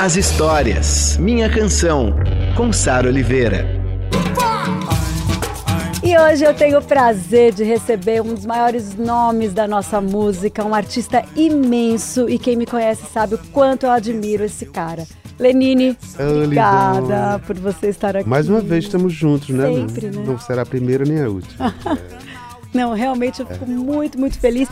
as 0.00 0.16
histórias. 0.16 1.18
Minha 1.18 1.50
Canção, 1.50 2.16
com 2.56 2.72
Sara 2.72 3.06
Oliveira. 3.06 3.66
E 6.02 6.16
hoje 6.16 6.42
eu 6.42 6.54
tenho 6.54 6.78
o 6.78 6.82
prazer 6.82 7.52
de 7.52 7.64
receber 7.64 8.22
um 8.22 8.32
dos 8.32 8.46
maiores 8.46 8.96
nomes 8.96 9.52
da 9.52 9.68
nossa 9.68 10.00
música, 10.00 10.64
um 10.64 10.74
artista 10.74 11.22
imenso 11.36 12.30
e 12.30 12.38
quem 12.38 12.56
me 12.56 12.64
conhece 12.64 13.02
sabe 13.12 13.34
o 13.34 13.38
quanto 13.52 13.84
eu 13.84 13.90
admiro 13.90 14.42
esse 14.42 14.64
cara. 14.64 15.04
Lenine, 15.38 15.94
obrigada 16.18 17.38
por 17.40 17.58
você 17.58 17.88
estar 17.88 18.16
aqui. 18.16 18.26
Mais 18.26 18.48
uma 18.48 18.62
vez 18.62 18.84
estamos 18.84 19.12
juntos, 19.12 19.50
né? 19.50 19.66
Sempre, 19.66 20.06
né? 20.06 20.24
Não 20.26 20.38
será 20.38 20.62
a 20.62 20.66
primeira 20.66 21.04
nem 21.04 21.20
a 21.20 21.28
última. 21.28 21.74
Não, 22.72 22.94
realmente 22.94 23.40
eu 23.40 23.46
fico 23.46 23.68
muito, 23.68 24.18
muito 24.18 24.38
feliz. 24.38 24.68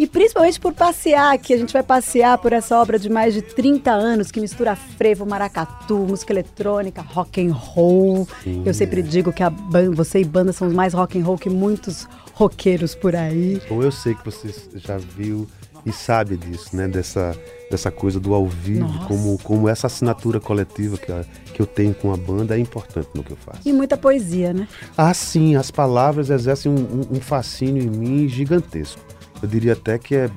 E 0.00 0.06
principalmente 0.06 0.58
por 0.58 0.72
passear 0.72 1.34
aqui. 1.34 1.52
A 1.52 1.58
gente 1.58 1.74
vai 1.74 1.82
passear 1.82 2.38
por 2.38 2.54
essa 2.54 2.78
obra 2.80 2.98
de 2.98 3.10
mais 3.10 3.34
de 3.34 3.42
30 3.42 3.90
anos 3.90 4.30
que 4.30 4.40
mistura 4.40 4.74
frevo, 4.74 5.26
maracatu, 5.26 5.98
música 5.98 6.32
eletrônica, 6.32 7.02
rock 7.02 7.46
and 7.46 7.52
roll. 7.52 8.26
Sim, 8.42 8.62
Eu 8.64 8.72
sempre 8.72 9.00
é. 9.00 9.02
digo 9.02 9.30
que 9.30 9.42
a 9.42 9.50
banda, 9.50 9.90
você 9.94 10.20
e 10.20 10.24
banda 10.24 10.54
são 10.54 10.70
mais 10.70 10.94
rock 10.94 11.18
and 11.20 11.24
roll 11.24 11.36
que 11.36 11.50
muitos 11.50 12.08
roqueiros 12.32 12.94
por 12.94 13.14
aí. 13.14 13.60
Bom, 13.68 13.82
eu 13.82 13.92
sei 13.92 14.14
que 14.14 14.24
você 14.24 14.48
já 14.76 14.96
viu 14.96 15.46
e 15.84 15.92
sabe 15.92 16.38
disso, 16.38 16.74
né? 16.74 16.88
Dessa, 16.88 17.36
dessa 17.70 17.90
coisa 17.90 18.18
do 18.18 18.32
ao 18.32 18.46
vivo, 18.46 18.80
Nossa. 18.86 19.06
como, 19.06 19.38
como 19.42 19.68
essa 19.68 19.86
assinatura 19.86 20.40
coletiva 20.40 20.96
que, 20.96 21.12
a- 21.12 21.24
que 21.52 21.60
eu 21.60 21.66
tenho 21.66 21.92
com 21.94 22.10
a 22.10 22.16
banda 22.16 22.56
é 22.56 22.58
importante 22.58 23.08
no 23.14 23.22
que 23.22 23.32
eu 23.32 23.36
faço. 23.36 23.60
E 23.66 23.72
muita 23.72 23.98
poesia, 23.98 24.54
né? 24.54 24.66
Ah, 24.96 25.12
sim, 25.12 25.56
as 25.56 25.70
palavras 25.70 26.30
exercem 26.30 26.72
um- 26.72 27.06
um 27.16 27.20
fascínio 27.20 27.82
em 27.82 27.90
mim 27.90 28.26
gigantesco. 28.28 29.02
Eu 29.42 29.48
diria 29.48 29.72
até 29.72 29.98
que 29.98 30.14
é, 30.14 30.30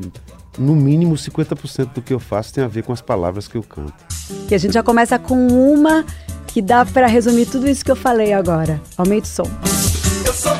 no 0.57 0.75
mínimo, 0.75 1.15
50% 1.15 1.93
do 1.93 2.01
que 2.01 2.13
eu 2.13 2.19
faço 2.19 2.53
tem 2.53 2.63
a 2.63 2.67
ver 2.67 2.83
com 2.83 2.93
as 2.93 3.01
palavras 3.01 3.47
que 3.47 3.55
eu 3.55 3.63
canto. 3.63 3.93
E 4.49 4.55
a 4.55 4.57
gente 4.57 4.73
já 4.73 4.83
começa 4.83 5.17
com 5.19 5.47
uma 5.47 6.05
que 6.47 6.61
dá 6.61 6.85
pra 6.85 7.07
resumir 7.07 7.47
tudo 7.47 7.67
isso 7.67 7.83
que 7.83 7.91
eu 7.91 7.95
falei 7.95 8.33
agora. 8.33 8.79
Aumente 8.97 9.25
o 9.25 9.27
som. 9.27 9.49
Eu 10.25 10.33
sou 10.33 10.55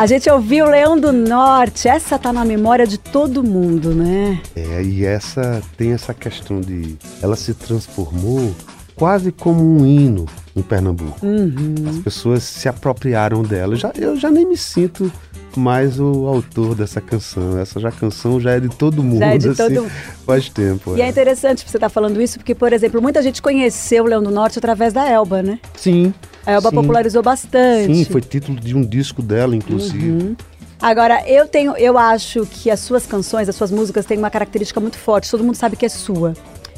A 0.00 0.06
gente 0.06 0.30
ouviu 0.30 0.64
Leão 0.64 0.98
do 0.98 1.12
Norte. 1.12 1.86
Essa 1.86 2.18
tá 2.18 2.32
na 2.32 2.42
memória 2.42 2.86
de 2.86 2.96
todo 2.96 3.44
mundo, 3.44 3.94
né? 3.94 4.40
É, 4.56 4.82
e 4.82 5.04
essa 5.04 5.60
tem 5.76 5.92
essa 5.92 6.14
questão 6.14 6.58
de. 6.58 6.96
Ela 7.20 7.36
se 7.36 7.52
transformou 7.52 8.56
quase 8.96 9.30
como 9.30 9.62
um 9.62 9.84
hino 9.84 10.24
em 10.56 10.62
Pernambuco. 10.62 11.18
Uhum. 11.22 11.74
As 11.90 11.98
pessoas 11.98 12.44
se 12.44 12.66
apropriaram 12.66 13.42
dela. 13.42 13.76
Já, 13.76 13.92
eu 13.94 14.16
já 14.16 14.30
nem 14.30 14.46
me 14.46 14.56
sinto 14.56 15.12
mais 15.54 16.00
o 16.00 16.26
autor 16.26 16.74
dessa 16.74 17.02
canção. 17.02 17.58
Essa 17.58 17.78
já 17.78 17.92
canção 17.92 18.40
já 18.40 18.52
é 18.52 18.60
de 18.60 18.70
todo 18.70 19.02
mundo. 19.02 19.22
é 19.22 19.36
de 19.36 19.48
assim, 19.48 19.56
todo 19.62 19.82
mundo. 19.82 19.92
Faz 20.24 20.48
tempo. 20.48 20.96
E 20.96 21.02
é 21.02 21.08
interessante 21.10 21.68
você 21.68 21.76
estar 21.76 21.90
falando 21.90 22.22
isso, 22.22 22.38
porque, 22.38 22.54
por 22.54 22.72
exemplo, 22.72 23.02
muita 23.02 23.20
gente 23.20 23.42
conheceu 23.42 24.04
o 24.04 24.06
Leão 24.06 24.22
do 24.22 24.30
Norte 24.30 24.58
através 24.58 24.94
da 24.94 25.06
Elba, 25.06 25.42
né? 25.42 25.58
Sim. 25.76 26.14
A 26.50 26.54
Elba 26.54 26.70
sim. 26.70 26.74
popularizou 26.74 27.22
bastante. 27.22 27.94
Sim, 27.94 28.04
foi 28.04 28.20
título 28.20 28.58
de 28.58 28.74
um 28.74 28.82
disco 28.82 29.22
dela, 29.22 29.54
inclusive. 29.54 30.10
Uhum. 30.10 30.36
Agora, 30.80 31.22
eu 31.28 31.46
tenho, 31.46 31.76
eu 31.76 31.96
acho 31.96 32.44
que 32.46 32.70
as 32.70 32.80
suas 32.80 33.06
canções, 33.06 33.48
as 33.48 33.54
suas 33.54 33.70
músicas 33.70 34.04
têm 34.04 34.18
uma 34.18 34.30
característica 34.30 34.80
muito 34.80 34.96
forte. 34.98 35.30
Todo 35.30 35.44
mundo 35.44 35.54
sabe 35.54 35.76
que 35.76 35.86
é 35.86 35.88
sua. 35.88 36.34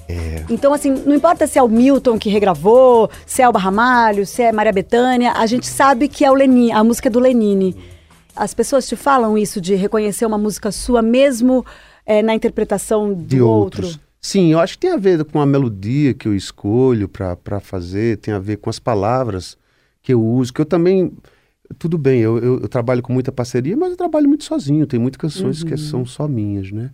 É. 0.09 0.44
Então, 0.50 0.75
assim, 0.75 0.91
não 0.91 1.15
importa 1.15 1.47
se 1.47 1.59
é 1.59 1.62
o 1.62 1.69
Milton 1.69 2.19
que 2.19 2.28
regravou, 2.28 3.09
se 3.25 3.41
é 3.41 3.49
o 3.49 3.53
Barramalho, 3.53 4.27
se 4.27 4.43
é 4.43 4.53
Maria 4.53 4.72
Bethânia, 4.72 5.33
a 5.33 5.47
gente 5.47 5.66
sabe 5.66 6.09
que 6.09 6.25
é 6.25 6.31
o 6.31 6.34
Lenine, 6.34 6.72
a 6.72 6.84
música 6.84 7.09
é 7.09 7.10
do 7.10 7.21
Lenine. 7.21 7.75
As 8.37 8.53
pessoas 8.53 8.87
te 8.87 8.97
falam 8.97 9.39
isso 9.39 9.60
de 9.60 9.75
reconhecer 9.75 10.27
uma 10.27 10.39
música 10.39 10.71
sua, 10.71 11.00
mesmo 11.00 11.65
eh, 12.04 12.22
na 12.22 12.34
interpretação 12.34 13.15
do 13.15 13.25
de 13.25 13.41
outro. 13.41 13.87
outros. 13.87 14.00
Sim, 14.21 14.53
eu 14.53 14.59
acho 14.59 14.75
que 14.75 14.87
tem 14.87 14.93
a 14.93 14.97
ver 14.97 15.25
com 15.25 15.41
a 15.41 15.47
melodia 15.47 16.12
que 16.12 16.28
eu 16.28 16.34
escolho 16.34 17.09
para 17.09 17.60
fazer, 17.60 18.19
tem 18.19 18.34
a 18.34 18.39
ver 18.39 18.56
com 18.56 18.69
as 18.69 18.78
palavras 18.78 19.56
que 20.02 20.12
eu 20.12 20.22
uso, 20.24 20.52
que 20.52 20.60
eu 20.60 20.66
também. 20.66 21.12
Tudo 21.78 21.96
bem, 21.96 22.20
eu, 22.20 22.38
eu, 22.38 22.60
eu 22.60 22.68
trabalho 22.68 23.00
com 23.00 23.12
muita 23.14 23.32
parceria, 23.32 23.76
mas 23.76 23.92
eu 23.92 23.96
trabalho 23.96 24.28
muito 24.28 24.44
sozinho, 24.44 24.86
tem 24.86 25.00
muitas 25.00 25.16
canções 25.18 25.64
que 25.64 25.74
são 25.78 26.04
só 26.04 26.28
minhas, 26.28 26.70
né? 26.70 26.90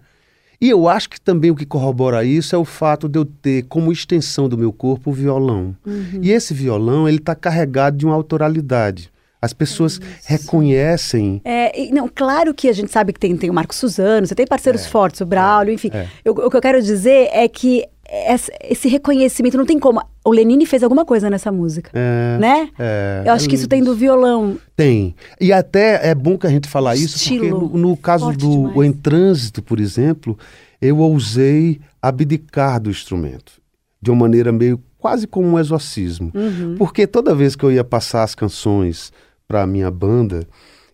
E 0.60 0.69
eu 0.69 0.88
acho 0.88 1.08
que 1.10 1.20
também 1.20 1.50
o 1.50 1.54
que 1.54 1.64
corrobora 1.66 2.24
isso 2.24 2.54
é 2.54 2.58
o 2.58 2.64
fato 2.64 3.08
de 3.08 3.18
eu 3.18 3.24
ter 3.24 3.64
como 3.68 3.92
extensão 3.92 4.48
do 4.48 4.58
meu 4.58 4.72
corpo 4.72 5.10
o 5.10 5.12
violão. 5.12 5.74
E 6.20 6.30
esse 6.30 6.52
violão, 6.52 7.08
ele 7.08 7.18
está 7.18 7.34
carregado 7.34 7.97
de 7.97 8.04
uma 8.04 8.14
autoralidade. 8.14 9.10
As 9.41 9.52
pessoas 9.52 10.00
reconhecem 10.24 11.41
É, 11.44 11.80
e, 11.80 11.92
não, 11.92 12.08
claro 12.12 12.52
que 12.52 12.68
a 12.68 12.72
gente 12.72 12.91
sabe 12.91 13.12
que 13.12 13.20
tem, 13.20 13.36
tem 13.36 13.48
o 13.48 13.54
Marco 13.54 13.72
Suzano, 13.74 14.26
você 14.26 14.34
tem 14.34 14.47
parceiros 14.47 14.84
fortes, 14.86 15.20
o 15.20 15.26
Braulio, 15.26 15.72
enfim. 15.72 15.91
é. 15.92 16.08
O 16.28 16.50
que 16.50 16.56
eu 16.56 16.60
quero 16.60 16.82
dizer 16.82 17.28
é 17.32 17.47
que 17.48 17.84
essa- 18.08 18.52
esse 18.62 18.88
reconhecimento 18.88 19.56
não 19.56 19.66
tem 19.66 19.78
como. 19.78 20.00
O 20.24 20.30
Lenine 20.30 20.64
fez 20.66 20.82
alguma 20.82 21.04
coisa 21.04 21.28
nessa 21.30 21.52
música, 21.52 21.91
É, 21.94 22.38
né? 22.41 22.70
é, 22.78 23.22
eu 23.26 23.32
acho 23.32 23.46
é 23.46 23.48
que 23.48 23.54
isso 23.54 23.69
tem 23.69 23.82
do 23.82 23.94
violão. 23.94 24.58
Tem. 24.76 25.14
E 25.41 25.52
até 25.52 26.08
é 26.08 26.14
bom 26.14 26.36
que 26.38 26.47
a 26.47 26.50
gente 26.50 26.68
falar 26.68 26.97
isso, 26.97 27.18
porque 27.18 27.50
no, 27.50 27.68
no 27.76 27.97
caso 27.97 28.24
forte 28.26 28.38
do 28.41 28.68
demais. 28.68 28.88
Em 28.88 28.92
Trânsito, 28.92 29.62
por 29.62 29.78
exemplo, 29.80 30.38
eu 30.80 30.98
ousei 30.98 31.80
abdicar 32.00 32.80
do 32.80 32.91
instrumento. 32.91 33.52
De 34.00 34.10
uma 34.10 34.20
maneira 34.20 34.52
meio 34.52 34.80
quase 34.98 35.26
como 35.26 35.48
um 35.48 35.58
exorcismo. 35.58 36.30
Uhum. 36.34 36.74
Porque 36.78 37.06
toda 37.06 37.34
vez 37.34 37.54
que 37.56 37.64
eu 37.64 37.72
ia 37.72 37.84
passar 37.84 38.22
as 38.22 38.34
canções 38.34 39.12
para 39.47 39.62
a 39.62 39.66
minha 39.66 39.91
banda, 39.91 40.47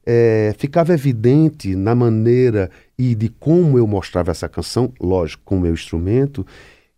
eh, 0.07 0.55
ficava 0.59 0.93
evidente 0.95 1.75
na 1.75 1.95
maneira 1.95 2.71
e 2.99 3.15
de 3.15 3.29
como 3.29 3.77
eu 3.79 3.87
mostrava 3.87 4.31
essa 4.31 4.49
canção, 4.49 4.93
lógico, 5.01 5.43
com 5.45 5.57
o 5.57 5.61
meu 5.61 5.73
instrumento, 5.73 6.47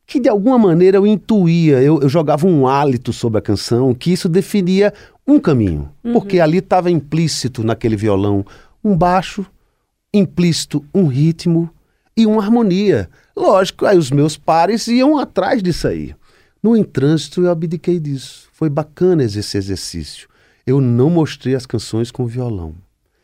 que 0.06 0.20
de 0.20 0.28
alguma 0.28 0.58
maneira 0.58 0.98
eu 0.98 1.06
intuía, 1.06 1.82
eu, 1.82 2.00
eu 2.00 2.08
jogava 2.08 2.46
um 2.46 2.66
hálito 2.66 3.12
sobre 3.12 3.38
a 3.38 3.42
canção, 3.42 3.92
que 3.92 4.12
isso 4.12 4.28
definia 4.28 4.94
um 5.26 5.40
caminho. 5.40 5.90
Porque 6.12 6.38
ali 6.38 6.58
estava 6.58 6.90
implícito 6.90 7.64
naquele 7.64 7.96
violão 7.96 8.44
um 8.84 8.96
baixo, 8.96 9.44
implícito 10.14 10.84
um 10.94 11.06
ritmo 11.08 11.68
e 12.16 12.24
uma 12.24 12.40
harmonia. 12.40 13.10
Lógico, 13.36 13.84
aí 13.84 13.98
os 13.98 14.12
meus 14.12 14.36
pares 14.36 14.86
iam 14.86 15.18
atrás 15.18 15.60
disso 15.60 15.88
aí. 15.88 16.14
No 16.62 16.76
entrânsito 16.76 17.42
eu 17.42 17.50
abdiquei 17.50 17.98
disso. 17.98 18.48
Foi 18.52 18.70
bacana 18.70 19.24
esse 19.24 19.58
exercício. 19.58 20.28
Eu 20.64 20.80
não 20.80 21.10
mostrei 21.10 21.54
as 21.54 21.66
canções 21.66 22.10
com 22.12 22.26
violão. 22.26 22.74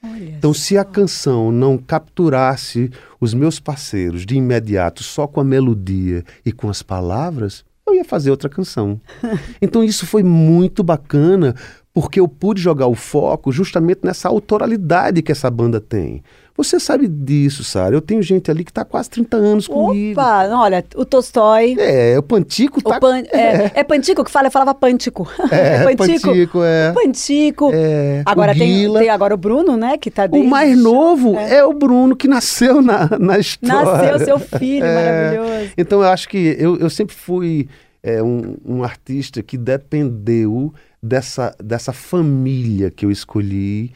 Olha. 0.05 0.35
Então, 0.37 0.53
se 0.53 0.77
a 0.77 0.85
canção 0.85 1.53
não 1.53 1.79
capturasse 1.79 2.91
os 3.21 3.33
meus 3.35 3.61
parceiros 3.61 4.27
de 4.27 4.35
imediato 4.35 5.03
só 5.03 5.27
com 5.27 5.41
a 5.41 5.45
melodia 5.45 6.25
e 6.45 6.51
com 6.51 6.69
as 6.69 6.83
palavras, 6.83 7.65
eu 7.87 7.95
ia 7.95 8.05
fazer 8.05 8.31
outra 8.31 8.49
canção. 8.49 9.01
Então, 9.63 9.85
isso 9.85 10.07
foi 10.07 10.25
muito 10.25 10.83
bacana, 10.83 11.55
porque 11.95 12.19
eu 12.19 12.27
pude 12.27 12.61
jogar 12.61 12.89
o 12.89 12.95
foco 12.95 13.53
justamente 13.53 14.01
nessa 14.03 14.29
autoralidade 14.29 15.23
que 15.23 15.31
essa 15.31 15.51
banda 15.51 15.81
tem. 15.81 16.23
Você 16.57 16.79
sabe 16.79 17.09
disso, 17.09 17.65
Sara. 17.65 17.95
Eu 17.95 18.01
tenho 18.01 18.23
gente 18.23 18.51
ali 18.51 18.63
que 18.65 18.71
está 18.71 18.85
quase 18.85 19.09
30 19.11 19.37
anos 19.37 19.67
comigo. 19.67 20.21
Opa, 20.21 20.47
olha, 20.49 20.85
o 20.95 21.05
Tolstói. 21.05 21.77
É, 21.79 22.19
o 22.19 22.23
Pantico 22.23 22.81
O 22.81 22.83
tá. 22.83 23.01
pan, 23.01 23.19
é, 23.33 23.71
é 23.81 23.83
Pantico 23.83 24.23
que 24.23 24.31
fala, 24.31 24.49
eu 24.49 24.51
falava 24.53 24.75
Pântico. 24.75 25.27
É, 25.51 25.95
Pantico, 25.97 26.63
é. 26.65 26.93
Pantico. 26.93 27.71
É, 27.73 28.23
Agora 28.27 28.53
o 28.53 28.59
tem, 28.59 28.93
tem 28.93 29.09
agora 29.09 29.35
o 29.35 29.39
Bruno, 29.39 29.77
né? 29.77 29.97
Que 29.97 30.11
tá 30.11 30.25
O 30.27 30.29
desde- 30.29 30.49
mais 30.49 30.79
novo 30.79 31.37
é. 31.39 31.65
o 31.65 31.73
Bruno, 31.73 32.15
que 32.15 32.29
nasceu 32.29 32.83
na, 32.83 33.09
na 33.19 33.39
história. 33.39 34.13
Nasceu 34.13 34.19
seu 34.19 34.39
filho, 34.39 34.85
É. 34.85 34.95
maravilhoso. 35.39 35.73
Então 35.79 36.03
eu 36.03 36.09
acho 36.09 36.29
que 36.29 36.57
eu, 36.59 36.77
eu 36.79 36.91
sempre 36.91 37.15
fui 37.15 37.69
é 38.03 38.23
um, 38.23 38.57
um 38.65 38.83
artista 38.85 39.43
que 39.43 39.57
dependeu 39.57 40.75
dessa, 41.03 41.55
dessa 41.63 41.93
família 41.93 42.91
que 42.91 43.07
eu 43.07 43.11
escolhi. 43.11 43.93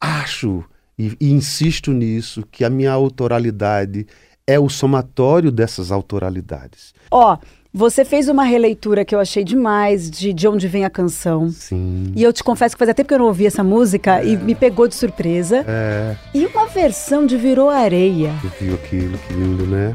Acho 0.00 0.64
e, 1.00 1.16
e 1.18 1.32
insisto 1.32 1.92
nisso 1.92 2.44
que 2.50 2.64
a 2.64 2.68
minha 2.70 2.92
autoralidade 2.92 4.06
é 4.46 4.58
o 4.58 4.68
somatório 4.68 5.50
dessas 5.50 5.90
autoralidades. 5.90 6.92
Ó, 7.10 7.38
você 7.72 8.04
fez 8.04 8.28
uma 8.28 8.42
releitura 8.44 9.04
que 9.04 9.14
eu 9.14 9.20
achei 9.20 9.44
demais 9.44 10.10
de 10.10 10.32
De 10.32 10.46
Onde 10.48 10.66
Vem 10.68 10.84
a 10.84 10.90
Canção. 10.90 11.48
Sim. 11.50 12.12
E 12.16 12.22
eu 12.22 12.32
te 12.32 12.42
confesso 12.42 12.74
que 12.74 12.78
fazia 12.80 12.92
tempo 12.94 13.08
que 13.08 13.14
eu 13.14 13.18
não 13.20 13.26
ouvi 13.26 13.46
essa 13.46 13.62
música 13.62 14.22
e 14.24 14.36
me 14.36 14.54
pegou 14.54 14.88
de 14.88 14.94
surpresa. 14.94 15.64
É, 15.66 16.16
E 16.34 16.44
uma 16.46 16.66
versão 16.66 17.24
de 17.24 17.36
Virou 17.36 17.70
Areia. 17.70 18.34
eu 18.44 18.50
vi 18.60 18.74
aquilo, 18.74 19.16
que 19.18 19.32
lindo, 19.32 19.66
né? 19.66 19.94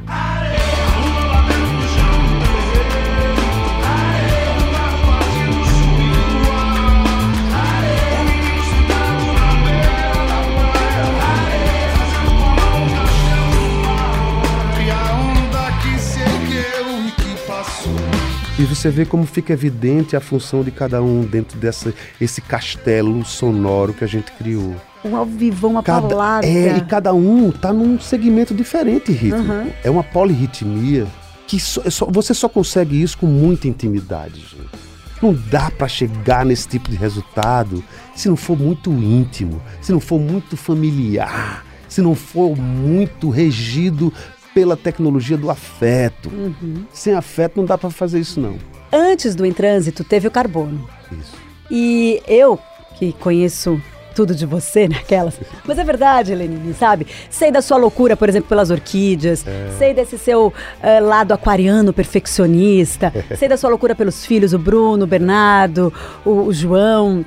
E 0.71 0.74
E 18.57 18.63
você 18.63 18.89
vê 18.89 19.05
como 19.05 19.25
fica 19.25 19.51
evidente 19.51 20.15
a 20.15 20.21
função 20.21 20.63
de 20.63 20.71
cada 20.71 21.01
um 21.03 21.21
dentro 21.23 21.57
dessa 21.59 21.93
esse 22.21 22.39
castelo 22.41 23.25
sonoro 23.25 23.93
que 23.93 24.03
a 24.03 24.07
gente 24.07 24.31
criou. 24.31 24.75
Um 25.03 25.15
ao 25.15 25.25
vivo, 25.25 25.67
uma 25.67 25.83
Cada, 25.83 26.07
palavra. 26.07 26.47
é, 26.47 26.77
e 26.77 26.81
cada 26.81 27.13
um 27.13 27.51
tá 27.51 27.73
num 27.73 27.99
segmento 27.99 28.53
diferente 28.55 29.11
rítmico. 29.11 29.51
Uhum. 29.51 29.71
É 29.83 29.89
uma 29.89 30.03
polirritmia 30.03 31.05
que 31.45 31.59
só- 31.59 31.81
é 31.85 31.89
só- 31.89 32.07
você 32.09 32.33
só 32.33 32.47
consegue 32.47 32.99
isso 33.01 33.17
com 33.17 33.27
muita 33.27 33.67
intimidade, 33.67 34.39
gente. 34.39 34.85
Não 35.21 35.33
dá 35.33 35.69
pra 35.69 35.87
chegar 35.87 36.45
nesse 36.45 36.67
tipo 36.67 36.89
de 36.89 36.95
resultado 36.95 37.83
se 38.15 38.29
não 38.29 38.35
for 38.37 38.57
muito 38.57 38.89
íntimo, 38.91 39.61
se 39.81 39.91
não 39.91 39.99
for 39.99 40.19
muito 40.19 40.55
familiar, 40.57 41.63
se 41.89 42.01
não 42.01 42.15
for 42.15 42.55
muito 42.57 43.29
regido 43.29 44.11
pela 44.55 44.77
tecnologia 44.77 45.35
do 45.35 45.51
afeto. 45.51 46.29
Uhum. 46.29 46.85
Sem 46.93 47.13
afeto 47.13 47.57
não 47.57 47.65
dá 47.65 47.77
pra 47.77 47.89
fazer 47.89 48.21
isso 48.21 48.39
não. 48.39 48.57
Antes 48.91 49.35
do 49.35 49.45
Em 49.45 49.51
Trânsito, 49.51 50.01
teve 50.01 50.29
o 50.29 50.31
Carbono. 50.31 50.89
Isso. 51.11 51.35
E 51.69 52.21
eu, 52.25 52.57
que 52.97 53.11
conheço 53.11 53.81
tudo 54.15 54.33
de 54.33 54.45
você 54.45 54.87
naquelas. 54.87 55.37
Mas 55.67 55.77
é 55.77 55.83
verdade, 55.83 56.33
Lenine, 56.33 56.73
sabe? 56.73 57.05
Sei 57.29 57.51
da 57.51 57.61
sua 57.61 57.75
loucura, 57.75 58.15
por 58.15 58.29
exemplo, 58.29 58.47
pelas 58.47 58.71
orquídeas. 58.71 59.45
Sei 59.77 59.93
desse 59.93 60.17
seu 60.17 60.53
eh, 60.81 61.01
lado 61.01 61.33
aquariano 61.33 61.91
perfeccionista. 61.91 63.11
sei 63.37 63.49
da 63.49 63.57
sua 63.57 63.69
loucura 63.69 63.93
pelos 63.93 64.25
filhos, 64.25 64.53
o 64.53 64.57
Bruno, 64.57 65.03
o 65.03 65.07
Bernardo, 65.07 65.93
o, 66.23 66.43
o 66.43 66.53
João. 66.53 67.25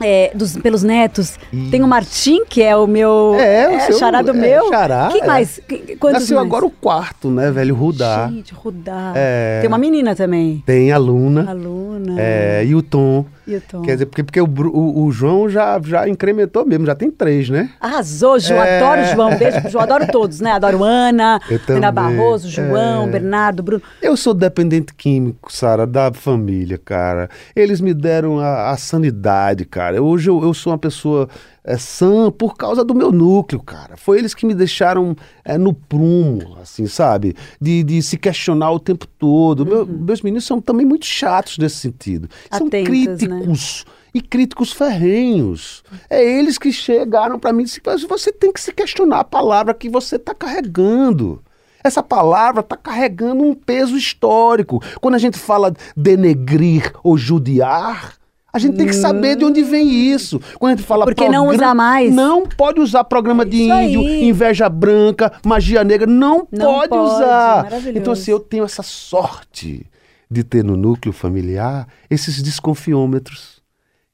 Eh, 0.00 0.30
dos, 0.34 0.56
pelos 0.56 0.82
netos. 0.82 1.38
Ih. 1.52 1.68
Tem 1.70 1.82
o 1.82 1.88
Martim, 1.88 2.44
que 2.44 2.62
é 2.62 2.76
o 2.76 2.86
meu. 2.86 3.34
É, 3.38 3.76
o 3.76 3.80
seu- 3.86 3.98
chará 3.98 4.22
do 4.22 4.30
é, 4.30 4.34
meu. 4.34 4.68
xará, 4.68 5.08
Quem 5.12 5.22
é. 5.22 5.26
mais? 5.26 5.60
Quantos 5.98 6.20
Nasceu 6.20 6.36
mais? 6.36 6.46
agora 6.48 6.66
o 6.66 6.70
quarto, 6.70 7.30
né, 7.30 7.50
velho? 7.50 7.74
Rudá. 7.74 8.28
Gente, 8.30 8.52
Rudá. 8.54 9.12
É. 9.14 9.58
Tem 9.60 9.68
uma 9.68 9.78
menina 9.78 10.14
também. 10.14 10.62
Tem 10.66 10.92
a 10.92 10.98
Luna. 10.98 11.50
Aluna. 11.50 12.14
É, 12.18 12.64
e 12.64 12.74
o 12.74 12.82
Tom. 12.82 13.24
E 13.46 13.56
o 13.56 13.60
Tom. 13.62 13.82
Quer 13.82 13.92
dizer, 13.94 14.06
porque, 14.06 14.22
porque 14.22 14.40
o, 14.40 14.44
o- 14.46 15.04
o 15.06 15.10
João 15.10 15.48
já, 15.48 15.80
já 15.82 16.06
incrementou 16.08 16.66
mesmo, 16.66 16.84
já 16.84 16.94
tem 16.94 17.10
três, 17.10 17.48
né? 17.48 17.70
Arrasou, 17.80 18.38
João. 18.38 18.62
É. 18.62 18.78
Adoro 18.78 19.00
o 19.00 19.04
João. 19.06 19.36
Beijo 19.38 19.60
pro 19.62 19.70
João. 19.70 19.84
Adoro 19.84 20.06
todos, 20.12 20.40
né? 20.40 20.52
Adoro 20.52 20.84
Ana, 20.84 21.40
Ana. 21.68 21.90
Barroso, 21.92 22.48
João, 22.50 23.04
É. 23.04 23.10
Bernardo, 23.10 23.62
Bruno. 23.62 23.82
Eu 24.02 24.16
sou 24.16 24.34
dependente 24.34 24.92
químico, 24.94 25.50
Sara, 25.52 25.86
da 25.86 26.12
família, 26.12 26.78
cara. 26.82 27.28
Eles 27.56 27.80
me 27.80 27.94
deram 27.94 28.38
a, 28.38 28.70
a 28.70 28.76
sanidade, 28.76 29.64
cara. 29.64 29.87
Hoje 30.00 30.28
eu, 30.28 30.42
eu 30.42 30.52
sou 30.52 30.72
uma 30.72 30.78
pessoa 30.78 31.28
é, 31.64 31.76
sã 31.78 32.30
por 32.30 32.56
causa 32.56 32.84
do 32.84 32.94
meu 32.94 33.10
núcleo, 33.10 33.62
cara. 33.62 33.96
Foi 33.96 34.18
eles 34.18 34.34
que 34.34 34.44
me 34.44 34.54
deixaram 34.54 35.16
é, 35.44 35.56
no 35.56 35.72
prumo, 35.72 36.56
assim, 36.60 36.86
sabe? 36.86 37.34
De, 37.60 37.82
de 37.82 38.02
se 38.02 38.16
questionar 38.18 38.70
o 38.72 38.78
tempo 38.80 39.06
todo. 39.18 39.64
Meu- 39.64 39.86
meus 39.86 40.20
meninos 40.22 40.44
são 40.44 40.60
também 40.60 40.84
muito 40.84 41.06
chatos 41.06 41.56
nesse 41.58 41.76
sentido. 41.76 42.28
São 42.52 42.66
Atentos, 42.66 42.88
críticos. 42.88 43.84
E 44.14 44.20
críticos 44.22 44.72
ferrenhos. 44.72 45.82
É 46.08 46.22
eles 46.24 46.58
que 46.58 46.72
chegaram 46.72 47.38
para 47.38 47.52
mim 47.52 47.62
e 47.62 47.64
disseram: 47.66 47.84
"Mas 47.92 48.02
você 48.02 48.32
tem 48.32 48.52
que 48.52 48.60
se 48.60 48.72
questionar 48.72 49.20
a 49.20 49.24
palavra 49.24 49.74
que 49.74 49.88
você 49.88 50.16
está 50.16 50.34
carregando. 50.34 51.42
Essa 51.84 52.02
palavra 52.02 52.60
está 52.60 52.76
carregando 52.76 53.44
um 53.44 53.54
peso 53.54 53.96
histórico. 53.96 54.82
Quando 55.00 55.14
a 55.14 55.18
gente 55.18 55.38
fala 55.38 55.72
denegrir 55.96 56.92
ou 57.04 57.16
judiar, 57.16 58.14
a 58.58 58.60
gente 58.60 58.76
tem 58.76 58.86
que 58.86 58.92
saber 58.92 59.36
de 59.36 59.44
onde 59.44 59.62
vem 59.62 59.88
isso. 59.88 60.40
Quando 60.58 60.72
a 60.72 60.76
gente 60.76 60.86
fala 60.86 61.04
Porque 61.04 61.28
não 61.28 61.48
usar 61.48 61.74
mais. 61.74 62.14
Não 62.14 62.44
pode 62.44 62.80
usar 62.80 63.04
programa 63.04 63.44
de 63.44 63.56
Isso 63.56 63.74
índio, 63.74 64.00
aí. 64.00 64.28
inveja 64.28 64.68
branca, 64.68 65.32
magia 65.44 65.82
negra. 65.84 66.06
Não, 66.06 66.46
Não 66.50 66.74
pode, 66.74 66.88
pode, 66.88 67.14
usar. 67.14 67.68
Então, 67.94 68.12
assim, 68.12 68.30
eu 68.30 68.40
tenho 68.40 68.64
essa 68.64 68.82
sorte 68.82 69.86
de 70.30 70.44
ter 70.44 70.62
no 70.62 70.76
núcleo 70.76 71.12
familiar 71.12 71.86
esses 72.10 72.42
desconfiômetros 72.42 73.57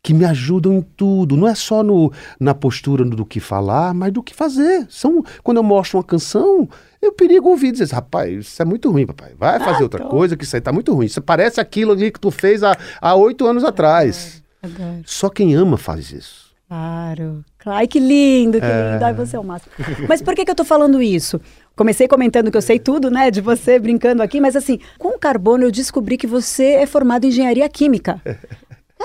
que 0.04 0.12
me 0.12 0.26
ajudam 0.26 0.74
em 0.74 0.82
tudo. 0.82 1.34
Não 1.34 1.48
é 1.48 1.54
só 1.54 1.82
no, 1.82 2.12
na 2.38 2.54
postura 2.54 3.02
do 3.06 3.24
que 3.24 3.40
falar, 3.40 3.94
mas 3.94 4.12
do 4.12 4.22
que 4.22 4.34
fazer. 4.34 4.86
São, 4.90 5.24
quando 5.42 5.56
eu 5.56 5.62
mostro 5.62 5.96
uma 5.96 6.04
canção, 6.04 6.68
eu 7.00 7.10
perigo 7.10 7.48
ouvir 7.48 7.68
e 7.68 7.72
dizer, 7.72 7.90
rapaz, 7.90 8.46
isso 8.46 8.60
é 8.60 8.66
muito 8.66 8.90
ruim, 8.90 9.06
papai. 9.06 9.32
Vai 9.36 9.58
fazer 9.58 9.82
outra 9.82 10.04
tô. 10.04 10.10
coisa 10.10 10.36
que 10.36 10.44
isso 10.44 10.54
aí 10.54 10.60
tá 10.60 10.70
muito 10.70 10.92
ruim. 10.92 11.06
Isso 11.06 11.22
parece 11.22 11.58
aquilo 11.58 11.92
ali 11.92 12.12
que 12.12 12.20
tu 12.20 12.30
fez 12.30 12.62
há 12.62 12.76
há 13.00 13.14
oito 13.14 13.46
anos 13.46 13.64
atrás. 13.64 14.42
Adoro. 14.62 15.02
Só 15.06 15.30
quem 15.30 15.54
ama 15.54 15.78
faz 15.78 16.12
isso. 16.12 16.44
Claro. 16.68 17.42
Claro. 17.58 17.78
Ai, 17.78 17.86
que 17.86 17.98
lindo, 17.98 18.60
que 18.60 18.66
lindo. 18.66 19.04
Ai, 19.04 19.14
você 19.14 19.36
é 19.36 19.40
o 19.40 19.44
máximo. 19.44 19.72
Mas 20.06 20.20
por 20.20 20.34
que, 20.34 20.44
que 20.44 20.50
eu 20.50 20.54
tô 20.54 20.64
falando 20.64 21.00
isso? 21.00 21.40
Comecei 21.74 22.06
comentando 22.06 22.50
que 22.50 22.56
eu 22.56 22.62
sei 22.62 22.78
tudo, 22.78 23.10
né, 23.10 23.30
de 23.30 23.40
você 23.40 23.78
brincando 23.78 24.22
aqui, 24.22 24.40
mas 24.40 24.54
assim, 24.54 24.78
com 24.98 25.08
o 25.08 25.18
carbono 25.18 25.64
eu 25.64 25.72
descobri 25.72 26.16
que 26.16 26.26
você 26.26 26.74
é 26.74 26.86
formado 26.86 27.24
em 27.24 27.28
engenharia 27.28 27.68
química. 27.68 28.20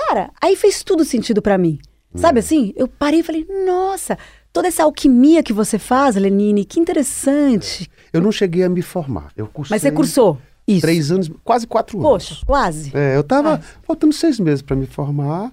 Cara, 0.06 0.30
aí 0.40 0.56
fez 0.56 0.82
tudo 0.82 1.04
sentido 1.04 1.42
pra 1.42 1.58
mim. 1.58 1.78
Sabe 2.14 2.40
assim? 2.40 2.72
Eu 2.74 2.88
parei 2.88 3.20
e 3.20 3.22
falei, 3.22 3.46
nossa, 3.64 4.18
toda 4.52 4.66
essa 4.66 4.82
alquimia 4.82 5.42
que 5.42 5.52
você 5.52 5.78
faz, 5.78 6.16
Lenine, 6.16 6.64
que 6.64 6.80
interessante. 6.80 7.88
Eu 8.12 8.20
não 8.20 8.32
cheguei 8.32 8.64
a 8.64 8.68
me 8.68 8.82
formar. 8.82 9.30
Eu 9.36 9.46
cursei 9.46 9.74
Mas 9.74 9.82
você 9.82 9.92
cursou 9.92 10.38
isso? 10.66 10.80
três 10.80 11.10
anos, 11.12 11.30
quase 11.44 11.66
quatro 11.66 11.98
anos. 11.98 12.10
Poxa, 12.10 12.46
quase. 12.46 12.96
É, 12.96 13.16
eu 13.16 13.22
tava 13.22 13.60
faltando 13.84 14.12
seis 14.12 14.40
meses 14.40 14.62
para 14.62 14.74
me 14.74 14.86
formar, 14.86 15.52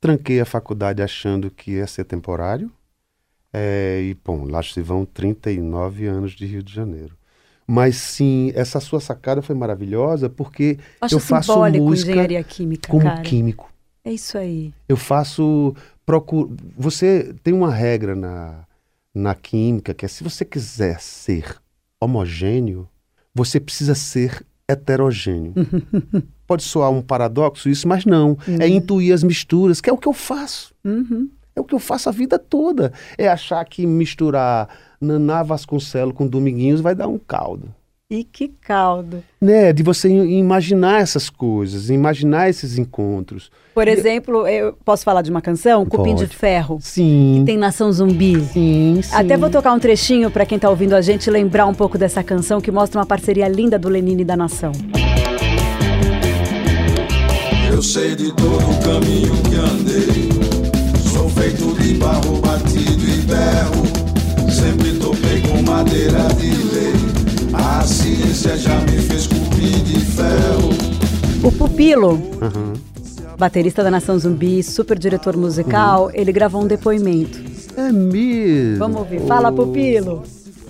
tranquei 0.00 0.40
a 0.40 0.44
faculdade 0.44 1.02
achando 1.02 1.50
que 1.50 1.72
ia 1.72 1.86
ser 1.86 2.04
temporário. 2.04 2.70
É, 3.52 4.00
e, 4.02 4.16
bom, 4.24 4.44
lá 4.44 4.62
se 4.62 4.80
vão 4.82 5.04
39 5.04 6.06
anos 6.06 6.32
de 6.32 6.46
Rio 6.46 6.62
de 6.62 6.72
Janeiro. 6.72 7.16
Mas 7.66 7.96
sim, 7.96 8.52
essa 8.54 8.78
sua 8.78 9.00
sacada 9.00 9.42
foi 9.42 9.56
maravilhosa 9.56 10.28
porque 10.28 10.78
Acho 11.00 11.16
eu 11.16 11.18
faço 11.18 11.52
simbólico 11.52 11.84
música 11.84 12.10
engenharia 12.12 12.44
química, 12.44 12.88
como 12.88 13.02
cara. 13.02 13.22
químico. 13.22 13.68
É 14.06 14.12
isso 14.12 14.38
aí. 14.38 14.72
Eu 14.88 14.96
faço. 14.96 15.74
Procuro, 16.06 16.56
você 16.78 17.34
tem 17.42 17.52
uma 17.52 17.74
regra 17.74 18.14
na, 18.14 18.64
na 19.12 19.34
química 19.34 19.92
que 19.92 20.04
é 20.04 20.08
se 20.08 20.22
você 20.22 20.44
quiser 20.44 21.00
ser 21.00 21.56
homogêneo, 22.00 22.88
você 23.34 23.58
precisa 23.58 23.96
ser 23.96 24.46
heterogêneo. 24.68 25.52
Pode 26.46 26.62
soar 26.62 26.92
um 26.92 27.02
paradoxo 27.02 27.68
isso, 27.68 27.88
mas 27.88 28.04
não. 28.04 28.38
É 28.60 28.68
intuir 28.68 29.12
as 29.12 29.24
misturas, 29.24 29.80
que 29.80 29.90
é 29.90 29.92
o 29.92 29.98
que 29.98 30.06
eu 30.06 30.12
faço. 30.12 30.72
Uhum. 30.84 31.28
É 31.56 31.60
o 31.60 31.64
que 31.64 31.74
eu 31.74 31.80
faço 31.80 32.08
a 32.08 32.12
vida 32.12 32.38
toda. 32.38 32.92
É 33.18 33.26
achar 33.26 33.64
que 33.64 33.84
misturar 33.84 34.68
Naná 35.00 35.42
Vasconcelos 35.42 36.14
com 36.14 36.28
Dominguinhos 36.28 36.80
vai 36.80 36.94
dar 36.94 37.08
um 37.08 37.18
caldo. 37.18 37.74
E 38.08 38.22
que 38.22 38.46
caldo. 38.46 39.20
Né? 39.40 39.72
De 39.72 39.82
você 39.82 40.08
imaginar 40.08 41.00
essas 41.00 41.28
coisas, 41.28 41.90
imaginar 41.90 42.48
esses 42.48 42.78
encontros. 42.78 43.50
Por 43.74 43.88
exemplo, 43.88 44.46
eu 44.46 44.74
posso 44.84 45.02
falar 45.02 45.22
de 45.22 45.30
uma 45.30 45.42
canção, 45.42 45.84
Cupim 45.84 46.14
de 46.14 46.24
Pode. 46.24 46.36
Ferro, 46.36 46.78
Sim. 46.80 47.42
tem 47.44 47.58
Nação 47.58 47.90
Zumbi. 47.90 48.40
Sim, 48.42 49.00
sim. 49.02 49.12
Até 49.12 49.36
vou 49.36 49.50
tocar 49.50 49.72
um 49.72 49.80
trechinho 49.80 50.30
pra 50.30 50.46
quem 50.46 50.56
tá 50.56 50.70
ouvindo 50.70 50.94
a 50.94 51.00
gente 51.00 51.28
lembrar 51.28 51.66
um 51.66 51.74
pouco 51.74 51.98
dessa 51.98 52.22
canção 52.22 52.60
que 52.60 52.70
mostra 52.70 53.00
uma 53.00 53.06
parceria 53.06 53.48
linda 53.48 53.76
do 53.76 53.88
Lenine 53.88 54.22
e 54.22 54.24
da 54.24 54.36
Nação. 54.36 54.70
Eu 57.68 57.82
sei 57.82 58.14
de 58.14 58.32
todo 58.36 58.70
o 58.70 58.82
caminho 58.84 59.32
que 59.42 59.56
andei. 59.56 60.28
Sou 61.12 61.28
feito 61.30 61.74
de 61.82 61.94
barro 61.94 62.40
batido 62.40 63.02
e 63.02 63.20
berro. 63.22 64.48
Sempre 64.48 64.92
topei 65.00 65.42
com 65.42 65.60
madeira 65.68 66.22
de 66.38 66.65
ciência 68.36 68.56
já 68.58 68.78
me 68.80 68.98
fez 68.98 69.26
cupim 69.26 69.82
de 69.82 69.98
ferro. 70.00 70.68
O 71.42 71.50
Pupilo, 71.50 72.20
Aham. 72.42 72.74
baterista 73.38 73.82
da 73.82 73.90
Nação 73.90 74.18
Zumbi, 74.18 74.62
super 74.62 74.98
diretor 74.98 75.36
musical, 75.36 76.10
ele 76.12 76.32
gravou 76.32 76.62
um 76.62 76.66
depoimento. 76.66 77.38
É 77.76 77.90
mesmo. 77.90 78.78
Vamos 78.78 78.98
ouvir. 78.98 79.20
Fala, 79.26 79.50
Pupilo. 79.50 80.22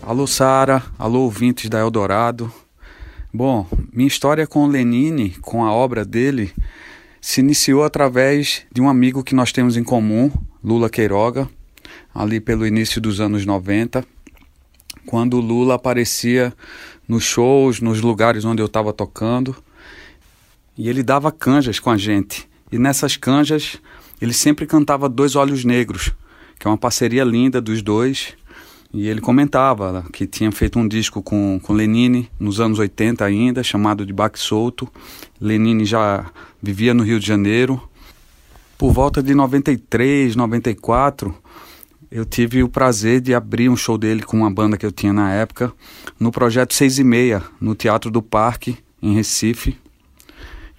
Alô, 0.03 0.27
Sara. 0.27 0.83
Alô, 0.97 1.23
ouvintes 1.23 1.69
da 1.69 1.81
Eldorado. 1.81 2.53
Bom, 3.35 3.67
minha 3.93 4.07
história 4.07 4.47
com 4.47 4.65
o 4.65 4.69
Lenine, 4.69 5.31
com 5.43 5.65
a 5.65 5.73
obra 5.73 6.05
dele, 6.05 6.53
se 7.21 7.41
iniciou 7.41 7.83
através 7.83 8.63
de 8.73 8.81
um 8.81 8.89
amigo 8.89 9.25
que 9.25 9.35
nós 9.35 9.51
temos 9.51 9.77
em 9.77 9.83
comum, 9.83 10.31
Lula 10.63 10.89
Queiroga, 10.89 11.49
ali 12.15 12.39
pelo 12.41 12.67
início 12.67 13.01
dos 13.01 13.21
anos 13.21 13.45
90, 13.45 14.05
quando 15.05 15.35
o 15.35 15.41
Lula 15.41 15.75
aparecia 15.75 16.53
nos 17.09 17.25
shows, 17.25 17.81
nos 17.81 18.01
lugares 18.01 18.45
onde 18.45 18.61
eu 18.61 18.67
estava 18.67 18.93
tocando, 18.93 19.57
e 20.77 20.89
ele 20.89 21.03
dava 21.03 21.33
canjas 21.33 21.79
com 21.79 21.91
a 21.91 21.97
gente. 21.97 22.49
E 22.71 22.79
nessas 22.79 23.17
canjas, 23.17 23.79
ele 24.21 24.33
sempre 24.33 24.67
cantava 24.67 25.09
Dois 25.09 25.37
Olhos 25.37 25.65
Negros, 25.65 26.13
que 26.59 26.67
é 26.67 26.71
uma 26.71 26.79
parceria 26.79 27.25
linda 27.25 27.61
dos 27.61 27.83
dois. 27.83 28.35
E 28.93 29.09
ele 29.09 29.21
comentava 29.21 30.05
que 30.13 30.27
tinha 30.27 30.51
feito 30.51 30.79
um 30.79 30.87
disco 30.89 31.23
com, 31.23 31.61
com 31.63 31.73
Lenine 31.73 32.31
nos 32.39 32.61
anos 32.61 32.79
80 32.79 33.25
ainda, 33.25 33.63
chamado 33.63 34.07
de 34.07 34.13
Baque 34.13 34.39
Solto. 34.39 34.89
Lenine 35.41 35.85
já 35.85 36.31
vivia 36.63 36.95
no 36.95 37.03
Rio 37.03 37.21
de 37.21 37.27
Janeiro. 37.27 37.81
Por 38.79 38.93
volta 38.93 39.23
de 39.23 39.35
93, 39.35 40.37
94, 40.37 41.35
eu 42.11 42.25
tive 42.25 42.63
o 42.63 42.69
prazer 42.69 43.21
de 43.21 43.35
abrir 43.35 43.69
um 43.69 43.77
show 43.77 43.99
dele 43.99 44.23
com 44.23 44.39
uma 44.39 44.51
banda 44.51 44.77
que 44.77 44.87
eu 44.87 44.93
tinha 44.93 45.13
na 45.13 45.33
época, 45.33 45.73
no 46.19 46.31
projeto 46.31 46.75
Seis 46.75 46.99
e 46.99 47.05
Meia, 47.05 47.43
no 47.61 47.75
Teatro 47.75 48.11
do 48.11 48.23
Parque, 48.23 48.79
em 49.03 49.15
Recife. 49.15 49.77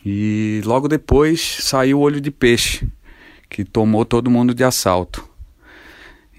E 0.05 0.61
logo 0.65 0.87
depois 0.87 1.57
saiu 1.61 1.99
o 1.99 2.01
Olho 2.01 2.21
de 2.21 2.31
Peixe, 2.31 2.87
que 3.49 3.65
tomou 3.65 4.05
todo 4.05 4.31
mundo 4.31 4.53
de 4.53 4.63
assalto. 4.63 5.27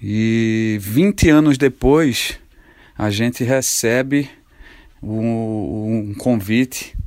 E 0.01 0.77
20 0.81 1.29
anos 1.29 1.57
depois, 1.57 2.39
a 2.97 3.09
gente 3.09 3.43
recebe 3.43 4.29
um, 5.03 6.09
um 6.09 6.15
convite 6.17 6.97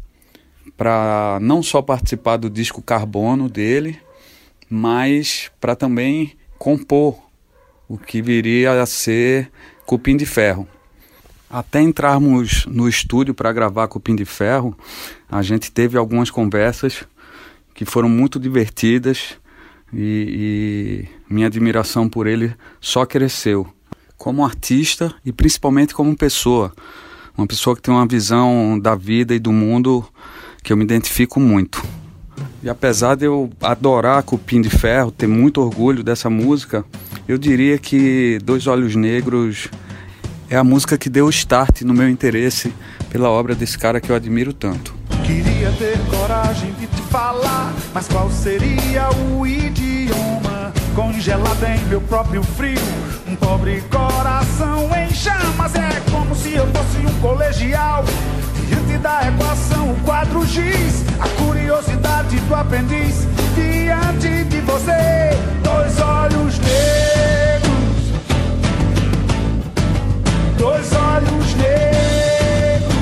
para 0.77 1.39
não 1.41 1.63
só 1.63 1.83
participar 1.83 2.37
do 2.37 2.51
disco 2.51 2.83
Carbono 2.83 3.49
dele, 3.49 3.99
mas 4.69 5.51
para 5.61 5.75
também 5.75 6.33
compor 6.59 7.32
o 7.93 7.99
que 7.99 8.23
viria 8.23 8.81
a 8.81 8.87
ser 8.87 9.51
Cupim 9.85 10.17
de 10.17 10.25
Ferro. 10.25 10.67
Até 11.51 11.83
entrarmos 11.83 12.65
no 12.65 12.89
estúdio 12.89 13.35
para 13.35 13.53
gravar 13.53 13.87
Cupim 13.87 14.17
de 14.17 14.25
Ferro, 14.25 14.75
a 15.31 15.43
gente 15.43 15.71
teve 15.71 15.99
algumas 15.99 16.31
conversas 16.31 17.05
que 17.75 17.85
foram 17.85 18.09
muito 18.09 18.41
divertidas 18.41 19.37
e, 19.93 21.05
e 21.29 21.35
minha 21.35 21.49
admiração 21.49 22.09
por 22.09 22.27
ele 22.27 22.55
só 22.81 23.05
cresceu. 23.05 23.71
Como 24.17 24.43
artista 24.43 25.15
e 25.23 25.31
principalmente 25.31 25.93
como 25.95 26.17
pessoa. 26.17 26.73
Uma 27.37 27.47
pessoa 27.47 27.77
que 27.77 27.83
tem 27.83 27.93
uma 27.93 28.07
visão 28.07 28.81
da 28.81 28.95
vida 28.95 29.35
e 29.35 29.39
do 29.39 29.53
mundo 29.53 30.03
que 30.63 30.73
eu 30.73 30.79
me 30.79 30.85
identifico 30.85 31.39
muito. 31.39 31.83
E 32.63 32.71
apesar 32.71 33.17
de 33.17 33.27
eu 33.27 33.51
adorar 33.61 34.23
Cupim 34.23 34.63
de 34.63 34.71
Ferro, 34.71 35.11
ter 35.11 35.27
muito 35.27 35.61
orgulho 35.61 36.03
dessa 36.03 36.31
música, 36.31 36.87
eu 37.29 37.39
diria 37.39 37.79
que 37.79 38.39
Dois 38.43 38.67
Olhos 38.67 38.97
Negros 38.97 39.69
é 40.51 40.57
a 40.57 40.65
música 40.65 40.99
que 40.99 41.09
deu 41.09 41.27
o 41.27 41.31
start 41.31 41.83
no 41.83 41.95
meu 41.95 42.09
interesse 42.09 42.73
pela 43.11 43.31
obra 43.31 43.55
desse 43.55 43.79
cara 43.79 44.01
que 44.01 44.11
eu 44.11 44.17
admiro 44.17 44.53
tanto. 44.53 44.95
Queria 45.25 45.71
ter 45.79 45.99
coragem 46.11 46.73
de 46.73 46.87
te 46.87 47.03
falar, 47.11 47.73
mas 47.95 48.09
qual 48.09 48.31
seria 48.31 49.09
o 49.11 49.47
idioma? 49.47 50.73
Congelado 50.95 51.65
em 51.65 51.89
meu 51.89 52.01
próprio 52.03 52.43
frio, 52.43 52.81
um 53.27 53.35
pobre 53.37 53.83
coração 53.83 54.91
em 54.95 55.11
chamas. 55.15 55.75
É 55.75 56.03
como 56.11 56.35
se 56.35 56.53
eu 56.53 56.67
fosse 56.67 56.99
um 57.07 57.21
colegial. 57.21 58.05
Diante 58.69 58.99
da 58.99 59.29
equação, 59.29 59.93
o 59.93 60.01
quadro 60.01 60.45
giz, 60.45 61.05
a 61.19 61.29
curiosidade 61.43 62.37
do 62.41 62.55
aprendiz. 62.55 63.27
Diante 63.55 64.45
de 64.45 64.61
você, 64.61 65.31
dois 70.63 70.93
olhos 70.93 71.55
negros. 71.57 72.93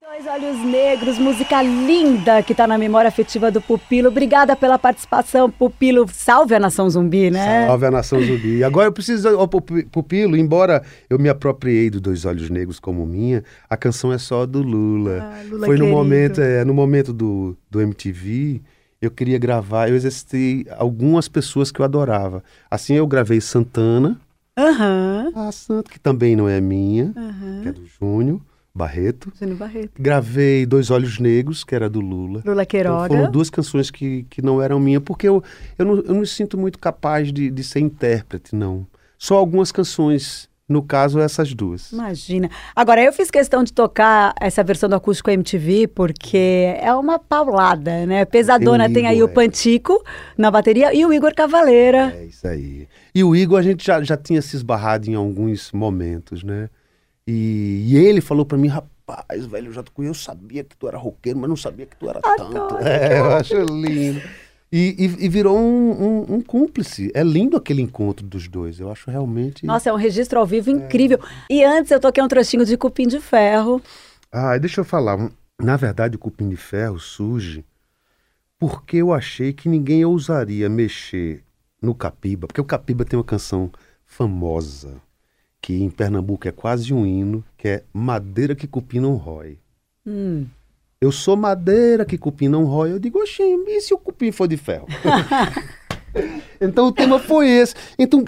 Dois 0.00 0.26
Olhos 0.26 0.58
Negros, 0.64 1.18
música 1.18 1.62
linda 1.62 2.42
que 2.42 2.54
tá 2.54 2.66
na 2.66 2.76
memória 2.76 3.06
afetiva 3.08 3.50
do 3.50 3.60
Pupilo. 3.60 4.08
Obrigada 4.08 4.56
pela 4.56 4.76
participação, 4.78 5.48
Pupilo. 5.50 6.06
Salve 6.12 6.54
a 6.54 6.60
Nação 6.60 6.88
Zumbi, 6.90 7.30
né? 7.30 7.66
Salve 7.66 7.86
a 7.86 7.90
nação 7.90 8.20
zumbi. 8.20 8.56
E 8.58 8.64
Agora 8.64 8.88
eu 8.88 8.92
preciso, 8.92 9.36
ó, 9.38 9.46
Pupi- 9.46 9.84
Pupilo, 9.84 10.36
embora 10.36 10.82
eu 11.08 11.18
me 11.18 11.28
apropriei 11.28 11.88
do 11.90 12.00
Dois 12.00 12.24
Olhos 12.24 12.50
Negros 12.50 12.78
como 12.80 13.06
minha, 13.06 13.42
a 13.70 13.76
canção 13.76 14.12
é 14.12 14.18
só 14.18 14.44
do 14.46 14.60
Lula. 14.62 15.30
Ah, 15.32 15.42
Lula 15.48 15.66
Foi 15.66 15.76
no 15.76 15.84
querido. 15.84 15.96
momento, 15.96 16.40
é, 16.40 16.64
no 16.64 16.74
momento 16.74 17.12
do, 17.12 17.56
do 17.70 17.80
MTV, 17.80 18.60
eu 19.00 19.10
queria 19.10 19.38
gravar, 19.38 19.88
eu 19.88 19.94
exercitei 19.96 20.66
algumas 20.76 21.28
pessoas 21.28 21.70
que 21.72 21.80
eu 21.80 21.84
adorava. 21.84 22.42
Assim 22.70 22.94
eu 22.94 23.06
gravei 23.06 23.40
Santana, 23.40 24.20
Aham. 24.56 25.32
a 25.34 25.50
Santa, 25.52 25.90
que 25.90 25.98
também 25.98 26.36
não 26.36 26.48
é 26.48 26.60
minha, 26.60 27.12
Aham. 27.16 27.60
que 27.62 27.68
é 27.68 27.72
do 27.72 27.86
Júnior 27.86 28.40
Barreto. 28.74 29.32
Júnior 29.38 29.56
Barreto. 29.58 29.92
Gravei 30.00 30.66
Dois 30.66 30.90
Olhos 30.90 31.18
Negros, 31.18 31.64
que 31.64 31.74
era 31.74 31.88
do 31.88 32.00
Lula. 32.00 32.42
Lula 32.44 32.62
Então, 32.62 32.66
Queiroga. 32.66 33.08
foram 33.08 33.30
duas 33.30 33.48
canções 33.50 33.90
que, 33.90 34.24
que 34.28 34.42
não 34.42 34.60
eram 34.60 34.78
minhas, 34.78 35.02
porque 35.02 35.26
eu, 35.28 35.42
eu, 35.78 35.84
não, 35.84 35.96
eu 35.96 36.12
não 36.14 36.20
me 36.20 36.26
sinto 36.26 36.58
muito 36.58 36.78
capaz 36.78 37.32
de, 37.32 37.50
de 37.50 37.64
ser 37.64 37.80
intérprete, 37.80 38.54
não. 38.54 38.86
Só 39.18 39.36
algumas 39.36 39.70
canções, 39.72 40.48
no 40.72 40.82
caso, 40.82 41.20
essas 41.20 41.54
duas. 41.54 41.92
Imagina. 41.92 42.50
Agora, 42.74 43.02
eu 43.02 43.12
fiz 43.12 43.30
questão 43.30 43.62
de 43.62 43.72
tocar 43.72 44.34
essa 44.40 44.64
versão 44.64 44.88
do 44.88 44.96
acústico 44.96 45.30
MTV 45.30 45.88
porque 45.88 46.74
é 46.80 46.92
uma 46.94 47.18
paulada, 47.18 48.06
né? 48.06 48.24
Pesadona 48.24 48.84
Tem 48.84 48.90
o 48.90 48.94
tem, 48.94 49.06
aí 49.06 49.16
Igor, 49.18 49.28
o 49.28 49.30
é. 49.30 49.34
Pantico 49.34 50.02
na 50.36 50.50
bateria 50.50 50.94
e 50.94 51.04
o 51.04 51.12
Igor 51.12 51.34
Cavaleira. 51.34 52.12
É 52.16 52.24
isso 52.24 52.46
aí. 52.48 52.88
E 53.14 53.22
o 53.22 53.36
Igor, 53.36 53.58
a 53.58 53.62
gente 53.62 53.84
já, 53.84 54.02
já 54.02 54.16
tinha 54.16 54.40
se 54.40 54.56
esbarrado 54.56 55.08
em 55.08 55.14
alguns 55.14 55.70
momentos, 55.70 56.42
né? 56.42 56.68
E, 57.26 57.84
e 57.88 57.96
ele 57.96 58.20
falou 58.20 58.44
pra 58.44 58.58
mim, 58.58 58.68
rapaz, 58.68 59.46
velho, 59.46 59.68
eu 59.68 59.72
já 59.72 59.84
eu 59.98 60.14
sabia 60.14 60.64
que 60.64 60.76
tu 60.76 60.88
era 60.88 60.98
roqueiro, 60.98 61.38
mas 61.38 61.48
não 61.48 61.56
sabia 61.56 61.86
que 61.86 61.96
tu 61.96 62.08
era 62.08 62.20
tanto. 62.20 62.42
Adoro, 62.42 62.78
É, 62.84 63.18
eu 63.18 63.32
acho 63.34 63.54
lindo. 63.60 64.20
E, 64.72 64.94
e- 64.98 65.26
e 65.26 65.28
virou 65.28 65.58
um, 65.58 65.90
um- 65.90 66.34
um 66.36 66.40
cúmplice. 66.40 67.10
É 67.14 67.22
lindo 67.22 67.56
aquele 67.58 67.82
encontro 67.82 68.26
dos 68.26 68.48
dois. 68.48 68.80
Eu 68.80 68.90
acho 68.90 69.10
realmente. 69.10 69.66
Nossa, 69.66 69.90
é 69.90 69.92
um 69.92 69.96
registro 69.96 70.38
ao 70.38 70.46
vivo 70.46 70.70
incrível. 70.70 71.18
E 71.50 71.62
antes 71.62 71.90
eu 71.90 72.00
toquei 72.00 72.22
um 72.24 72.28
trechinho 72.28 72.64
de 72.64 72.76
Cupim 72.78 73.06
de 73.06 73.20
Ferro. 73.20 73.82
Ah, 74.30 74.56
deixa 74.56 74.80
eu 74.80 74.84
falar. 74.84 75.30
Na 75.60 75.76
verdade, 75.76 76.16
o 76.16 76.18
Cupim 76.18 76.48
de 76.48 76.56
Ferro 76.56 76.98
surge 76.98 77.64
porque 78.58 78.96
eu 78.98 79.12
achei 79.12 79.52
que 79.52 79.68
ninguém 79.68 80.04
ousaria 80.04 80.68
mexer 80.68 81.42
no 81.80 81.94
Capiba, 81.94 82.46
porque 82.46 82.60
o 82.60 82.64
Capiba 82.64 83.04
tem 83.04 83.18
uma 83.18 83.24
canção 83.24 83.70
famosa, 84.06 84.94
que 85.60 85.82
em 85.82 85.90
Pernambuco 85.90 86.46
é 86.46 86.52
quase 86.52 86.94
um 86.94 87.04
hino, 87.04 87.44
que 87.58 87.66
é 87.68 87.82
Madeira 87.92 88.54
que 88.54 88.66
Cupim 88.68 89.00
não 89.00 89.16
rói. 89.16 89.58
Hum. 90.06 90.46
Eu 91.02 91.10
sou 91.10 91.36
madeira 91.36 92.04
que 92.04 92.16
cupim 92.16 92.46
não 92.46 92.64
rói. 92.64 92.92
Eu 92.92 93.00
digo, 93.00 93.18
oxi, 93.18 93.42
e 93.42 93.80
se 93.80 93.92
o 93.92 93.98
cupim 93.98 94.30
for 94.30 94.46
de 94.46 94.56
ferro? 94.56 94.86
então 96.60 96.86
o 96.86 96.92
tema 96.92 97.18
foi 97.18 97.50
esse. 97.50 97.74
Então 97.98 98.24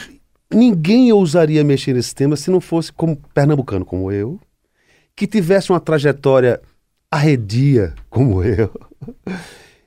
ninguém 0.53 1.13
ousaria 1.13 1.63
mexer 1.63 1.93
nesse 1.95 2.13
tema 2.13 2.35
se 2.35 2.51
não 2.51 2.61
fosse 2.61 2.93
como 2.93 3.17
pernambucano 3.33 3.85
como 3.85 4.11
eu, 4.11 4.41
que 5.15 5.25
tivesse 5.25 5.71
uma 5.71 5.79
trajetória 5.79 6.61
arredia 7.09 7.95
como 8.11 8.43
eu. 8.43 8.69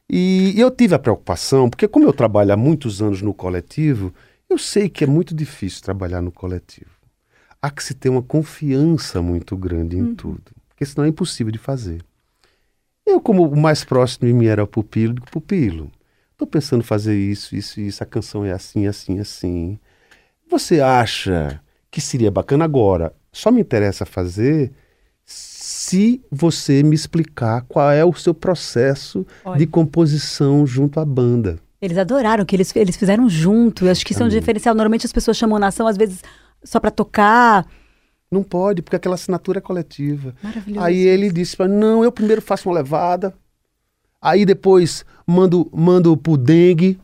E 0.09 0.53
eu 0.57 0.71
tive 0.71 0.95
a 0.95 0.99
preocupação, 0.99 1.69
porque 1.69 1.89
como 1.89 2.05
eu 2.05 2.13
trabalho 2.13 2.53
há 2.53 2.57
muitos 2.57 3.01
anos 3.01 3.21
no 3.21 3.33
coletivo, 3.33 4.13
eu 4.49 4.57
sei 4.57 4.87
que 4.87 5.03
é 5.03 5.07
muito 5.07 5.35
difícil 5.35 5.83
trabalhar 5.83 6.21
no 6.21 6.31
coletivo. 6.31 6.91
Há 7.61 7.69
que 7.69 7.83
se 7.83 7.93
ter 7.93 8.07
uma 8.07 8.23
confiança 8.23 9.21
muito 9.21 9.57
grande 9.57 9.97
em 9.97 10.15
tudo, 10.15 10.53
porque 10.69 10.85
senão 10.85 11.03
é 11.03 11.09
impossível 11.09 11.51
de 11.51 11.59
fazer. 11.59 12.01
Eu, 13.07 13.21
como 13.21 13.47
o 13.47 13.57
mais 13.57 13.85
próximo 13.85 14.27
de 14.27 14.33
mim 14.33 14.47
era 14.47 14.61
o 14.61 14.67
Pupilo, 14.67 15.13
digo, 15.13 15.31
Pupilo, 15.31 15.89
estou 16.33 16.45
pensando 16.45 16.81
em 16.81 16.83
fazer 16.83 17.17
isso, 17.17 17.55
isso, 17.55 17.79
isso, 17.79 18.03
a 18.03 18.05
canção 18.05 18.43
é 18.43 18.51
assim, 18.51 18.85
assim, 18.85 19.17
assim. 19.17 19.79
Você 20.49 20.81
acha 20.81 21.61
que 21.89 22.01
seria 22.01 22.29
bacana 22.29 22.65
agora? 22.65 23.13
Só 23.31 23.49
me 23.49 23.61
interessa 23.61 24.05
fazer 24.05 24.73
se 25.23 26.21
você 26.29 26.83
me 26.83 26.95
explicar 26.95 27.61
qual 27.69 27.89
é 27.91 28.03
o 28.03 28.13
seu 28.13 28.33
processo 28.33 29.25
Olha. 29.45 29.57
de 29.57 29.65
composição 29.65 30.67
junto 30.67 30.99
à 30.99 31.05
banda. 31.05 31.59
Eles 31.81 31.97
adoraram 31.97 32.43
que 32.43 32.57
eles, 32.57 32.75
eles 32.75 32.97
fizeram 32.97 33.29
junto. 33.29 33.85
Eu 33.85 33.91
acho 33.91 34.05
que 34.05 34.11
isso 34.11 34.21
é 34.21 34.25
um 34.25 34.29
diferencial. 34.29 34.75
Normalmente 34.75 35.05
as 35.05 35.13
pessoas 35.13 35.37
chamam 35.37 35.57
nação, 35.57 35.87
às 35.87 35.95
vezes, 35.95 36.21
só 36.61 36.77
pra 36.77 36.91
tocar. 36.91 37.65
Não 38.29 38.43
pode, 38.43 38.81
porque 38.81 38.95
aquela 38.95 39.15
assinatura 39.15 39.59
é 39.59 39.61
coletiva. 39.61 40.35
Maravilhoso. 40.43 40.85
Aí 40.85 40.97
ele 40.97 41.31
disse 41.31 41.55
para 41.55 41.67
não, 41.67 42.03
eu 42.03 42.11
primeiro 42.11 42.41
faço 42.41 42.67
uma 42.67 42.75
levada, 42.75 43.33
aí 44.21 44.45
depois 44.45 45.05
mando, 45.25 45.69
mando 45.73 46.15
pro 46.17 46.35
dengue, 46.37 46.99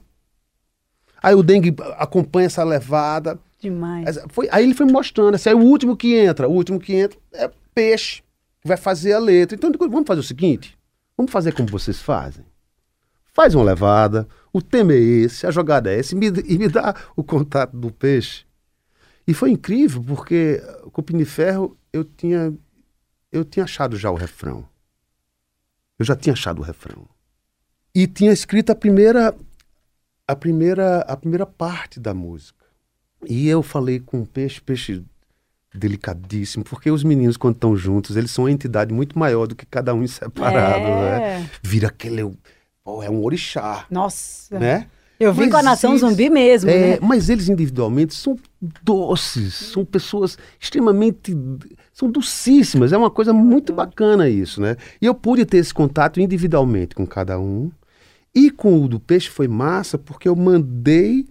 aí 1.22 1.34
o 1.36 1.44
dengue 1.44 1.74
acompanha 1.98 2.48
essa 2.48 2.64
levada. 2.64 3.40
Demais. 3.60 4.06
Essa- 4.08 4.28
Foi, 4.30 4.48
aí 4.52 4.64
ele 4.66 4.74
foi 4.74 4.86
me 4.86 4.92
mostrando, 4.92 5.36
assim, 5.36 5.50
aí 5.50 5.56
o 5.56 5.60
último 5.64 5.96
que 5.96 6.16
entra, 6.16 6.48
o 6.50 6.52
último 6.52 6.80
que 6.80 6.94
entra 6.94 7.18
é 7.34 7.50
peixe. 7.74 8.22
que 8.62 8.68
vai 8.68 8.78
fazer 8.78 9.12
a 9.14 9.20
letra. 9.20 9.56
Então, 9.58 9.70
vamos 9.90 10.08
fazer 10.08 10.22
o 10.22 10.24
seguinte: 10.24 10.78
vamos 11.18 11.32
fazer 11.32 11.54
como 11.54 11.68
vocês 11.70 12.00
fazem. 12.02 12.46
Faz 13.34 13.56
uma 13.56 13.64
levada, 13.64 14.26
o 14.54 14.62
tema 14.62 14.94
é 14.94 14.98
esse, 14.98 15.46
a 15.48 15.52
jogada 15.52 15.92
é 15.92 16.00
esse, 16.00 16.14
e 16.16 16.18
me, 16.18 16.28
e 16.28 16.58
me 16.58 16.68
dá 16.70 16.96
o 17.16 17.24
contato 17.24 17.76
do 17.76 17.92
peixe. 17.92 18.46
E 19.28 19.34
foi 19.34 19.52
incrível, 19.52 20.04
porque 20.04 20.62
o 20.84 21.02
Piniferro 21.02 21.78
eu 21.92 22.04
tinha, 22.04 22.54
eu 23.32 23.46
tinha 23.46 23.64
achado 23.64 23.96
já 23.98 24.12
o 24.12 24.16
refrão. 24.16 24.68
Eu 25.98 26.06
já 26.06 26.16
tinha 26.16 26.34
achado 26.34 26.60
o 26.60 26.64
refrão. 26.64 27.08
E 27.96 28.08
tinha 28.08 28.32
escrito 28.34 28.72
a 28.72 28.76
primeira, 28.76 29.34
a 30.28 30.36
primeira, 30.36 31.00
a 31.02 31.16
primeira 31.16 31.46
parte 31.46 32.00
da 32.00 32.14
música. 32.14 32.66
E 33.26 33.48
eu 33.48 33.64
falei 33.64 34.00
com 34.00 34.22
o 34.22 34.26
peixe, 34.28 34.60
peixe 34.60 35.04
delicadíssimo, 35.74 36.64
porque 36.64 36.92
os 36.92 37.04
meninos, 37.04 37.38
quando 37.38 37.56
estão 37.56 37.76
juntos, 37.76 38.16
eles 38.16 38.30
são 38.32 38.44
uma 38.46 38.52
entidade 38.52 38.94
muito 38.94 39.18
maior 39.18 39.48
do 39.48 39.56
que 39.56 39.66
cada 39.66 39.94
um 39.94 40.06
separado, 40.08 40.86
É. 40.86 41.40
né? 41.40 41.50
Vira 41.64 41.88
aquele. 41.88 42.24
pô, 42.84 43.02
é 43.02 43.10
um 43.10 43.24
orixá, 43.24 43.86
Nossa. 43.90 44.60
né? 44.60 44.90
Eu 45.24 45.34
vim 45.34 45.42
Mas 45.44 45.52
com 45.52 45.58
a 45.58 45.64
nação 45.64 45.92
eles- 45.92 46.02
zumbi 46.02 46.30
mesmo, 46.30 46.70
É, 46.70 46.92
né? 46.92 47.00
Mas 47.02 47.30
eles 47.30 47.50
individualmente 47.50 48.14
são 48.14 48.38
doces, 48.84 49.54
são 49.54 49.86
pessoas 49.86 50.38
extremamente. 50.60 51.36
são 51.94 52.10
docíssimas. 52.10 52.92
É 52.92 52.98
uma 52.98 53.10
coisa 53.12 53.32
muito 53.34 53.72
bacana 53.74 54.28
isso, 54.30 54.60
né? 54.62 54.76
E 55.02 55.06
eu 55.06 55.14
pude 55.16 55.46
ter 55.46 55.58
esse 55.58 55.74
contato 55.74 56.20
individualmente 56.20 56.96
com 56.96 57.06
cada 57.06 57.40
um. 57.40 57.72
E 58.36 58.50
com 58.50 58.84
o 58.84 58.88
do 58.88 59.00
peixe 59.00 59.30
foi 59.30 59.48
massa, 59.48 59.98
porque 59.98 60.28
eu 60.28 60.36
mandei 60.36 61.26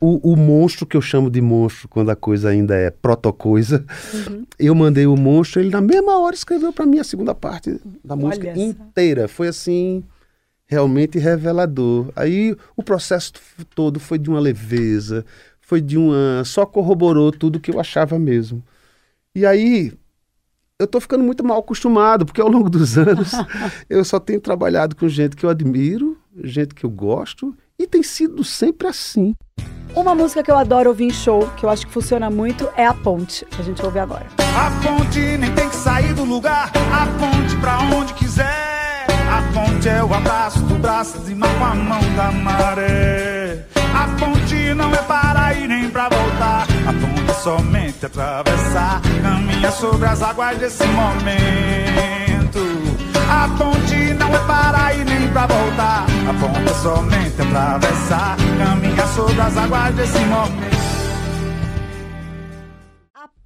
o, 0.00 0.32
o 0.32 0.36
monstro, 0.36 0.84
que 0.84 0.96
eu 0.96 1.00
chamo 1.00 1.30
de 1.30 1.40
monstro 1.40 1.88
quando 1.88 2.10
a 2.10 2.16
coisa 2.16 2.48
ainda 2.50 2.74
é 2.74 2.90
protocoisa. 2.90 3.84
Uhum. 4.12 4.44
Eu 4.58 4.72
mandei 4.74 5.04
o 5.06 5.16
monstro, 5.16 5.60
ele 5.60 5.70
na 5.70 5.80
mesma 5.80 6.18
hora 6.20 6.34
escreveu 6.34 6.72
para 6.72 6.86
mim 6.86 6.98
a 7.00 7.04
segunda 7.04 7.34
parte 7.34 7.76
da 8.04 8.14
música 8.14 8.48
Olha 8.50 8.62
inteira. 8.62 9.26
Foi 9.26 9.48
assim 9.48 10.04
realmente 10.66 11.18
revelador. 11.18 12.10
Aí 12.16 12.56
o 12.76 12.82
processo 12.82 13.32
todo 13.74 14.00
foi 14.00 14.18
de 14.18 14.30
uma 14.30 14.40
leveza, 14.40 15.24
foi 15.60 15.80
de 15.80 15.96
uma. 15.96 16.42
só 16.44 16.66
corroborou 16.66 17.30
tudo 17.32 17.60
que 17.60 17.70
eu 17.70 17.80
achava 17.80 18.18
mesmo. 18.18 18.62
E 19.34 19.44
aí 19.44 19.92
eu 20.78 20.86
tô 20.86 21.00
ficando 21.00 21.24
muito 21.24 21.44
mal 21.44 21.58
acostumado, 21.58 22.26
porque 22.26 22.40
ao 22.40 22.48
longo 22.48 22.68
dos 22.68 22.96
anos 22.98 23.32
eu 23.88 24.04
só 24.04 24.18
tenho 24.18 24.40
trabalhado 24.40 24.96
com 24.96 25.08
gente 25.08 25.36
que 25.36 25.44
eu 25.44 25.50
admiro, 25.50 26.18
gente 26.42 26.74
que 26.74 26.84
eu 26.84 26.90
gosto, 26.90 27.56
e 27.78 27.86
tem 27.86 28.02
sido 28.02 28.42
sempre 28.44 28.88
assim. 28.88 29.34
Uma 29.94 30.14
música 30.14 30.42
que 30.42 30.50
eu 30.50 30.56
adoro 30.56 30.90
ouvir 30.90 31.04
em 31.04 31.12
show, 31.12 31.48
que 31.56 31.64
eu 31.64 31.70
acho 31.70 31.86
que 31.86 31.92
funciona 31.92 32.28
muito, 32.28 32.68
é 32.76 32.84
A 32.84 32.92
Ponte, 32.92 33.44
que 33.44 33.60
a 33.60 33.64
gente 33.64 33.84
ouve 33.84 34.00
agora. 34.00 34.26
A 34.38 34.70
ponte 34.82 35.20
nem 35.38 35.52
tem 35.54 35.68
que 35.68 35.76
sair 35.76 36.12
do 36.14 36.24
lugar, 36.24 36.72
a 36.92 37.06
ponte 37.18 37.56
pra 37.60 37.78
onde 37.96 38.12
quiser. 38.14 38.93
A 39.30 39.42
ponte 39.52 39.88
é 39.88 40.02
o 40.02 40.14
abraço 40.14 40.60
do 40.60 40.74
braço 40.76 41.18
de 41.20 41.34
mar 41.34 41.50
com 41.58 41.64
a 41.64 41.74
mão 41.74 42.00
da 42.16 42.32
maré. 42.32 43.64
A 43.94 44.08
ponte 44.18 44.74
não 44.74 44.92
é 44.92 44.98
para 44.98 45.54
ir 45.54 45.68
nem 45.68 45.88
pra 45.88 46.08
voltar, 46.08 46.66
a 46.86 46.92
ponte 46.92 47.30
é 47.30 47.34
somente 47.34 48.06
atravessar. 48.06 49.00
Caminha 49.22 49.70
sobre 49.70 50.08
as 50.08 50.22
águas 50.22 50.58
desse 50.58 50.84
momento. 50.86 52.60
A 53.30 53.48
ponte 53.56 54.14
não 54.14 54.34
é 54.34 54.38
para 54.40 54.94
ir 54.94 55.04
nem 55.04 55.28
pra 55.28 55.46
voltar, 55.46 56.06
a 56.28 56.34
ponte 56.40 56.70
é 56.70 56.74
somente 56.74 57.40
atravessar. 57.40 58.36
Caminha 58.58 59.06
sobre 59.08 59.40
as 59.40 59.56
águas 59.56 59.94
desse 59.94 60.18
momento. 60.20 60.93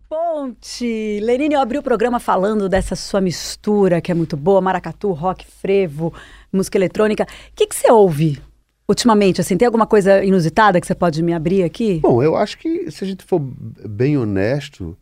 Ponte! 0.09 1.21
Lenine, 1.23 1.55
eu 1.55 1.61
abri 1.61 1.77
o 1.77 1.83
programa 1.83 2.19
falando 2.19 2.67
dessa 2.67 2.97
sua 2.97 3.21
mistura, 3.21 4.01
que 4.01 4.11
é 4.11 4.15
muito 4.15 4.39
boa, 4.39 4.59
maracatu, 4.59 5.13
rock, 5.13 5.45
frevo, 5.47 6.15
música 6.51 6.79
eletrônica. 6.79 7.25
O 7.25 7.27
que, 7.55 7.67
que 7.67 7.77
você 7.77 7.93
ouve 7.93 8.41
ultimamente? 8.89 9.43
Assim, 9.43 9.59
tem 9.59 9.67
alguma 9.67 9.87
coisa 9.87 10.25
inusitada 10.25 10.81
que 10.81 10.87
você 10.87 10.95
pode 10.95 11.23
me 11.23 11.35
abrir 11.35 11.63
aqui? 11.63 12.01
Bom, 12.01 12.23
eu 12.23 12.37
acho 12.37 12.57
que 12.57 12.91
se 12.91 13.05
a 13.05 13.07
gente 13.07 13.23
for 13.23 13.39
bem 13.39 14.17
honesto, 14.17 14.97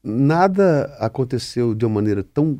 nada 0.00 0.96
aconteceu 1.00 1.74
de 1.74 1.84
uma 1.84 1.96
maneira 1.96 2.22
tão 2.22 2.56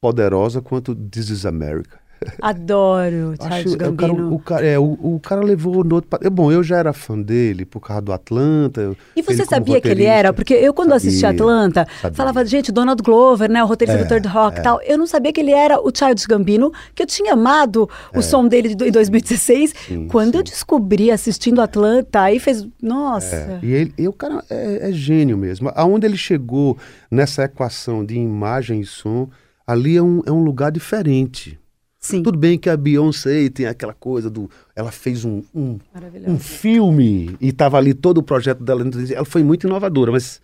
poderosa 0.00 0.62
quanto 0.62 0.94
This 0.94 1.30
is 1.30 1.44
America. 1.44 1.98
Adoro 2.40 3.34
Acho- 3.38 3.68
é, 3.68 3.72
o, 3.74 3.76
cara, 3.76 3.90
Gambino. 3.90 4.34
o, 4.34 4.38
cara, 4.38 4.66
é, 4.66 4.78
o, 4.78 4.84
o 4.84 5.20
cara 5.20 5.40
levou 5.42 5.84
no 5.84 5.96
outro. 5.96 6.18
é, 6.22 6.30
Bom, 6.30 6.50
eu 6.50 6.62
já 6.62 6.78
era 6.78 6.92
fã 6.92 7.20
dele 7.20 7.64
por 7.64 7.80
causa 7.80 8.02
do 8.02 8.12
Atlanta. 8.12 8.96
E 9.14 9.22
você 9.22 9.44
sabia 9.44 9.80
que 9.80 9.88
ele 9.88 10.04
era? 10.04 10.32
Porque 10.32 10.54
eu, 10.54 10.72
quando 10.72 10.92
assisti 10.92 11.20
Sabia, 11.20 11.40
Atlanta, 11.40 11.86
sabia. 12.00 12.16
falava, 12.16 12.44
gente, 12.44 12.72
Donald 12.72 13.02
Glover, 13.02 13.50
né? 13.50 13.62
O 13.62 13.66
roteirista 13.66 14.04
do 14.04 14.08
Third 14.08 14.28
Rock 14.28 14.58
e 14.58 14.62
tal. 14.62 14.80
Eu 14.82 14.98
não 14.98 15.06
sabia 15.06 15.32
que 15.32 15.40
ele 15.40 15.52
era 15.52 15.80
o 15.80 15.90
Charles 15.94 16.26
Gambino, 16.26 16.72
que 16.94 17.02
eu 17.02 17.06
tinha 17.06 17.32
amado 17.34 17.88
o 18.14 18.22
som 18.22 18.46
dele 18.46 18.74
de, 18.74 18.88
em 18.88 18.90
2016. 18.90 19.72
É. 19.72 19.76
Sim, 19.76 20.08
quando 20.08 20.32
sim. 20.32 20.38
eu 20.38 20.42
descobri 20.42 21.10
assistindo 21.10 21.60
Atlanta, 21.60 22.22
aí 22.22 22.38
fez. 22.38 22.66
Nossa. 22.82 23.36
É, 23.36 23.58
e, 23.62 23.72
ele, 23.72 23.94
e 23.98 24.08
o 24.08 24.12
cara 24.12 24.42
é, 24.50 24.88
é 24.88 24.92
gênio 24.92 25.36
mesmo. 25.36 25.70
Aonde 25.74 26.06
ele 26.06 26.16
chegou 26.16 26.76
nessa 27.10 27.44
equação 27.44 28.04
de 28.04 28.16
imagem 28.16 28.80
e 28.80 28.86
som, 28.86 29.28
ali 29.66 29.96
é 29.96 30.02
um, 30.02 30.22
é 30.26 30.30
um 30.32 30.42
lugar 30.42 30.70
diferente. 30.70 31.58
Sim. 32.06 32.22
Tudo 32.22 32.38
bem 32.38 32.56
que 32.56 32.70
a 32.70 32.76
Beyoncé 32.76 33.48
tem 33.48 33.66
aquela 33.66 33.92
coisa 33.92 34.30
do. 34.30 34.48
Ela 34.74 34.92
fez 34.92 35.24
um, 35.24 35.42
um, 35.54 35.78
um 36.26 36.38
filme 36.38 37.36
e 37.40 37.48
estava 37.48 37.76
ali 37.76 37.92
todo 37.92 38.18
o 38.18 38.22
projeto 38.22 38.62
dela. 38.62 38.84
Ela 39.12 39.24
foi 39.24 39.42
muito 39.42 39.66
inovadora, 39.66 40.12
mas 40.12 40.40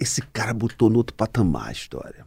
esse 0.00 0.22
cara 0.32 0.54
botou 0.54 0.88
no 0.88 0.96
outro 0.96 1.14
patamar 1.14 1.68
a 1.68 1.72
história. 1.72 2.24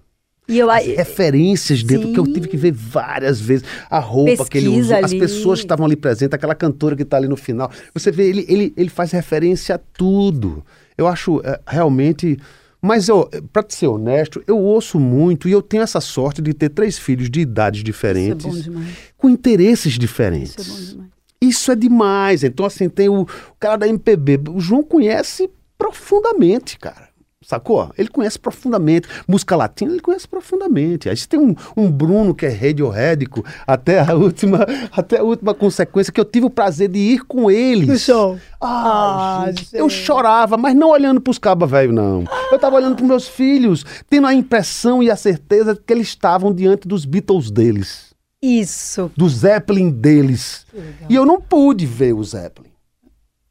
E 0.48 0.60
eu 0.60 0.70
As 0.70 0.86
referências 0.86 1.84
dentro, 1.84 2.13
que 2.13 2.20
eu 2.20 2.26
Sim. 2.26 2.34
tive 2.34 2.48
que 2.48 2.56
ver 2.56 2.72
várias 2.72 3.42
vezes. 3.42 3.66
A 3.90 4.00
roupa 4.00 4.46
que 4.46 4.58
ele 4.58 4.68
Pesquisa 4.68 4.96
usou, 4.96 5.06
as 5.06 5.13
pessoas 5.13 5.60
que 5.60 5.66
estavam 5.66 5.86
ali 5.86 5.96
presentes, 5.96 6.34
aquela 6.34 6.56
cantora 6.56 6.96
que 6.96 7.04
está 7.04 7.18
ali 7.18 7.28
no 7.28 7.36
final. 7.36 7.70
Você 7.94 8.12
vê, 8.12 8.30
ele, 8.30 8.46
ele, 8.48 8.74
ele 8.78 8.90
faz 8.90 9.12
referência 9.12 9.76
a 9.76 9.78
tudo. 9.78 10.63
Eu 10.98 11.08
acho 11.08 11.42
é, 11.44 11.60
realmente. 11.68 12.38
Mas 12.82 13.08
eu, 13.10 13.30
para 13.52 13.66
ser 13.70 13.88
honesto, 13.88 14.44
eu 14.48 14.58
ouço 14.58 15.00
muito 15.00 15.48
e 15.50 15.52
eu 15.52 15.62
tenho 15.62 15.84
essa 15.84 16.00
sorte 16.00 16.42
de 16.42 16.54
ter 16.54 16.70
três 16.70 16.98
filhos 16.98 17.30
de 17.30 17.40
idades 17.42 17.80
Isso 17.80 17.84
é 17.84 17.92
diferentes, 17.92 18.46
bom 18.46 18.52
demais. 18.62 18.88
com 19.18 19.30
interesses 19.30 19.92
Isso 19.94 20.00
diferentes. 20.00 20.56
é 20.58 20.63
bom 20.72 20.86
demais. 20.92 21.10
Isso 21.42 21.72
é 21.72 21.76
demais. 21.76 22.44
Então, 22.44 22.66
assim, 22.66 22.88
tem 22.90 23.10
o, 23.10 23.22
o 23.22 23.28
cara 23.60 23.78
da 23.78 23.88
MPB. 23.88 24.40
O 24.50 24.60
João 24.60 24.84
conhece 24.84 25.50
profundamente, 25.78 26.78
cara. 26.80 27.07
Sacou? 27.48 27.90
Ele 27.98 28.10
conhece 28.10 28.38
profundamente. 28.38 29.08
Música 29.26 29.56
latina, 29.56 29.94
ele 29.94 30.02
conhece 30.02 30.28
profundamente. 30.28 31.08
Aí 31.08 31.16
você 31.16 31.26
tem 31.26 31.40
um, 31.40 31.56
um 31.78 31.90
Bruno 31.90 32.36
que 32.36 32.46
é 32.46 32.50
radiohédico 32.50 33.42
até 33.66 34.02
a 34.02 34.12
última 34.20 34.68
até 34.92 35.20
a 35.20 35.24
última 35.24 35.54
consequência 35.54 36.12
que 36.12 36.20
eu 36.20 36.26
tive 36.26 36.46
o 36.46 36.50
prazer 36.50 36.90
de 36.90 37.00
ir 37.00 37.24
com 37.24 37.50
eles. 37.50 37.88
No 37.88 37.98
show. 37.98 38.38
Ah, 38.60 39.44
Ah, 39.46 39.46
gente, 39.48 39.70
eu 39.72 39.90
chorava, 39.90 40.58
mas 40.58 40.76
não 40.76 40.90
olhando 40.90 41.22
pros 41.22 41.38
cabas 41.38 41.72
velho, 41.72 41.94
não. 41.94 42.26
Eu 42.52 42.60
tava 42.60 42.76
olhando 42.76 42.98
pros 42.98 43.08
meus 43.08 43.30
filhos, 43.30 43.86
tendo 44.10 44.28
a 44.28 44.34
impressão 44.34 45.02
e 45.02 45.10
a 45.10 45.16
certeza 45.16 45.74
de 45.74 45.80
que 45.80 45.94
eles 45.94 46.08
estavam 46.10 46.54
diante 46.54 46.86
dos 46.86 47.06
Beatles 47.06 47.50
deles 47.50 48.14
Isso. 48.42 49.10
do 49.16 49.30
Zeppelin 49.30 49.90
deles. 49.90 50.66
E 51.08 51.16
eu 51.16 51.26
não 51.26 51.40
pude 51.40 51.86
ver 51.86 52.12
o 52.12 52.22
Zeppelin. 52.26 52.72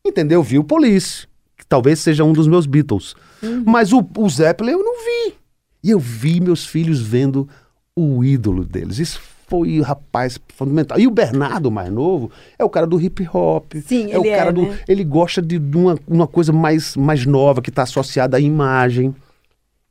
Entendeu? 0.04 0.40
Eu 0.40 0.42
vi 0.42 0.58
o 0.58 0.64
Police, 0.64 1.26
que 1.56 1.64
talvez 1.66 1.98
seja 2.00 2.24
um 2.24 2.34
dos 2.34 2.46
meus 2.46 2.66
Beatles. 2.66 3.16
Mas 3.64 3.92
o, 3.92 4.06
o 4.16 4.28
Zeppelin 4.28 4.72
eu 4.72 4.84
não 4.84 4.94
vi. 5.04 5.34
E 5.82 5.90
eu 5.90 5.98
vi 5.98 6.40
meus 6.40 6.66
filhos 6.66 7.00
vendo 7.00 7.48
o 7.94 8.24
ídolo 8.24 8.64
deles. 8.64 8.98
Isso 8.98 9.20
foi, 9.46 9.80
rapaz, 9.80 10.38
fundamental. 10.54 10.98
E 10.98 11.06
o 11.06 11.10
Bernardo, 11.10 11.70
mais 11.70 11.90
novo, 11.90 12.30
é 12.58 12.64
o 12.64 12.70
cara 12.70 12.86
do 12.86 13.00
hip 13.00 13.26
hop. 13.32 13.74
Sim, 13.84 14.10
é 14.10 14.18
o 14.18 14.22
ele 14.22 14.30
é, 14.30 14.36
cara 14.36 14.52
do. 14.52 14.62
né? 14.62 14.78
Ele 14.88 15.04
gosta 15.04 15.40
de, 15.40 15.58
de 15.58 15.76
uma, 15.76 15.98
uma 16.06 16.26
coisa 16.26 16.52
mais, 16.52 16.96
mais 16.96 17.24
nova 17.24 17.62
que 17.62 17.70
está 17.70 17.82
associada 17.82 18.36
à 18.36 18.40
imagem. 18.40 19.14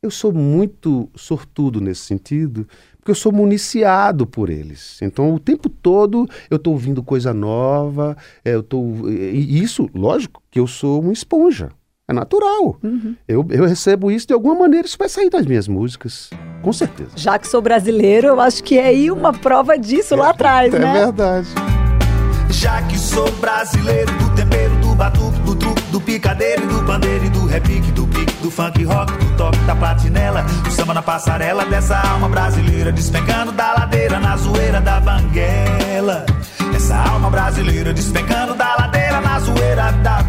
Eu 0.02 0.10
sou 0.10 0.32
muito 0.32 1.08
sortudo 1.16 1.80
nesse 1.80 2.02
sentido, 2.02 2.68
porque 2.98 3.10
eu 3.10 3.14
sou 3.14 3.32
municiado 3.32 4.26
por 4.26 4.50
eles. 4.50 5.00
Então, 5.00 5.34
o 5.34 5.40
tempo 5.40 5.68
todo 5.68 6.28
eu 6.50 6.56
estou 6.56 6.74
ouvindo 6.74 7.02
coisa 7.02 7.32
nova, 7.32 8.16
é, 8.44 8.54
eu 8.54 8.62
tô, 8.62 9.08
e 9.08 9.58
isso, 9.62 9.88
lógico, 9.94 10.42
que 10.50 10.60
eu 10.60 10.66
sou 10.66 11.00
uma 11.00 11.12
esponja. 11.12 11.70
É 12.08 12.12
natural. 12.12 12.78
Uhum. 12.82 13.16
Eu, 13.26 13.44
eu 13.50 13.66
recebo 13.66 14.10
isso 14.10 14.28
de 14.28 14.32
alguma 14.32 14.54
maneira, 14.54 14.86
isso 14.86 14.96
vai 14.98 15.08
sair 15.08 15.28
das 15.28 15.44
minhas 15.44 15.66
músicas. 15.66 16.30
Com 16.62 16.72
certeza. 16.72 17.10
Já 17.16 17.36
que 17.38 17.48
sou 17.48 17.60
brasileiro, 17.60 18.28
eu 18.28 18.40
acho 18.40 18.62
que 18.62 18.78
é 18.78 18.86
aí 18.86 19.10
uma 19.10 19.32
prova 19.32 19.76
disso 19.76 20.14
lá 20.14 20.30
atrás, 20.30 20.72
é 20.72 20.78
né? 20.78 20.92
verdade. 20.92 21.48
Já 22.48 22.80
que 22.82 22.96
sou 22.96 23.30
brasileiro 23.32 24.12
do 24.18 24.34
tempero, 24.36 24.76
do 24.76 24.94
batuque, 24.94 25.38
do 25.40 25.56
truque, 25.56 25.82
do 25.90 26.00
picadeiro, 26.00 26.64
do 26.68 26.82
bandeiro 26.82 27.24
e 27.24 27.30
do 27.30 27.44
repique, 27.44 27.90
do 27.90 28.06
pique, 28.06 28.34
do 28.40 28.50
funk 28.52 28.84
rock, 28.84 29.12
do 29.12 29.36
toque, 29.36 29.58
da 29.66 29.74
platinela, 29.74 30.42
do 30.42 30.70
samba 30.70 30.94
na 30.94 31.02
passarela, 31.02 31.64
dessa 31.66 31.98
alma 31.98 32.28
brasileira 32.28 32.92
despencando 32.92 33.50
da 33.50 33.74
ladeira 33.74 34.20
na 34.20 34.36
zoeira 34.36 34.80
da 34.80 35.00
banguela. 35.00 36.24
Essa 36.74 36.96
alma 36.96 37.30
brasileira 37.30 37.92
despencando 37.92 38.54
da 38.54 38.76
ladeira 38.76 39.20
na 39.20 39.40
zoeira 39.40 39.92
da 40.02 40.22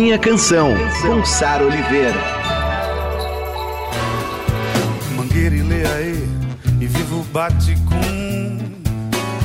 Minha 0.00 0.18
Canção, 0.18 0.72
com 1.02 1.22
Sara 1.26 1.62
Oliveira. 1.62 2.18
Mangueira 5.14 5.54
e 5.54 5.60
Leaê 5.60 6.14
e 6.80 6.86
vivo 6.86 7.22
bate 7.24 7.76
com 7.86 8.58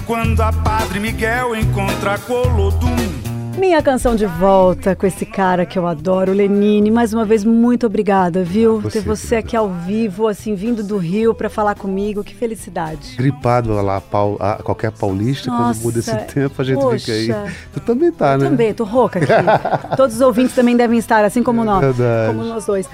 quando 0.05 0.39
a 0.39 0.53
Padre 0.53 1.01
Miguel 1.01 1.57
encontra 1.57 2.17
Colodum. 2.19 3.14
Minha 3.57 3.81
canção 3.81 4.15
de 4.15 4.25
volta 4.25 4.95
com 4.95 5.07
esse 5.07 5.25
cara 5.25 5.65
que 5.65 5.79
eu 5.79 5.87
adoro, 5.87 6.31
o 6.31 6.35
Lenine. 6.35 6.91
Mais 6.91 7.13
uma 7.13 7.23
vez, 7.25 7.43
muito 7.43 7.85
obrigada, 7.87 8.43
viu? 8.43 8.81
Você, 8.81 8.99
Ter 9.01 9.05
você 9.07 9.35
aqui 9.37 9.55
ao 9.55 9.69
vivo, 9.69 10.27
assim, 10.27 10.55
vindo 10.55 10.83
do 10.83 10.97
Rio 10.97 11.33
para 11.33 11.49
falar 11.49 11.73
comigo. 11.75 12.23
Que 12.23 12.35
felicidade. 12.35 13.15
Gripado 13.17 13.73
lá, 13.73 13.99
pau, 14.01 14.37
a, 14.39 14.55
qualquer 14.55 14.91
paulista, 14.91 15.49
Nossa, 15.49 15.79
quando 15.79 15.83
muda 15.83 15.99
esse 15.99 16.15
tempo, 16.33 16.61
a 16.61 16.65
gente 16.65 16.79
poxa. 16.79 17.13
fica 17.13 17.35
aí. 17.43 17.51
Tu 17.73 17.79
também 17.79 18.11
tá, 18.11 18.33
Eu 18.33 18.37
né? 18.39 18.49
também, 18.49 18.73
tô 18.73 18.83
rouca 18.83 19.19
aqui. 19.19 19.31
Todos 19.95 20.15
os 20.15 20.21
ouvintes 20.21 20.53
também 20.53 20.75
devem 20.75 20.99
estar, 20.99 21.23
assim 21.23 21.41
como 21.41 21.63
nós. 21.63 21.81
verdade. 21.81 22.35
Como 22.35 22.43
nós 22.47 22.65
dois. 22.65 22.87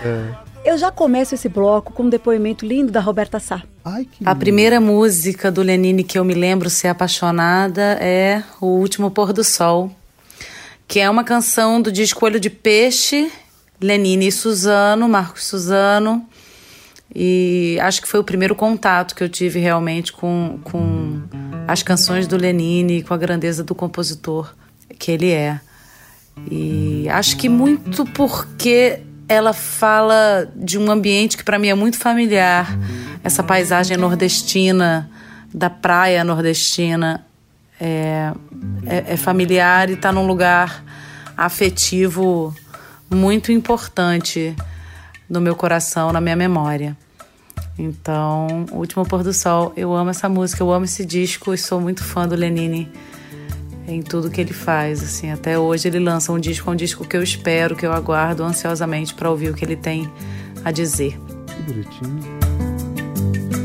Eu 0.64 0.78
já 0.78 0.92
começo 0.92 1.34
esse 1.34 1.50
bloco 1.50 1.92
com 1.92 2.04
um 2.04 2.10
depoimento 2.10 2.66
lindo 2.66 2.92
da 2.92 3.00
Roberta 3.00 3.40
Sá. 3.40 3.64
Ai, 3.84 4.06
que 4.10 4.24
A 4.28 4.36
primeira 4.36 4.80
música 4.80 5.52
do 5.52 5.64
Lenine 5.64 6.04
que 6.04 6.20
eu 6.20 6.24
me 6.24 6.36
lembro 6.36 6.70
ser 6.70 6.90
apaixonada 6.90 7.82
é 8.00 8.44
O 8.62 8.68
Último 8.68 9.10
Pôr 9.10 9.34
do 9.34 9.44
Sol, 9.44 9.90
que 10.92 11.00
é 11.00 11.10
uma 11.10 11.24
canção 11.24 11.82
do 11.82 11.90
disco 11.90 12.26
Olho 12.26 12.38
de 12.38 12.50
Peixe, 12.50 13.32
Lenine 13.80 14.28
e 14.28 14.32
Suzano, 14.32 15.08
Marcos 15.08 15.46
Suzano. 15.46 16.28
E 17.16 17.78
acho 17.82 18.02
que 18.02 18.10
foi 18.10 18.20
o 18.20 18.26
primeiro 18.26 18.54
contato 18.56 19.16
que 19.16 19.24
eu 19.24 19.30
tive 19.30 19.58
realmente 19.58 20.12
com, 20.12 20.60
com 20.66 21.22
as 21.66 21.82
canções 21.82 22.28
do 22.28 22.36
Lenine, 22.36 23.04
com 23.04 23.14
a 23.14 23.18
grandeza 23.18 23.64
do 23.64 23.74
compositor 23.74 24.54
que 25.00 25.12
ele 25.12 25.32
é. 25.32 25.62
E 26.52 27.08
acho 27.08 27.38
que 27.38 27.48
muito 27.48 28.04
porque 28.08 29.00
ela 29.30 29.54
fala 29.54 30.52
de 30.54 30.78
um 30.78 30.92
ambiente 30.92 31.38
que 31.38 31.44
para 31.46 31.58
mim 31.58 31.70
é 31.70 31.74
muito 31.74 31.98
familiar, 31.98 32.78
essa 33.24 33.42
paisagem 33.42 33.96
nordestina, 33.96 35.10
da 35.54 35.70
praia 35.70 36.22
nordestina, 36.26 37.26
é, 37.82 38.32
é, 38.86 39.14
é 39.14 39.18
familiar 39.18 39.90
e 39.90 39.94
está 39.94 40.12
num 40.12 40.28
lugar 40.28 40.84
afetivo 41.36 42.56
muito 43.10 43.52
importante 43.52 44.56
no 45.28 45.42
meu 45.42 45.56
coração, 45.56 46.14
na 46.14 46.22
minha 46.22 46.36
memória. 46.36 46.96
Então, 47.80 48.68
Último 48.72 49.04
Pôr 49.04 49.24
do 49.24 49.34
Sol, 49.34 49.74
eu 49.76 49.96
amo 49.96 50.12
essa 50.12 50.30
música, 50.30 50.62
eu 50.62 50.72
amo 50.72 50.86
esse 50.86 51.04
disco 51.04 51.54
e 51.54 51.58
sou 51.58 51.82
muito 51.82 52.04
fã 52.04 52.28
do 52.28 52.36
Lenine 52.36 52.92
em 53.88 54.04
tudo 54.04 54.30
que 54.30 54.40
ele 54.40 54.54
faz, 54.54 55.02
assim, 55.02 55.32
até 55.32 55.58
hoje 55.58 55.88
ele 55.88 56.00
lança 56.00 56.32
um 56.32 56.40
disco, 56.40 56.70
um 56.70 56.76
disco 56.76 57.04
que 57.04 57.18
eu 57.18 57.24
espero, 57.24 57.76
que 57.76 57.86
eu 57.86 57.92
aguardo 57.92 58.44
ansiosamente 58.44 59.14
para 59.16 59.30
ouvir 59.30 59.50
o 59.50 59.54
que 59.56 59.66
ele 59.66 59.76
tem 59.76 60.10
a 60.64 60.72
dizer. 60.72 61.20
Que 61.48 61.64
bonitinho. 61.64 62.20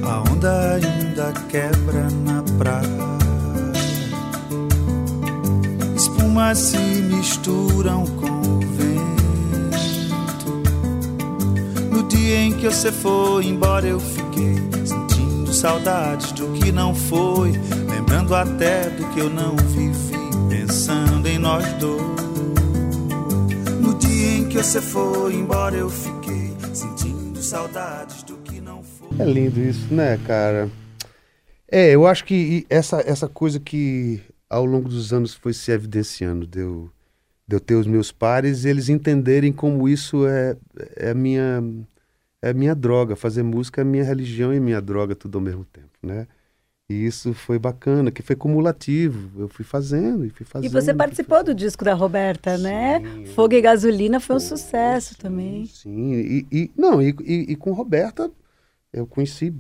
A 0.03 0.21
onda 0.33 0.75
ainda 0.75 1.33
quebra 1.49 2.09
na 2.25 2.43
praia. 2.59 3.26
Espumas 6.37 6.59
se 6.59 6.77
misturam 6.77 8.05
com 8.05 8.27
o 8.27 8.61
vento. 8.61 9.01
No 11.91 12.03
dia 12.03 12.41
em 12.41 12.53
que 12.53 12.69
você 12.69 12.93
foi 12.93 13.47
embora, 13.47 13.87
eu 13.87 13.99
fiquei 13.99 14.57
sentindo 14.85 15.51
saudades 15.51 16.33
do 16.33 16.49
que 16.53 16.71
não 16.71 16.95
foi. 16.95 17.53
Lembrando 17.89 18.35
até 18.35 18.91
do 18.91 19.09
que 19.15 19.21
eu 19.21 19.31
não 19.31 19.57
vivi, 19.57 20.29
pensando 20.51 21.27
em 21.27 21.39
nós 21.39 21.65
dois. 21.75 22.03
No 23.81 23.95
dia 23.95 24.37
em 24.37 24.47
que 24.47 24.63
você 24.63 24.83
foi 24.83 25.37
embora, 25.37 25.75
eu 25.75 25.89
fiquei 25.89 26.55
sentindo 26.75 27.43
saudades 27.43 28.23
do 28.25 28.37
que 28.37 28.61
não 28.61 28.83
foi. 28.83 29.09
É 29.19 29.25
lindo 29.25 29.59
isso, 29.59 29.87
né, 29.91 30.21
cara? 30.27 30.71
É, 31.67 31.95
eu 31.95 32.07
acho 32.07 32.27
que 32.27 32.67
essa, 32.69 33.01
essa 33.01 33.27
coisa 33.27 33.59
que 33.59 34.21
ao 34.49 34.65
longo 34.65 34.89
dos 34.89 35.13
anos 35.13 35.35
foi 35.35 35.53
se 35.53 35.71
evidenciando, 35.73 36.47
de 36.47 36.61
eu, 36.61 36.91
de 37.49 37.57
eu 37.57 37.61
ter 37.61 37.75
os 37.77 37.87
meus 37.87 38.13
pares 38.13 38.65
e 38.65 38.69
eles 38.71 38.89
entenderem 38.89 39.53
como 39.53 39.89
isso 39.89 40.27
é, 40.27 40.57
é 40.97 41.11
a 41.11 41.15
minha 41.15 41.63
é 42.43 42.53
minha 42.55 42.75
droga, 42.75 43.17
fazer 43.17 43.43
música 43.43 43.81
é 43.81 43.85
minha 43.85 44.05
religião 44.05 44.53
e 44.55 44.61
minha 44.61 44.81
droga 44.81 45.17
tudo 45.17 45.39
ao 45.39 45.43
mesmo 45.43 45.65
tempo, 45.65 45.91
né? 46.03 46.27
E 46.89 46.95
isso 47.07 47.35
foi 47.35 47.59
bacana, 47.59 48.13
que 48.13 48.23
foi 48.23 48.37
cumulativo. 48.37 49.41
Eu 49.43 49.49
fui 49.49 49.65
fazendo 49.65 50.25
e 50.25 50.31
fui 50.31 50.47
fazendo. 50.47 50.71
E 50.71 50.73
você 50.73 50.95
participou 50.95 51.43
do 51.43 51.53
disco 51.55 51.85
da 51.85 51.95
Roberta, 51.95 52.57
né? 52.59 53.01
Sim. 53.01 53.27
Fogo 53.35 53.55
e 53.55 53.61
Gasolina 53.61 54.21
foi 54.21 54.37
um 54.37 54.41
sucesso 54.41 55.19
também. 55.19 55.67
Sim, 55.67 56.13
e, 56.15 56.47
e- 56.53 56.71
não, 56.77 57.03
e, 57.03 57.09
e- 57.25 57.53
e 57.53 57.57
com 57.57 57.73
Roberta 57.73 58.31
eu 58.93 59.07
conheci. 59.07 59.53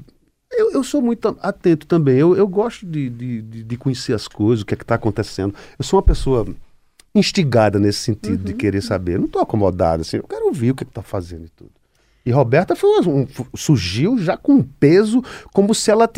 Eu, 0.52 0.72
eu 0.72 0.84
sou 0.84 1.02
muito 1.02 1.36
atento 1.42 1.86
também. 1.86 2.16
Eu, 2.16 2.36
eu 2.36 2.46
gosto 2.46 2.86
de, 2.86 3.08
de, 3.10 3.42
de- 3.42 3.76
conhecer 3.76 4.12
as 4.14 4.28
coisas, 4.28 4.62
o 4.62 4.66
que 4.66 4.74
é 4.74 4.76
que 4.76 4.84
está 4.84 4.94
acontecendo. 4.94 5.54
Eu 5.78 5.84
sou 5.84 5.98
uma 5.98 6.02
pessoa 6.04 6.46
instigada 7.14 7.78
nesse 7.78 7.98
sentido 8.00 8.44
de 8.44 8.54
querer 8.54 8.82
saber. 8.82 9.14
Eu 9.14 9.20
não 9.20 9.26
estou 9.26 9.42
acomodado 9.42 10.02
assim. 10.02 10.18
Eu 10.18 10.24
quero 10.24 10.46
ouvir 10.46 10.70
o 10.70 10.74
que 10.74 10.82
está 10.84 11.02
fazendo 11.02 11.46
e 11.46 11.48
tudo. 11.48 11.70
E 12.24 12.30
Roberta 12.32 12.74
foi 12.74 12.90
um- 13.06 13.26
surgiu 13.56 14.18
já 14.18 14.36
com 14.36 14.54
um 14.54 14.62
peso 14.62 15.22
como 15.52 15.72
se 15.74 15.90
ela 15.92 16.10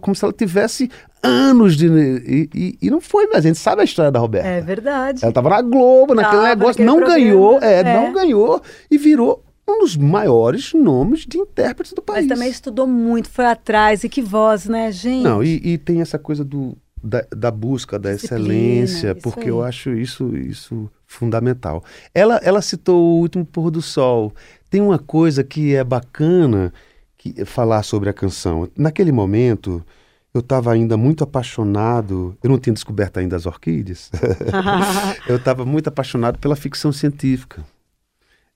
como 0.00 0.14
se 0.16 0.24
ela 0.24 0.32
tivesse 0.32 0.90
anos 1.22 1.76
de 1.76 1.86
e, 1.86 2.48
e- 2.54 2.78
e 2.80 2.90
não 2.90 2.98
foi, 3.00 3.26
mas 3.26 3.44
a 3.44 3.48
gente 3.48 3.58
sabe 3.58 3.82
a 3.82 3.84
história 3.84 4.10
da 4.10 4.18
Roberta. 4.18 4.48
É 4.48 4.60
verdade. 4.62 5.22
Ela 5.22 5.32
tava 5.32 5.50
na 5.50 5.60
Globo, 5.60 6.14
naquele 6.14 6.36
Tava 6.42 6.48
negócio, 6.56 6.82
não 6.84 6.96
programa, 6.96 7.14
ganhou, 7.20 7.58
é, 7.62 7.80
é. 7.80 7.94
não 7.94 8.12
ganhou 8.12 8.62
e 8.90 8.96
virou 8.96 9.44
um 9.70 9.80
dos 9.80 9.96
maiores 9.96 10.72
nomes 10.74 11.26
de 11.26 11.38
intérpretes 11.38 11.92
do 11.92 12.02
país. 12.02 12.26
Mas 12.26 12.36
também 12.36 12.50
estudou 12.50 12.86
muito, 12.86 13.28
foi 13.28 13.46
atrás. 13.46 14.04
E 14.04 14.08
que 14.08 14.22
voz, 14.22 14.66
né, 14.66 14.90
gente? 14.92 15.22
Não, 15.22 15.42
e, 15.42 15.60
e 15.64 15.78
tem 15.78 16.00
essa 16.00 16.18
coisa 16.18 16.44
do, 16.44 16.76
da, 17.02 17.24
da 17.34 17.50
busca, 17.50 17.98
da 17.98 18.12
Disciplina, 18.12 18.84
excelência, 18.84 19.14
porque 19.14 19.40
aí. 19.40 19.48
eu 19.48 19.62
acho 19.62 19.90
isso, 19.90 20.36
isso 20.36 20.90
fundamental. 21.06 21.82
Ela, 22.14 22.36
ela 22.42 22.62
citou 22.62 23.02
o 23.02 23.20
último 23.20 23.44
pôr 23.44 23.70
do 23.70 23.82
sol. 23.82 24.32
Tem 24.68 24.80
uma 24.80 24.98
coisa 24.98 25.42
que 25.42 25.74
é 25.74 25.82
bacana 25.82 26.72
que, 27.16 27.44
falar 27.44 27.82
sobre 27.82 28.08
a 28.08 28.12
canção. 28.12 28.68
Naquele 28.76 29.12
momento, 29.12 29.84
eu 30.32 30.40
estava 30.40 30.72
ainda 30.72 30.96
muito 30.96 31.24
apaixonado. 31.24 32.36
Eu 32.42 32.50
não 32.50 32.58
tinha 32.58 32.72
descoberto 32.72 33.18
ainda 33.18 33.36
as 33.36 33.46
orquídeas. 33.46 34.10
eu 35.28 35.36
estava 35.36 35.64
muito 35.64 35.88
apaixonado 35.88 36.38
pela 36.38 36.54
ficção 36.54 36.92
científica. 36.92 37.64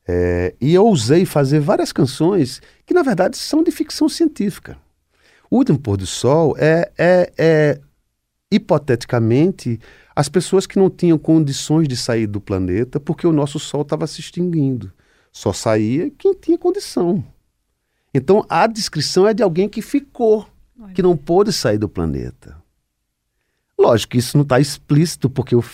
É, 0.06 0.54
e 0.60 0.74
eu 0.74 0.84
ousei 0.86 1.24
fazer 1.24 1.60
várias 1.60 1.92
canções 1.92 2.60
que, 2.84 2.92
na 2.92 3.02
verdade, 3.02 3.36
são 3.36 3.62
de 3.62 3.70
ficção 3.70 4.08
científica. 4.08 4.76
O 5.50 5.56
Último 5.56 5.78
Pôr 5.78 5.96
do 5.96 6.06
Sol 6.06 6.54
é, 6.58 6.90
é, 6.98 7.32
é, 7.38 7.80
hipoteticamente, 8.50 9.80
as 10.14 10.28
pessoas 10.28 10.66
que 10.66 10.78
não 10.78 10.90
tinham 10.90 11.18
condições 11.18 11.88
de 11.88 11.96
sair 11.96 12.26
do 12.26 12.40
planeta 12.40 13.00
porque 13.00 13.26
o 13.26 13.32
nosso 13.32 13.58
Sol 13.58 13.82
estava 13.82 14.06
se 14.06 14.20
extinguindo. 14.20 14.92
Só 15.32 15.52
saía 15.52 16.10
quem 16.10 16.34
tinha 16.34 16.58
condição. 16.58 17.24
Então, 18.12 18.44
a 18.48 18.66
descrição 18.66 19.26
é 19.26 19.34
de 19.34 19.42
alguém 19.42 19.68
que 19.68 19.82
ficou, 19.82 20.46
que 20.94 21.02
não 21.02 21.16
pôde 21.16 21.52
sair 21.52 21.78
do 21.78 21.88
planeta. 21.88 22.56
Lógico 23.76 24.12
que 24.12 24.18
isso 24.18 24.36
não 24.36 24.44
está 24.44 24.60
explícito, 24.60 25.28
porque 25.28 25.54
eu, 25.54 25.64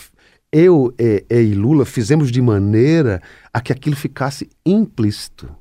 eu 0.52 0.92
eh, 0.98 1.24
eh, 1.28 1.42
e 1.42 1.54
Lula 1.54 1.84
fizemos 1.84 2.30
de 2.30 2.42
maneira 2.42 3.22
a 3.52 3.60
que 3.60 3.72
aquilo 3.72 3.96
ficasse 3.96 4.48
implícito. 4.64 5.54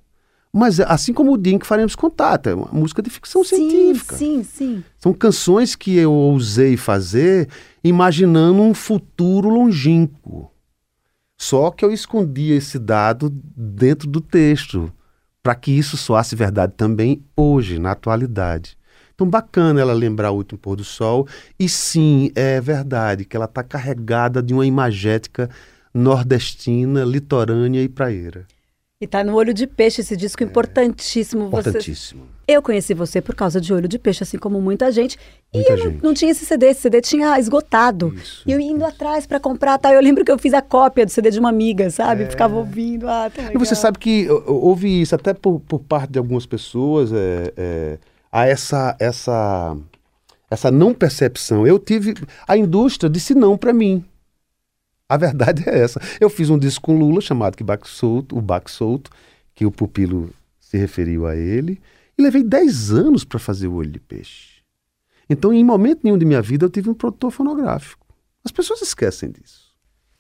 Mas 0.52 0.80
assim 0.80 1.14
como 1.14 1.34
o 1.34 1.40
que 1.40 1.66
faremos 1.66 1.96
contato, 1.96 2.48
é 2.48 2.56
uma 2.56 2.70
música 2.72 3.04
de 3.04 3.10
ficção 3.10 3.44
sim, 3.44 3.70
científica. 3.70 4.16
sim, 4.16 4.44
sim. 4.44 4.84
São 4.98 5.14
canções 5.14 5.76
que 5.76 5.96
eu 5.96 6.12
ousei 6.12 6.76
fazer 6.76 7.48
imaginando 7.84 8.62
um 8.62 8.74
futuro 8.74 9.48
longínquo. 9.48 10.52
Só 11.38 11.70
que 11.70 11.86
eu 11.86 11.92
escondi 11.92 12.52
esse 12.52 12.80
dado 12.80 13.30
dentro 13.30 14.10
do 14.10 14.20
texto, 14.20 14.92
para 15.42 15.56
que 15.56 15.72
isso 15.72 15.96
soasse 15.96 16.36
verdade 16.36 16.74
também 16.76 17.24
hoje, 17.38 17.78
na 17.78 17.92
atualidade. 17.92 18.76
Então, 19.20 19.30
bacana 19.30 19.82
ela 19.82 19.92
lembrar 19.92 20.32
o 20.32 20.36
último 20.38 20.58
pôr 20.58 20.78
do 20.78 20.84
sol. 20.86 21.28
E 21.60 21.68
sim, 21.68 22.32
é 22.34 22.62
verdade 22.62 23.26
que 23.26 23.36
ela 23.36 23.44
está 23.48 23.62
carregada 23.62 24.42
de 24.42 24.54
uma 24.54 24.66
imagética 24.66 25.50
nordestina, 25.94 27.04
litorânea 27.04 27.82
e 27.82 27.90
praieira. 27.90 28.46
E 29.02 29.08
tá 29.08 29.22
no 29.24 29.36
Olho 29.36 29.54
de 29.54 29.66
Peixe, 29.68 30.02
esse 30.02 30.16
disco 30.16 30.42
importantíssimo. 30.44 31.50
Você- 31.50 31.70
Importantíssimo. 31.70 32.24
Eu 32.48 32.62
conheci 32.62 32.94
você 32.94 33.22
por 33.22 33.36
causa 33.36 33.62
de 33.62 33.74
Olho 33.74 33.88
de 33.88 33.98
Peixe, 34.00 34.24
assim 34.24 34.38
como 34.38 34.60
muita 34.60 34.92
gente. 34.92 35.18
E 35.54 35.58
Muita 35.58 35.72
eu 35.74 35.78
não, 35.78 35.84
gente. 35.92 36.04
não 36.04 36.14
tinha 36.14 36.32
esse 36.32 36.46
CD, 36.46 36.68
esse 36.68 36.82
CD 36.82 37.00
tinha 37.02 37.40
esgotado. 37.40 38.14
Isso, 38.16 38.44
e 38.46 38.52
eu 38.52 38.60
indo 38.60 38.84
atrás 38.84 39.26
pra 39.28 39.40
comprar, 39.40 39.78
tá? 39.78 39.94
Eu 39.94 40.02
lembro 40.02 40.26
que 40.26 40.32
eu 40.32 40.38
fiz 40.38 40.54
a 40.54 40.62
cópia 40.62 41.06
do 41.06 41.12
CD 41.12 41.30
de 41.32 41.40
uma 41.40 41.48
amiga, 41.50 41.90
sabe? 41.90 42.26
Ficava 42.26 42.56
ouvindo, 42.56 43.08
ah, 43.08 43.30
tá 43.34 43.42
É. 43.44 43.46
E 43.46 43.58
você 43.58 43.72
legal. 43.72 43.76
sabe 43.76 44.00
que 44.00 44.24
eu- 44.24 44.44
eu 44.48 44.56
houve 44.64 45.02
isso 45.02 45.14
até 45.16 45.34
por, 45.34 45.60
por 45.62 45.80
parte 45.80 46.12
de 46.12 46.20
algumas 46.20 46.46
pessoas, 46.46 47.12
é, 47.14 48.00
há 48.32 48.46
essa, 48.46 48.96
essa, 49.00 49.78
essa 50.50 50.72
não 50.72 50.94
percepção. 50.94 51.66
Eu 51.66 51.80
tive. 51.80 52.14
A 52.48 52.58
indústria 52.58 53.10
disse 53.10 53.34
não 53.34 53.58
para 53.58 53.74
mim. 53.74 54.04
A 55.08 55.18
verdade 55.18 55.64
é 55.68 55.80
essa. 55.80 56.00
Eu 56.20 56.30
fiz 56.30 56.50
um 56.50 56.58
disco 56.60 56.84
com 56.86 56.98
Lula 57.00 57.20
chamado 57.20 57.58
que 57.58 57.64
Baque 57.64 57.90
Solto, 57.90 58.38
o 58.38 58.42
Baque 58.42 58.70
Solto, 58.70 59.10
que 59.56 59.66
o 59.66 59.72
pupilo 59.72 60.30
se 60.60 60.78
referiu 60.78 61.26
a 61.26 61.36
ele, 61.36 61.82
e 62.16 62.22
levei 62.22 62.44
10 62.44 62.92
anos 62.92 63.24
para 63.24 63.40
fazer 63.40 63.68
o 63.68 63.74
Olho 63.74 63.90
de 63.90 64.00
Peixe. 64.00 64.60
Então, 65.28 65.52
em 65.52 65.64
momento 65.64 66.02
nenhum 66.04 66.18
de 66.18 66.26
minha 66.26 66.42
vida, 66.42 66.66
eu 66.66 66.70
tive 66.70 66.90
um 66.90 66.94
produtor 66.94 67.32
fonográfico. 67.32 68.06
As 68.46 68.52
pessoas 68.52 68.82
esquecem 68.82 69.32
disso. 69.32 69.70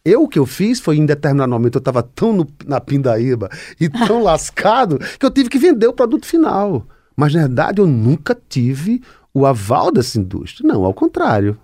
Eu, 0.04 0.24
o 0.24 0.28
que 0.28 0.40
eu 0.40 0.46
fiz 0.46 0.80
foi, 0.80 0.98
em 0.98 1.06
determinado 1.06 1.52
momento, 1.52 1.76
eu 1.76 1.80
estava 1.80 2.02
tão 2.02 2.34
no- 2.34 2.48
na 2.66 2.80
pindaíba 2.80 3.50
e 3.80 3.90
tão 3.90 4.22
lascado 4.24 4.98
que 5.20 5.26
eu 5.26 5.30
tive 5.32 5.50
que 5.50 5.60
vender 5.60 5.88
o 5.88 5.94
produto 5.94 6.26
final. 6.26 6.88
Mas, 7.20 7.34
na 7.34 7.42
verdade, 7.42 7.82
eu 7.82 7.88
nunca 7.88 8.38
tive 8.48 9.02
o 9.34 9.46
aval 9.46 9.92
dessa 9.92 10.18
indústria. 10.20 10.66
Não, 10.68 10.86
ao 10.86 10.94
contrário. 10.94 11.58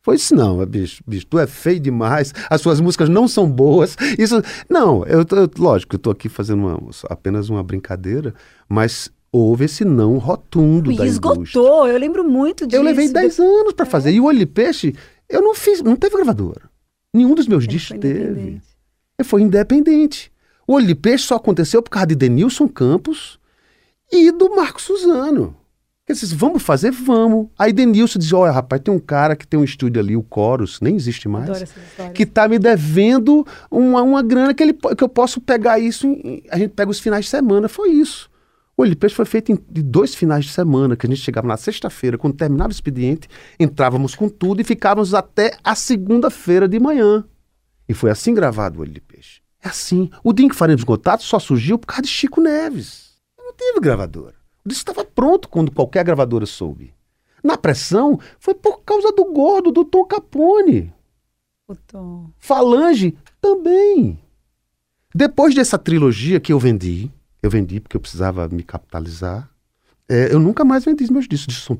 Foi 0.00 0.16
isso 0.16 0.34
não, 0.34 0.64
bicho, 0.66 1.02
bicho, 1.06 1.26
tu 1.26 1.38
é 1.38 1.46
feio 1.46 1.78
demais, 1.78 2.32
as 2.50 2.60
suas 2.60 2.80
músicas 2.80 3.08
não 3.08 3.28
são 3.28 3.48
boas. 3.48 3.96
Isso, 4.18 4.42
não, 4.68 5.04
eu, 5.06 5.20
eu- 5.20 5.50
lógico, 5.58 5.94
eu 5.94 5.98
tô 5.98 6.10
aqui 6.10 6.28
fazendo 6.28 6.60
uma- 6.66 6.90
apenas 7.08 7.48
uma 7.48 7.62
brincadeira, 7.62 8.34
mas 8.68 9.10
houve 9.30 9.64
esse 9.66 9.84
não 9.84 10.18
rotundo 10.18 10.90
E 10.90 10.96
da 10.96 11.06
indústria. 11.06 11.38
esgotou, 11.52 11.86
eu 11.86 11.96
lembro 11.98 12.24
muito 12.24 12.66
disso. 12.66 12.76
Eu 12.76 12.82
levei 12.84 13.08
10 13.08 13.38
anos 13.38 13.72
para 13.74 13.86
fazer. 13.86 14.10
E 14.10 14.20
o 14.20 14.24
Olho 14.24 14.38
de 14.40 14.46
Peixe, 14.46 14.92
eu 15.28 15.40
não 15.40 15.54
fiz, 15.54 15.80
não 15.82 15.94
teve 15.94 16.16
gravadora. 16.16 16.62
Nenhum 17.14 17.34
dos 17.36 17.46
meus 17.46 17.62
Ele 17.64 17.72
discos 17.72 17.98
teve. 18.00 18.60
foi 19.24 19.42
independente. 19.42 20.32
O 20.66 20.74
Olho 20.74 20.86
de 20.86 20.96
Peixe 20.96 21.24
só 21.26 21.36
aconteceu 21.36 21.80
por 21.80 21.90
causa 21.90 22.08
de 22.08 22.16
Denilson 22.16 22.66
Campos 22.66 23.38
e 24.12 24.30
do 24.30 24.54
Marco 24.54 24.80
Suzano. 24.80 25.56
Eles 26.08 26.20
disse, 26.20 26.34
vamos 26.34 26.62
fazer? 26.62 26.90
Vamos. 26.90 27.48
Aí 27.58 27.72
Denilson 27.72 28.18
diz, 28.18 28.32
olha, 28.32 28.50
rapaz, 28.52 28.82
tem 28.82 28.92
um 28.92 28.98
cara 28.98 29.34
que 29.36 29.46
tem 29.46 29.58
um 29.58 29.64
estúdio 29.64 30.00
ali, 30.02 30.16
o 30.16 30.26
Chorus, 30.34 30.80
nem 30.80 30.96
existe 30.96 31.28
mais, 31.28 31.48
que 32.12 32.26
tá 32.26 32.48
me 32.48 32.58
devendo 32.58 33.46
uma, 33.70 34.02
uma 34.02 34.22
grana 34.22 34.52
que, 34.52 34.62
ele, 34.62 34.72
que 34.74 35.02
eu 35.02 35.08
posso 35.08 35.40
pegar 35.40 35.78
isso, 35.78 36.06
em- 36.08 36.42
a 36.50 36.58
gente 36.58 36.72
pega 36.72 36.90
os 36.90 36.98
finais 37.00 37.24
de 37.26 37.30
semana. 37.30 37.68
Foi 37.68 37.90
isso. 37.90 38.28
O 38.76 38.82
Olho 38.82 38.90
de 38.90 38.96
Peixe 38.96 39.14
foi 39.14 39.24
feito 39.24 39.52
em 39.52 39.58
dois 39.68 40.14
finais 40.14 40.44
de 40.44 40.50
semana, 40.50 40.96
que 40.96 41.06
a 41.06 41.08
gente 41.08 41.20
chegava 41.20 41.46
na 41.46 41.56
sexta-feira, 41.56 42.18
quando 42.18 42.34
terminava 42.34 42.70
o 42.70 42.72
expediente, 42.72 43.28
entrávamos 43.60 44.14
com 44.14 44.28
tudo 44.28 44.60
e 44.60 44.64
ficávamos 44.64 45.14
até 45.14 45.56
a 45.62 45.74
segunda-feira 45.74 46.66
de 46.68 46.80
manhã. 46.80 47.24
E 47.88 47.94
foi 47.94 48.10
assim 48.10 48.34
gravado 48.34 48.78
o 48.78 48.82
Olho 48.82 48.92
de 48.92 49.00
Peixe. 49.00 49.40
É 49.62 49.68
assim. 49.68 50.10
O 50.24 50.32
dia 50.32 50.46
em 50.46 50.48
que 50.48 50.56
faremos 50.56 50.82
contato 50.82 51.22
só 51.22 51.38
surgiu 51.38 51.78
por 51.78 51.86
causa 51.86 52.02
de 52.02 52.08
Chico 52.08 52.40
Neves. 52.40 53.11
Teve 53.62 53.80
gravadora. 53.80 54.34
O 54.64 54.68
disco 54.68 54.90
estava 54.90 55.08
pronto 55.08 55.48
quando 55.48 55.70
qualquer 55.70 56.04
gravadora 56.04 56.46
soube. 56.46 56.92
Na 57.42 57.56
pressão, 57.56 58.18
foi 58.38 58.54
por 58.54 58.82
causa 58.82 59.12
do 59.12 59.24
gordo, 59.32 59.70
do 59.70 59.84
Tom 59.84 60.04
Capone. 60.04 60.92
O 61.68 61.76
Tom. 61.76 62.30
Falange 62.38 63.16
também. 63.40 64.18
Depois 65.14 65.54
dessa 65.54 65.78
trilogia 65.78 66.40
que 66.40 66.52
eu 66.52 66.58
vendi, 66.58 67.10
eu 67.42 67.50
vendi 67.50 67.80
porque 67.80 67.96
eu 67.96 68.00
precisava 68.00 68.48
me 68.48 68.62
capitalizar, 68.62 69.48
é, 70.08 70.32
eu 70.32 70.40
nunca 70.40 70.64
mais 70.64 70.84
vendi 70.84 71.04
os 71.04 71.10
meus 71.10 71.28
discos. 71.28 71.62
São, 71.64 71.78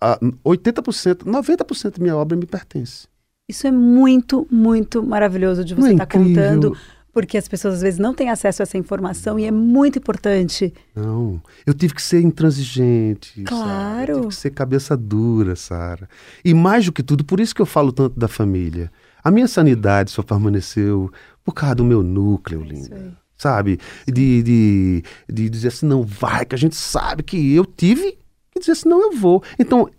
ah, 0.00 0.18
80%, 0.44 1.24
90% 1.24 1.98
da 1.98 2.02
minha 2.02 2.16
obra 2.16 2.36
me 2.36 2.46
pertence. 2.46 3.06
Isso 3.48 3.66
é 3.66 3.70
muito, 3.70 4.46
muito 4.50 5.02
maravilhoso 5.02 5.64
de 5.64 5.74
você 5.74 5.90
é 5.90 5.92
estar 5.92 6.04
incrível? 6.04 6.34
contando, 6.34 6.78
porque 7.12 7.36
as 7.36 7.46
pessoas 7.46 7.74
às 7.74 7.82
vezes 7.82 7.98
não 7.98 8.14
têm 8.14 8.30
acesso 8.30 8.62
a 8.62 8.64
essa 8.64 8.78
informação 8.78 9.38
e 9.38 9.44
é 9.44 9.50
muito 9.50 9.98
importante. 9.98 10.72
Não, 10.94 11.40
eu 11.66 11.74
tive 11.74 11.94
que 11.94 12.02
ser 12.02 12.22
intransigente. 12.22 13.42
Claro. 13.42 14.12
Eu 14.12 14.16
tive 14.16 14.28
que 14.28 14.34
ser 14.34 14.50
cabeça 14.50 14.96
dura, 14.96 15.54
Sara. 15.54 16.08
E 16.44 16.54
mais 16.54 16.86
do 16.86 16.92
que 16.92 17.02
tudo, 17.02 17.24
por 17.24 17.38
isso 17.38 17.54
que 17.54 17.60
eu 17.60 17.66
falo 17.66 17.92
tanto 17.92 18.18
da 18.18 18.28
família. 18.28 18.90
A 19.22 19.30
minha 19.30 19.46
sanidade 19.46 20.10
só 20.10 20.22
permaneceu 20.22 21.12
por 21.44 21.52
causa 21.52 21.76
do 21.76 21.84
meu 21.84 22.02
núcleo, 22.02 22.62
É 22.62 22.64
linda. 22.64 23.22
Sabe? 23.36 23.78
De, 24.06 24.42
de, 24.42 25.04
de 25.28 25.50
dizer 25.50 25.68
assim, 25.68 25.86
não 25.86 26.02
vai, 26.02 26.44
que 26.44 26.54
a 26.54 26.58
gente 26.58 26.76
sabe 26.76 27.22
que 27.22 27.54
eu 27.54 27.66
tive 27.66 28.16
que 28.52 28.60
dizer 28.60 28.72
assim, 28.72 28.88
não, 28.88 29.02
eu 29.02 29.12
vou. 29.16 29.42
Então, 29.58 29.90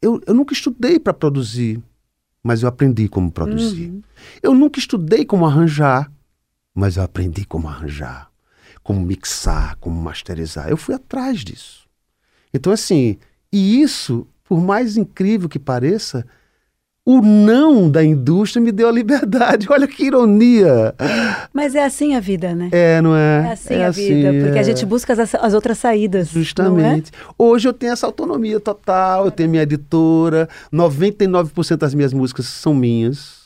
eu, 0.00 0.20
eu 0.26 0.34
nunca 0.34 0.52
estudei 0.52 0.98
para 0.98 1.14
produzir, 1.14 1.80
mas 2.42 2.62
eu 2.62 2.68
aprendi 2.68 3.08
como 3.08 3.30
produzir. 3.30 3.88
Uhum. 3.88 4.02
Eu 4.42 4.54
nunca 4.54 4.78
estudei 4.78 5.24
como 5.24 5.46
arranjar, 5.46 6.10
mas 6.74 6.96
eu 6.96 7.02
aprendi 7.02 7.44
como 7.44 7.68
arranjar, 7.68 8.30
como 8.82 9.00
mixar, 9.00 9.76
como 9.76 10.00
masterizar. 10.00 10.68
Eu 10.68 10.76
fui 10.76 10.94
atrás 10.94 11.40
disso. 11.40 11.86
Então, 12.52 12.72
assim, 12.72 13.18
e 13.52 13.80
isso, 13.80 14.26
por 14.44 14.60
mais 14.60 14.96
incrível 14.96 15.48
que 15.48 15.58
pareça, 15.58 16.26
o 17.04 17.20
não 17.20 17.90
da 17.90 18.04
indústria 18.04 18.62
me 18.62 18.70
deu 18.70 18.88
a 18.88 18.92
liberdade. 18.92 19.66
Olha 19.70 19.86
que 19.86 20.04
ironia. 20.04 20.94
Mas 21.52 21.74
é 21.74 21.84
assim 21.84 22.14
a 22.14 22.20
vida, 22.20 22.54
né? 22.54 22.68
É, 22.70 23.00
não 23.02 23.14
é? 23.16 23.48
É 23.48 23.52
assim 23.52 23.82
a 23.82 23.90
vida, 23.90 24.32
porque 24.44 24.58
a 24.58 24.60
é. 24.60 24.64
gente 24.64 24.86
busca 24.86 25.12
as, 25.12 25.34
as 25.34 25.54
outras 25.54 25.78
saídas. 25.78 26.28
É? 26.28 26.32
Justamente. 26.32 27.10
Hoje 27.36 27.68
eu 27.68 27.72
tenho 27.72 27.92
essa 27.92 28.06
autonomia 28.06 28.60
total, 28.60 29.24
eu 29.24 29.30
tenho 29.30 29.50
minha 29.50 29.64
editora, 29.64 30.48
99% 30.72 31.76
das 31.76 31.94
minhas 31.94 32.12
músicas 32.12 32.46
são 32.46 32.72
minhas. 32.72 33.41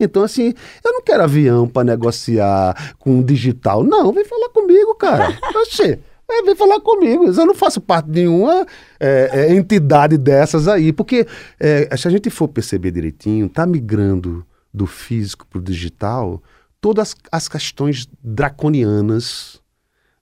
Então, 0.00 0.22
assim, 0.22 0.54
eu 0.84 0.92
não 0.92 1.02
quero 1.02 1.24
avião 1.24 1.68
para 1.68 1.84
negociar 1.84 2.94
com 2.98 3.22
digital. 3.22 3.82
Não, 3.82 4.12
vem 4.12 4.24
falar 4.24 4.48
comigo, 4.50 4.94
cara. 4.94 5.36
Oxê, 5.62 5.98
é, 6.30 6.42
vem 6.42 6.54
falar 6.54 6.80
comigo. 6.80 7.26
Eu 7.26 7.46
não 7.46 7.54
faço 7.54 7.80
parte 7.80 8.06
de 8.06 8.20
nenhuma 8.20 8.64
é, 9.00 9.30
é, 9.32 9.54
entidade 9.54 10.16
dessas 10.16 10.68
aí. 10.68 10.92
Porque 10.92 11.26
é, 11.58 11.96
se 11.96 12.06
a 12.06 12.10
gente 12.10 12.30
for 12.30 12.46
perceber 12.46 12.92
direitinho, 12.92 13.48
tá 13.48 13.66
migrando 13.66 14.46
do 14.72 14.86
físico 14.86 15.44
para 15.46 15.58
o 15.58 15.62
digital 15.62 16.40
todas 16.80 17.16
as 17.32 17.48
questões 17.48 18.08
draconianas 18.22 19.60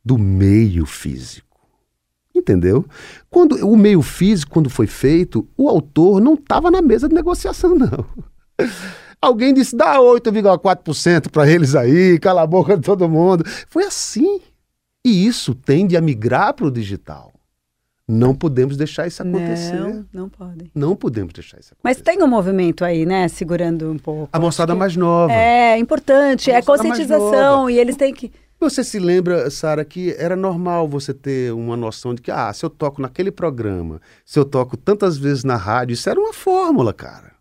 do 0.03 0.17
meio 0.17 0.87
físico. 0.87 1.47
Entendeu? 2.35 2.87
Quando 3.29 3.57
o 3.67 3.77
meio 3.77 4.01
físico, 4.01 4.53
quando 4.53 4.71
foi 4.71 4.87
feito, 4.87 5.47
o 5.57 5.69
autor 5.69 6.21
não 6.21 6.35
estava 6.35 6.71
na 6.71 6.81
mesa 6.81 7.09
de 7.09 7.15
negociação, 7.15 7.75
não. 7.75 8.07
Alguém 9.21 9.53
disse, 9.55 9.77
dá 9.77 9.99
8,4% 9.99 11.31
para 11.31 11.49
eles 11.51 11.75
aí, 11.75 12.19
cala 12.19 12.43
a 12.43 12.47
boca 12.47 12.77
de 12.77 12.83
todo 12.83 13.09
mundo. 13.09 13.45
Foi 13.69 13.85
assim. 13.85 14.41
E 15.05 15.27
isso 15.27 15.55
tende 15.55 15.97
a 15.97 16.01
migrar 16.01 16.53
para 16.55 16.67
o 16.67 16.71
digital. 16.71 17.33
Não 18.09 18.35
podemos 18.35 18.77
deixar 18.77 19.07
isso 19.09 19.21
acontecer. 19.23 19.81
Não, 19.81 20.07
não 20.13 20.29
podem. 20.29 20.71
Não 20.75 20.95
podemos 20.95 21.33
deixar 21.33 21.59
isso 21.59 21.73
acontecer. 21.75 21.81
Mas 21.83 22.01
tem 22.01 22.23
um 22.23 22.29
movimento 22.29 22.85
aí, 22.85 23.05
né? 23.05 23.27
Segurando 23.27 23.91
um 23.91 23.99
pouco. 23.99 24.29
A 24.33 24.39
moçada 24.39 24.73
que- 24.73 24.79
mais 24.79 24.95
nova. 24.97 25.33
É 25.33 25.77
importante, 25.79 26.51
é 26.51 26.55
moçada 26.59 26.83
mais 26.85 26.99
conscientização 26.99 27.69
e 27.69 27.79
eles 27.79 27.97
têm 27.97 28.15
que. 28.15 28.31
Você 28.61 28.83
se 28.85 28.99
lembra, 28.99 29.51
Sara, 29.51 29.85
que 29.85 30.15
era 30.19 30.35
normal 30.37 30.89
você 30.89 31.13
ter 31.13 31.53
uma 31.53 31.77
noção 31.77 32.15
de 32.15 32.23
que, 32.23 32.31
ah, 32.31 32.51
se 32.53 32.65
eu 32.65 32.71
toco 32.71 33.03
naquele 33.03 33.31
programa, 33.31 34.01
se 34.25 34.39
eu 34.39 34.45
toco 34.45 34.77
tantas 34.77 35.19
vezes 35.19 35.43
na 35.45 35.57
rádio, 35.57 35.93
isso 35.95 36.09
era 36.09 36.19
uma 36.19 36.33
fórmula, 36.33 36.95
cara. 36.95 37.33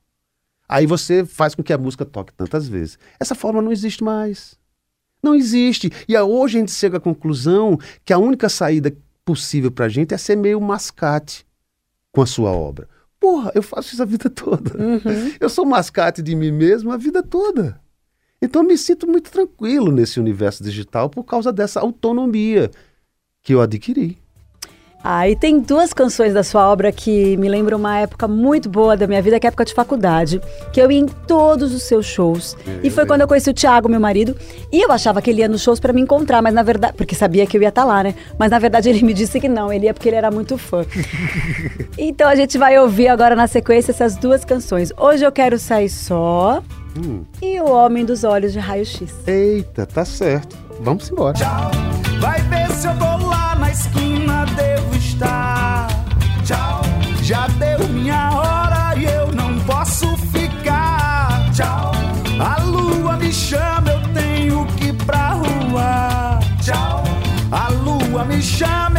Aí 0.67 0.85
você 0.85 1.23
faz 1.25 1.53
com 1.55 1.61
que 1.63 1.73
a 1.73 1.77
música 1.77 2.05
toque 2.05 2.33
tantas 2.33 2.67
vezes. 2.67 2.97
Essa 3.19 3.35
fórmula 3.35 3.63
não 3.65 3.71
existe 3.71 4.03
mais. 4.03 4.57
Não 5.21 5.35
existe. 5.35 5.91
E 6.07 6.15
a- 6.15 6.23
hoje 6.23 6.57
a 6.57 6.59
gente 6.59 6.71
chega 6.71 6.97
à 6.97 6.99
conclusão 6.99 7.77
que 8.03 8.11
a 8.13 8.17
única 8.17 8.49
saída 8.49 8.95
possível 9.23 9.71
pra 9.71 9.89
gente 9.89 10.13
é 10.13 10.17
ser 10.17 10.35
meio 10.35 10.59
mascate 10.61 11.45
com 12.11 12.21
a 12.21 12.25
sua 12.25 12.51
obra. 12.51 12.87
Porra, 13.19 13.51
eu 13.55 13.63
faço 13.63 13.93
isso 13.93 14.01
a 14.03 14.05
vida 14.05 14.29
toda. 14.29 14.71
Eu 15.39 15.49
sou 15.49 15.65
mascate 15.65 16.21
de 16.21 16.35
mim 16.35 16.51
mesmo 16.51 16.91
a 16.91 16.97
vida 16.97 17.23
toda. 17.23 17.79
Então 18.41 18.61
eu 18.61 18.67
me 18.67 18.77
sinto 18.77 19.07
muito 19.07 19.31
tranquilo 19.31 19.91
nesse 19.91 20.19
universo 20.19 20.63
digital 20.63 21.09
por 21.09 21.23
causa 21.23 21.51
dessa 21.51 21.79
autonomia 21.79 22.69
que 23.41 23.53
eu 23.53 23.61
adquiri. 23.61 24.19
Ah, 25.07 25.29
e 25.29 25.35
tem 25.35 25.59
duas 25.59 25.93
canções 25.93 26.33
da 26.33 26.43
sua 26.43 26.67
obra 26.67 26.91
que 26.91 27.37
me 27.37 27.47
lembram 27.47 27.77
uma 27.77 27.99
época 27.99 28.27
muito 28.27 28.67
boa 28.67 28.97
da 28.97 29.05
minha 29.05 29.21
vida, 29.21 29.39
que 29.39 29.45
é 29.45 29.49
a 29.49 29.49
época 29.49 29.63
de 29.63 29.71
faculdade, 29.71 30.41
que 30.73 30.81
eu 30.81 30.89
ia 30.89 30.97
em 30.97 31.05
todos 31.05 31.75
os 31.75 31.83
seus 31.83 32.07
shows. 32.07 32.57
e 32.81 32.89
foi 32.89 33.05
quando 33.05 33.21
eu 33.21 33.27
conheci 33.27 33.47
o 33.47 33.53
Thiago, 33.53 33.87
meu 33.87 33.99
marido, 33.99 34.35
e 34.71 34.81
eu 34.81 34.91
achava 34.91 35.21
que 35.21 35.29
ele 35.29 35.41
ia 35.41 35.47
nos 35.47 35.61
shows 35.61 35.79
pra 35.79 35.93
me 35.93 36.01
encontrar, 36.01 36.41
mas 36.41 36.55
na 36.55 36.63
verdade, 36.63 36.95
porque 36.97 37.13
sabia 37.13 37.45
que 37.45 37.55
eu 37.55 37.61
ia 37.61 37.69
estar 37.69 37.85
lá, 37.85 38.01
né? 38.01 38.15
Mas 38.39 38.49
na 38.49 38.57
verdade 38.57 38.89
ele 38.89 39.03
me 39.03 39.13
disse 39.13 39.39
que 39.39 39.47
não, 39.47 39.71
ele 39.71 39.85
ia 39.85 39.93
porque 39.93 40.09
ele 40.09 40.15
era 40.15 40.31
muito 40.31 40.57
fã. 40.57 40.83
então 41.99 42.27
a 42.27 42.33
gente 42.33 42.57
vai 42.57 42.79
ouvir 42.79 43.07
agora 43.07 43.35
na 43.35 43.45
sequência 43.45 43.91
essas 43.91 44.15
duas 44.15 44.43
canções. 44.43 44.91
Hoje 44.97 45.23
eu 45.23 45.31
quero 45.31 45.59
sair 45.59 45.89
só 45.89 46.63
e 47.43 47.59
O 47.59 47.69
Homem 47.69 48.05
dos 48.05 48.23
Olhos 48.23 48.51
de 48.51 48.57
Raio-X. 48.57 49.13
Eita, 49.27 49.85
tá 49.85 50.03
certo. 50.03 50.57
Vamos 50.79 51.11
embora. 51.11 51.37
Vai 52.19 52.41
ver 52.41 52.71
se 52.71 52.87
eu 52.87 52.97
tô 52.97 53.27
lá 53.27 53.55
na 53.55 53.69
esquina. 53.69 54.15
Tchau. 54.55 54.74
Já 57.25 57.47
deu 57.47 57.87
minha 57.87 58.29
hora 58.29 58.95
e 58.95 59.05
eu 59.05 59.31
não 59.31 59.59
posso 59.61 60.15
ficar. 60.31 61.49
Tchau. 61.55 61.91
A 62.39 62.61
lua 62.61 63.17
me 63.17 63.33
chama, 63.33 63.89
eu 63.89 63.99
tenho 64.13 64.67
que 64.77 64.89
ir 64.89 64.93
pra 64.93 65.29
rua. 65.29 66.39
Tchau. 66.61 67.03
A 67.51 67.69
lua 67.69 68.25
me 68.25 68.39
chama, 68.43 68.94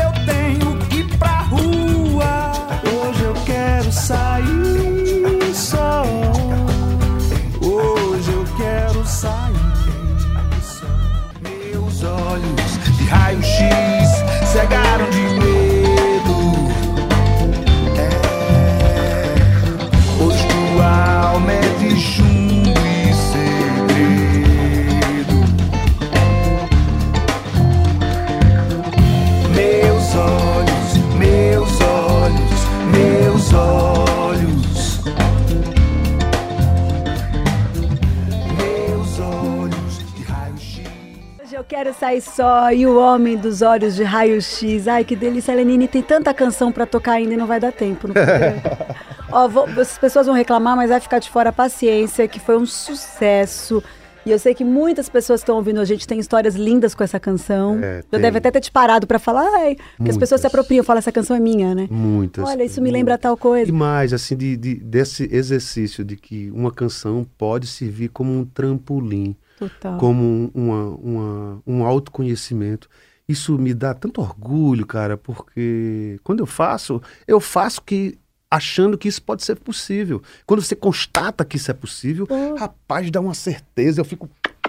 quero 42.07 42.21
sair 42.21 42.21
só 42.21 42.73
e 42.73 42.87
o 42.87 42.99
homem 42.99 43.37
dos 43.37 43.63
olhos 43.63 43.95
de 43.97 44.03
raio-x. 44.05 44.87
Ai, 44.89 45.05
que 45.05 45.17
delícia, 45.17 45.55
Lenine. 45.55 45.89
Tem 45.89 46.03
tanta 46.03 46.33
canção 46.33 46.71
pra 46.73 46.87
tocar 46.87 47.13
ainda 47.13 47.35
e 47.35 47.37
não 47.37 47.47
vai 47.47 47.59
dar 47.61 47.73
tempo. 47.73 48.09
Ó, 49.31 49.49
vou- 49.49 49.65
as 49.81 49.99
pessoas 49.99 50.27
vão 50.27 50.35
reclamar, 50.35 50.77
mas 50.77 50.91
vai 50.91 51.01
ficar 51.01 51.19
de 51.19 51.29
fora 51.29 51.51
a 51.51 51.53
paciência, 51.53 52.27
que 52.29 52.39
foi 52.39 52.57
um 52.57 52.67
sucesso. 52.67 53.83
E 54.25 54.31
eu 54.33 54.39
sei 54.41 54.55
que 54.55 54.65
muitas 54.65 55.09
pessoas 55.09 55.41
que 55.41 55.45
estão 55.45 55.57
ouvindo 55.57 55.81
a 55.81 55.85
gente 55.85 56.05
têm 56.07 56.19
histórias 56.19 56.57
lindas 56.57 56.97
com 56.97 57.05
essa 57.05 57.19
canção. 57.21 57.79
É, 57.81 58.03
eu 58.11 58.19
deve 58.19 58.39
até 58.39 58.51
ter 58.51 58.61
te 58.61 58.73
parado 58.73 59.07
pra 59.07 59.21
falar, 59.21 59.47
ai, 59.61 59.77
porque 59.97 60.11
as 60.11 60.17
pessoas 60.17 60.41
se 60.41 60.45
Muitas. 60.47 60.55
apropriam, 60.59 60.83
falam, 60.85 60.99
essa 60.99 61.13
canção 61.13 61.37
é 61.37 61.41
minha, 61.41 61.77
né? 61.77 61.87
Muitas. 61.89 62.45
Olha, 62.49 62.65
isso 62.65 62.83
me 62.83 62.91
lembra 62.91 63.17
tal 63.17 63.37
coisa. 63.37 63.69
E 63.71 63.73
mais, 63.73 64.13
assim, 64.13 64.37
de, 64.37 64.57
de- 64.57 64.75
desse 64.77 65.29
exercício 65.33 66.05
de 66.05 66.17
que 66.17 66.51
uma 66.51 66.73
canção 66.73 67.25
pode 67.39 67.69
servir 67.69 68.09
como 68.09 68.33
um 68.33 68.45
trampolim, 68.45 69.37
Total. 69.59 69.99
como 69.99 70.23
um, 70.23 70.51
uma, 70.55 70.85
uma- 70.97 71.63
um 71.67 71.85
autoconhecimento. 71.85 72.89
Isso 73.29 73.59
me 73.59 73.75
dá 73.75 73.93
tanto 73.95 74.21
orgulho, 74.21 74.87
cara, 74.87 75.17
porque 75.17 76.19
quando 76.23 76.41
eu 76.41 76.47
faço, 76.47 77.03
eu 77.27 77.41
faço 77.41 77.83
que 77.83 78.17
achando 78.49 78.97
que 78.97 79.09
isso 79.09 79.21
pode 79.21 79.43
ser 79.45 79.57
possível. 79.59 80.23
Quando 80.47 80.63
você 80.63 80.77
constata 80.77 81.45
que 81.45 81.57
isso 81.57 81.71
é 81.71 81.75
possível, 81.75 82.29
rapaz, 82.57 83.11
dá 83.11 83.21
uma 83.21 83.35
certeza, 83.35 84.01
eu 84.01 84.05
fico 84.05 84.29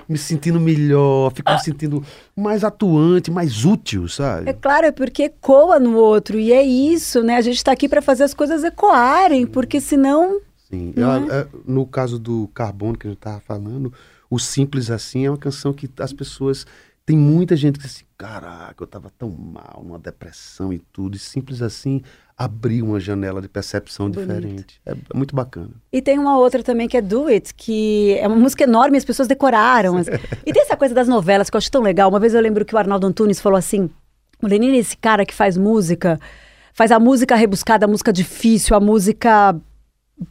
me 0.10 0.18
sentindo 0.18 0.60
melhor, 0.60 1.32
fico 1.36 1.52
me 1.52 1.60
sentindo 1.60 2.04
mais 2.36 2.64
atuante, 2.64 3.30
mais 3.30 3.64
útil, 3.66 4.08
sabe? 4.08 4.50
É 4.50 4.54
claro, 4.54 4.88
é 4.88 4.92
porque 4.92 5.24
ecoa 5.24 5.80
no 5.80 5.96
outro. 5.96 6.40
E 6.40 6.52
é 6.52 6.64
isso, 6.64 7.22
né? 7.22 7.36
A 7.36 7.42
gente 7.42 7.64
tá 7.64 7.72
aqui 7.74 7.88
pra 7.88 8.02
fazer 8.02 8.24
as 8.24 8.34
coisas 8.34 8.64
ecoarem, 8.64 9.46
porque 9.46 9.80
senão. 9.80 10.40
Sim, 10.70 10.94
Não 10.96 11.12
ela- 11.14 11.34
é, 11.42 11.48
no 11.68 11.86
caso 11.86 12.18
do 12.18 12.50
Carbono 12.54 12.98
que 12.98 13.06
a 13.06 13.10
gente 13.12 13.20
estava 13.20 13.40
falando, 13.42 13.94
o 14.30 14.38
Simples 14.40 14.90
Assim 14.92 15.26
é 15.26 15.30
uma 15.30 15.38
canção 15.38 15.74
que 15.74 15.90
as 16.00 16.14
pessoas. 16.14 16.66
Tem 17.06 17.16
muita 17.18 17.56
gente 17.56 17.80
que 17.80 17.86
diz 17.88 17.96
assim, 17.96 18.06
caraca, 18.18 18.84
eu 18.84 18.86
tava 18.88 19.10
tão 19.18 19.30
mal, 19.30 19.82
numa 19.82 19.98
depressão 19.98 20.74
e 20.74 20.80
tudo, 20.92 21.16
e 21.16 21.20
Simples 21.20 21.62
Assim 21.62 22.02
abriu 22.38 22.86
uma 22.86 23.00
janela 23.00 23.42
de 23.42 23.48
percepção 23.48 24.10
Bonito. 24.12 24.28
diferente. 24.28 24.82
É, 24.86 24.92
é 24.92 24.96
muito 25.18 25.34
bacana. 25.34 25.70
E 25.90 26.02
tem 26.02 26.20
uma 26.20 26.38
outra 26.38 26.62
também 26.62 26.86
que 26.86 26.98
é 26.98 27.02
Do 27.02 27.28
It, 27.28 27.54
que 27.56 28.18
é 28.20 28.28
uma 28.28 28.36
música 28.36 28.66
enorme, 28.66 28.98
as 28.98 29.06
pessoas 29.06 29.26
decoraram. 29.28 29.96
As- 29.96 30.08
E 30.46 30.52
tem 30.52 30.62
essa 30.62 30.76
coisa 30.76 30.94
das 30.94 31.08
novelas 31.08 31.50
que 31.50 31.56
eu 31.56 31.60
acho 31.60 31.72
tão 31.72 31.82
legal. 31.82 32.10
Uma 32.10 32.20
vez 32.20 32.34
eu 32.34 32.42
lembro 32.42 32.66
que 32.66 32.76
o 32.76 32.78
Arnaldo 32.78 33.08
Antunes 33.08 33.40
falou 33.40 33.58
assim: 33.58 33.90
o 34.44 34.46
Lenine 34.48 34.76
é 34.76 34.80
esse 34.82 34.98
cara 34.98 35.26
que 35.26 35.34
faz 35.34 35.56
música, 35.56 36.20
faz 36.74 36.92
a 36.92 37.00
música 37.00 37.38
rebuscada, 37.38 37.86
a 37.86 37.88
música 37.88 38.12
difícil, 38.12 38.76
a 38.76 38.82
música 38.82 39.56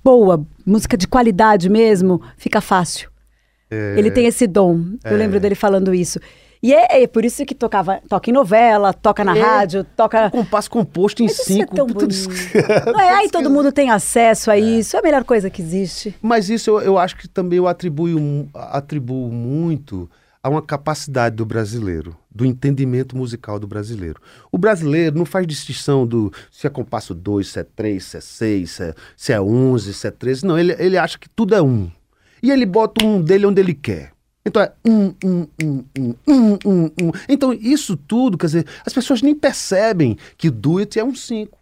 boa, 0.05 0.47
música 0.67 0.95
de 0.97 1.09
qualidade 1.09 1.71
mesmo, 1.71 2.21
fica 2.37 2.61
fácil. 2.61 3.11
Ele 3.71 4.11
tem 4.11 4.27
esse 4.27 4.47
dom. 4.47 4.85
Eu 5.05 5.17
lembro 5.17 5.41
dele 5.41 5.55
falando 5.55 5.93
isso. 5.95 6.19
E 6.63 6.73
é, 6.73 7.03
é 7.03 7.07
por 7.07 7.25
isso 7.25 7.45
que 7.45 7.55
tocava, 7.55 8.01
toca 8.09 8.31
em 8.31 8.33
novela, 8.33 8.93
toca 8.93 9.23
na 9.23 9.37
É. 9.37 9.41
rádio, 9.41 9.85
toca. 9.97 10.31
Compasso 10.31 10.71
composto 10.71 11.23
em 11.23 11.27
Mas 11.27 11.39
é 11.41 11.43
cinco. 11.45 11.75
tão 11.77 11.87
tudo 11.87 12.11
isso- 12.11 12.29
Não 12.87 12.99
é? 13.01 13.11
Aí 13.15 13.29
todo 13.31 13.51
mundo 13.51 13.71
tem 13.71 13.91
acesso 13.91 14.51
a 14.51 14.59
isso. 14.59 14.97
É 14.97 15.01
a 15.01 15.03
melhor 15.03 15.23
coisa 15.23 15.51
que 15.51 15.61
existe. 15.61 16.15
Mas 16.23 16.49
isso 16.49 16.71
eu, 16.71 16.81
eu 16.81 16.99
acho 16.99 17.17
que 17.17 17.29
também 17.29 17.59
eu 17.59 17.69
atribuo, 17.69 18.49
atribuo 18.55 19.31
muito 19.31 20.11
a 20.43 20.49
uma 20.49 20.63
capacidade 20.63 21.37
do 21.37 21.45
brasileiro, 21.45 22.17
do 22.35 22.45
entendimento 22.45 23.17
musical 23.17 23.59
do 23.59 23.67
brasileiro. 23.67 24.21
O 24.51 24.57
brasileiro 24.57 25.17
não 25.19 25.25
faz 25.27 25.47
distinção 25.47 26.07
do 26.07 26.33
se 26.51 26.67
é 26.67 26.71
compasso 26.71 27.15
2, 27.15 27.49
se 27.49 27.59
é 27.61 27.65
3, 27.65 28.03
se 28.05 28.17
é 28.17 28.21
6, 28.21 28.71
se 28.71 28.83
é, 28.85 28.95
se 29.17 29.33
é 29.33 29.41
11, 29.41 29.93
se 29.93 30.07
é 30.07 30.11
13. 30.11 30.47
Não, 30.47 30.59
ele, 30.59 30.75
ele 30.79 30.97
acha 30.97 31.19
que 31.19 31.29
tudo 31.29 31.55
é 31.55 31.61
um. 31.61 31.91
E 32.43 32.51
ele 32.51 32.67
bota 32.67 33.05
um 33.05 33.21
dele 33.23 33.47
onde 33.47 33.61
ele 33.61 33.75
quer. 33.75 34.13
Então 34.45 34.63
é 34.63 34.73
um, 34.87 35.07
um, 35.25 35.47
um, 35.63 35.85
um, 35.99 36.15
um, 36.29 36.59
um, 36.65 36.85
um. 37.03 37.13
Então 37.29 37.53
isso 37.53 37.97
tudo, 37.97 38.39
quer 38.39 38.47
dizer, 38.47 38.67
as 38.85 38.93
pessoas 38.93 39.21
nem 39.23 39.35
percebem 39.35 40.17
que 40.37 40.49
duet 40.51 40.99
é 40.99 41.05
um 41.05 41.15
5. 41.15 41.59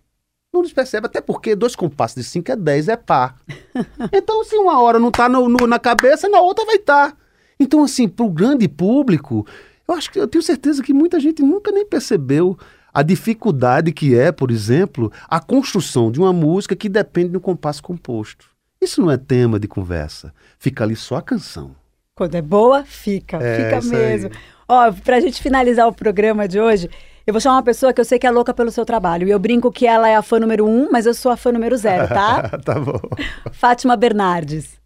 Não 0.52 0.62
nos 0.62 0.72
percebe, 0.72 1.06
até 1.06 1.20
porque 1.20 1.56
dois 1.56 1.74
compassos 1.74 2.14
de 2.16 2.22
5 2.24 2.52
é 2.52 2.56
10, 2.56 2.88
é 2.88 2.96
par. 2.96 3.37
Então, 4.12 4.44
se 4.44 4.54
uma 4.56 4.80
hora 4.80 5.00
não 5.00 5.10
tá 5.10 5.28
no- 5.28 5.48
na 5.66 5.78
cabeça, 5.80 6.28
na 6.28 6.40
outra 6.40 6.64
vai 6.64 6.76
estar. 6.76 7.16
Então, 7.58 7.82
assim, 7.82 8.06
pro 8.06 8.28
grande 8.30 8.68
público, 8.68 9.44
eu 9.88 9.94
acho 9.94 10.12
que 10.12 10.20
eu 10.20 10.28
tenho 10.28 10.42
certeza 10.42 10.80
que 10.82 10.92
muita 10.92 11.18
gente 11.18 11.42
nunca 11.42 11.72
nem 11.72 11.84
percebeu 11.84 12.56
a 12.92 13.02
dificuldade 13.02 13.90
que 13.92 14.14
é, 14.14 14.30
por 14.30 14.50
exemplo, 14.52 15.10
a 15.28 15.40
construção 15.40 16.12
de 16.12 16.20
uma 16.20 16.32
música 16.32 16.76
que 16.76 16.88
depende 16.88 17.30
de 17.30 17.37
um 17.37 17.40
compasso 17.40 17.82
composto. 17.82 18.46
Isso 18.85 19.01
não 19.01 19.11
é 19.11 19.16
tema 19.16 19.59
de 19.59 19.66
conversa. 19.66 20.31
Fica 20.59 20.85
ali 20.85 20.94
só 20.94 21.16
a 21.16 21.23
canção. 21.23 21.70
Quando 22.14 22.35
é 22.35 22.42
boa, 22.42 22.85
fica. 22.85 23.38
É, 23.38 23.57
fica 23.57 23.79
isso 23.79 23.97
aí. 23.97 24.03
mesmo. 24.03 24.31
Ó, 24.68 24.92
pra 24.92 25.20
gente 25.20 25.42
finalizar 25.42 25.88
o 25.88 25.92
programa 25.92 26.47
de 26.47 26.61
hoje, 26.61 26.90
eu 27.27 27.33
vou 27.33 27.40
chamar 27.40 27.57
uma 27.57 27.62
pessoa 27.62 27.94
que 27.94 28.01
eu 28.03 28.05
sei 28.05 28.18
que 28.18 28.27
é 28.27 28.31
louca 28.31 28.53
pelo 28.53 28.70
seu 28.70 28.85
trabalho. 28.85 29.27
E 29.27 29.31
eu 29.31 29.38
brinco 29.38 29.73
que 29.73 29.87
ela 29.87 30.07
é 30.07 30.14
a 30.14 30.20
fã 30.20 30.38
número 30.38 30.66
um, 30.66 30.90
mas 30.92 31.07
eu 31.07 31.14
sou 31.14 31.33
a 31.33 31.37
fã 31.37 31.51
número 31.51 31.75
zero, 31.79 32.09
tá? 32.09 32.51
tá 32.62 32.79
bom. 32.79 33.01
Fátima 33.53 33.97
Bernardes. 33.97 34.79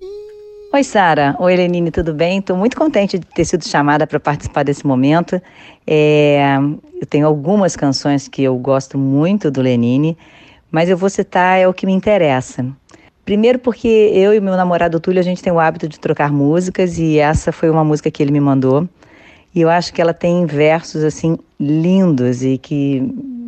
Oi, 0.73 0.85
Sara. 0.85 1.35
Oi, 1.41 1.57
Lenine, 1.57 1.91
tudo 1.91 2.15
bem? 2.15 2.39
Estou 2.39 2.57
muito 2.57 2.77
contente 2.77 3.19
de 3.19 3.27
ter 3.27 3.45
sido 3.45 3.67
chamada 3.67 4.07
para 4.07 4.21
participar 4.21 4.63
desse 4.63 4.87
momento. 4.87 5.43
É, 5.85 6.57
eu 7.01 7.07
tenho 7.07 7.27
algumas 7.27 7.75
canções 7.75 8.29
que 8.29 8.45
eu 8.45 8.57
gosto 8.59 8.97
muito 8.97 9.51
do 9.51 9.61
Lenine, 9.61 10.17
mas 10.71 10.89
eu 10.89 10.97
vou 10.97 11.11
citar 11.11 11.59
é 11.59 11.67
o 11.67 11.75
que 11.75 11.85
me 11.85 11.93
interessa. 11.93 12.65
Primeiro 13.29 13.59
porque 13.59 13.87
eu 13.87 14.33
e 14.33 14.41
meu 14.41 14.57
namorado 14.57 14.99
Túlio, 14.99 15.21
a 15.21 15.23
gente 15.23 15.43
tem 15.43 15.53
o 15.53 15.61
hábito 15.61 15.87
de 15.87 16.01
trocar 16.01 16.33
músicas 16.33 16.99
e 16.99 17.19
essa 17.19 17.53
foi 17.53 17.69
uma 17.69 17.85
música 17.85 18.11
que 18.11 18.23
ele 18.23 18.33
me 18.33 18.41
mandou. 18.41 18.89
E 19.55 19.61
eu 19.61 19.69
acho 19.69 19.93
que 19.93 20.01
ela 20.01 20.15
tem 20.15 20.47
versos 20.47 21.05
assim 21.05 21.37
lindos 21.61 22.43
e 22.43 22.57
que 22.57 23.03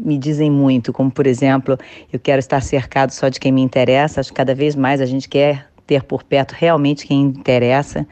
me 0.05 0.19
dizem 0.19 0.51
muito, 0.51 0.93
como 0.93 1.11
por 1.11 1.27
exemplo, 1.27 1.79
eu 2.12 2.21
quero 2.21 2.40
estar 2.40 2.61
cercado 2.61 3.12
só 3.12 3.31
de 3.31 3.40
quem 3.40 3.51
me 3.51 3.62
interessa. 3.62 4.21
Acho 4.21 4.29
que 4.29 4.37
cada 4.37 4.55
vez 4.55 4.77
mais 4.77 5.01
a 5.01 5.07
gente 5.07 5.27
quer 5.27 5.66
ter 5.87 6.03
por 6.03 6.25
perto 6.25 6.53
realmente 6.53 7.07
quem 7.07 7.23
interessa. 7.23 8.07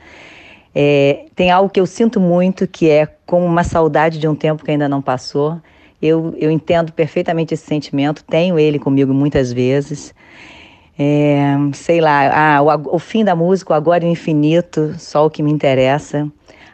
É, 0.75 1.27
tem 1.37 1.51
algo 1.51 1.69
que 1.69 1.81
eu 1.81 1.85
sinto 1.85 2.19
muito 2.19 2.67
que 2.67 2.89
é 2.89 3.07
como 3.27 3.45
uma 3.45 3.63
saudade 3.63 4.19
de 4.19 4.27
um 4.27 4.35
tempo 4.35 4.65
que 4.65 4.71
ainda 4.71 4.89
não 4.89 5.03
passou. 5.03 5.61
Eu, 6.01 6.35
eu 6.39 6.51
entendo 6.51 6.95
perfeitamente 6.95 7.53
esse 7.53 7.67
sentimento, 7.67 8.25
tenho 8.25 8.59
ele 8.59 8.79
comigo 8.79 9.13
muitas 9.13 9.53
vezes. 9.53 10.15
É, 10.99 11.55
sei 11.75 12.01
lá, 12.01 12.57
ah, 12.57 12.63
o, 12.63 12.97
o 12.97 12.99
fim 12.99 13.25
da 13.25 13.37
música, 13.37 13.73
o 13.73 13.77
agora 13.77 14.05
e 14.05 14.09
o 14.09 14.11
infinito, 14.11 14.95
só 14.99 15.27
o 15.27 15.31
que 15.31 15.43
me 15.43 15.53
interessa. 15.53 16.29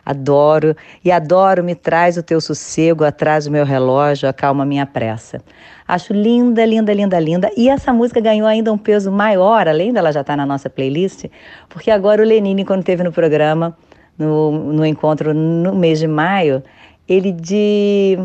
Adoro, 0.06 0.76
e 1.02 1.10
adoro, 1.10 1.64
me 1.64 1.74
traz 1.74 2.18
o 2.18 2.22
teu 2.22 2.40
sossego, 2.40 3.04
atrás 3.04 3.46
o 3.46 3.50
meu 3.50 3.64
relógio, 3.64 4.28
acalma 4.28 4.64
minha 4.64 4.84
pressa. 4.84 5.42
Acho 5.88 6.12
linda, 6.12 6.64
linda, 6.64 6.92
linda, 6.92 7.18
linda. 7.18 7.50
E 7.56 7.70
essa 7.70 7.92
música 7.92 8.20
ganhou 8.20 8.46
ainda 8.46 8.72
um 8.72 8.76
peso 8.78 9.10
maior, 9.10 9.66
além 9.66 9.92
dela 9.92 10.12
já 10.12 10.20
estar 10.20 10.37
na 10.37 10.44
nossa 10.44 10.68
playlist, 10.68 11.25
porque 11.70 11.90
agora 11.90 12.22
o 12.22 12.25
Lenine, 12.25 12.64
quando 12.64 12.81
esteve 12.81 13.02
no 13.02 13.12
programa, 13.12 13.77
no, 14.18 14.72
no 14.72 14.87
encontro 14.87 15.33
no 15.33 15.75
mês 15.75 15.98
de 15.98 16.06
maio, 16.06 16.62
ele 17.08 17.33
de, 17.33 18.18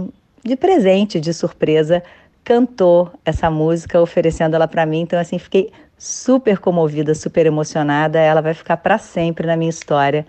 de 0.43 0.56
presente, 0.58 1.20
de 1.20 1.34
surpresa, 1.34 2.04
cantou 2.43 3.12
essa 3.24 3.50
música, 3.50 4.02
oferecendo 4.02 4.56
ela 4.56 4.68
para 4.68 4.86
mim. 4.86 5.02
Então, 5.02 5.20
assim, 5.20 5.38
fiquei 5.38 5.72
super 6.00 6.58
comovida, 6.58 7.14
super 7.14 7.45
emocionada. 7.45 8.18
Ela 8.18 8.41
vai 8.41 8.56
ficar 8.56 8.78
para 8.78 8.97
sempre 8.97 9.45
na 9.45 9.56
minha 9.56 9.70
história. 9.70 10.26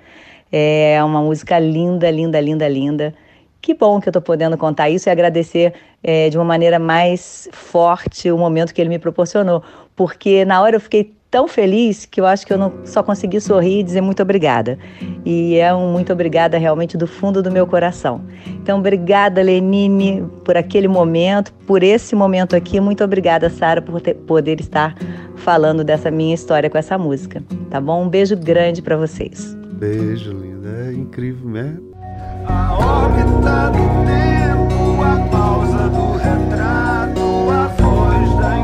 É 0.53 1.03
uma 1.05 1.23
música 1.23 1.59
linda, 1.59 2.11
linda, 2.11 2.41
linda, 2.41 2.69
linda. 2.69 3.15
Que 3.63 3.73
bom 3.73 4.01
que 4.01 4.09
eu 4.09 4.11
estou 4.11 4.23
podendo 4.23 4.59
contar 4.59 4.91
isso 4.91 5.09
e 5.09 5.11
agradecer 5.11 5.75
é, 6.03 6.29
de 6.29 6.37
uma 6.37 6.45
maneira 6.45 6.79
mais 6.79 7.49
forte 7.53 8.31
o 8.31 8.37
momento 8.37 8.75
que 8.75 8.81
ele 8.81 8.89
me 8.89 8.99
proporcionou, 8.99 9.63
porque 9.95 10.45
na 10.45 10.63
hora 10.63 10.77
eu 10.77 10.81
fiquei 10.81 11.15
tão 11.31 11.47
feliz 11.47 12.05
que 12.07 12.21
eu 12.21 12.27
acho 12.27 12.47
que 12.47 12.53
eu 12.53 12.59
não 12.59 12.73
só 12.85 13.03
consegui 13.03 13.41
sorrir 13.41 13.81
e 13.81 13.83
dizer 13.83 14.01
muito 14.01 14.21
obrigada. 14.23 14.79
E 15.25 15.57
é 15.57 15.73
um 15.75 15.93
muito 15.93 16.13
obrigada 16.13 16.59
realmente 16.59 16.97
do 16.97 17.07
fundo 17.07 17.43
do 17.43 17.51
meu 17.51 17.67
coração. 17.67 18.23
Então, 18.47 18.79
obrigada, 18.79 19.41
Lenine, 19.43 20.25
por 20.45 20.57
aquele 20.57 20.89
momento, 20.89 21.53
por 21.67 21.83
esse 21.83 22.15
momento 22.17 22.57
aqui. 22.57 22.81
Muito 22.81 23.05
obrigada, 23.05 23.49
Sara, 23.49 23.81
por 23.81 24.01
ter- 24.01 24.15
poder 24.15 24.61
estar 24.61 24.95
falando 25.37 25.85
dessa 25.85 26.11
minha 26.11 26.35
história 26.35 26.69
com 26.69 26.77
essa 26.79 26.99
música. 26.99 27.43
Tá 27.71 27.81
bom? 27.81 28.05
Um 28.05 28.09
beijo 28.09 28.37
grande 28.37 28.83
para 28.83 28.97
vocês. 28.97 29.55
Beijo, 29.73 30.33
linda. 30.33 30.69
É 30.89 30.93
incrível, 30.93 31.49
né? 31.49 31.77
A 32.47 32.75
órbita 32.75 33.71
do 33.71 33.87
tempo, 34.07 35.03
a 35.03 35.29
pausa 35.31 35.89
do 35.89 36.13
retrato, 36.17 37.21
a 37.51 37.67
voz 37.69 38.37
da 38.41 38.59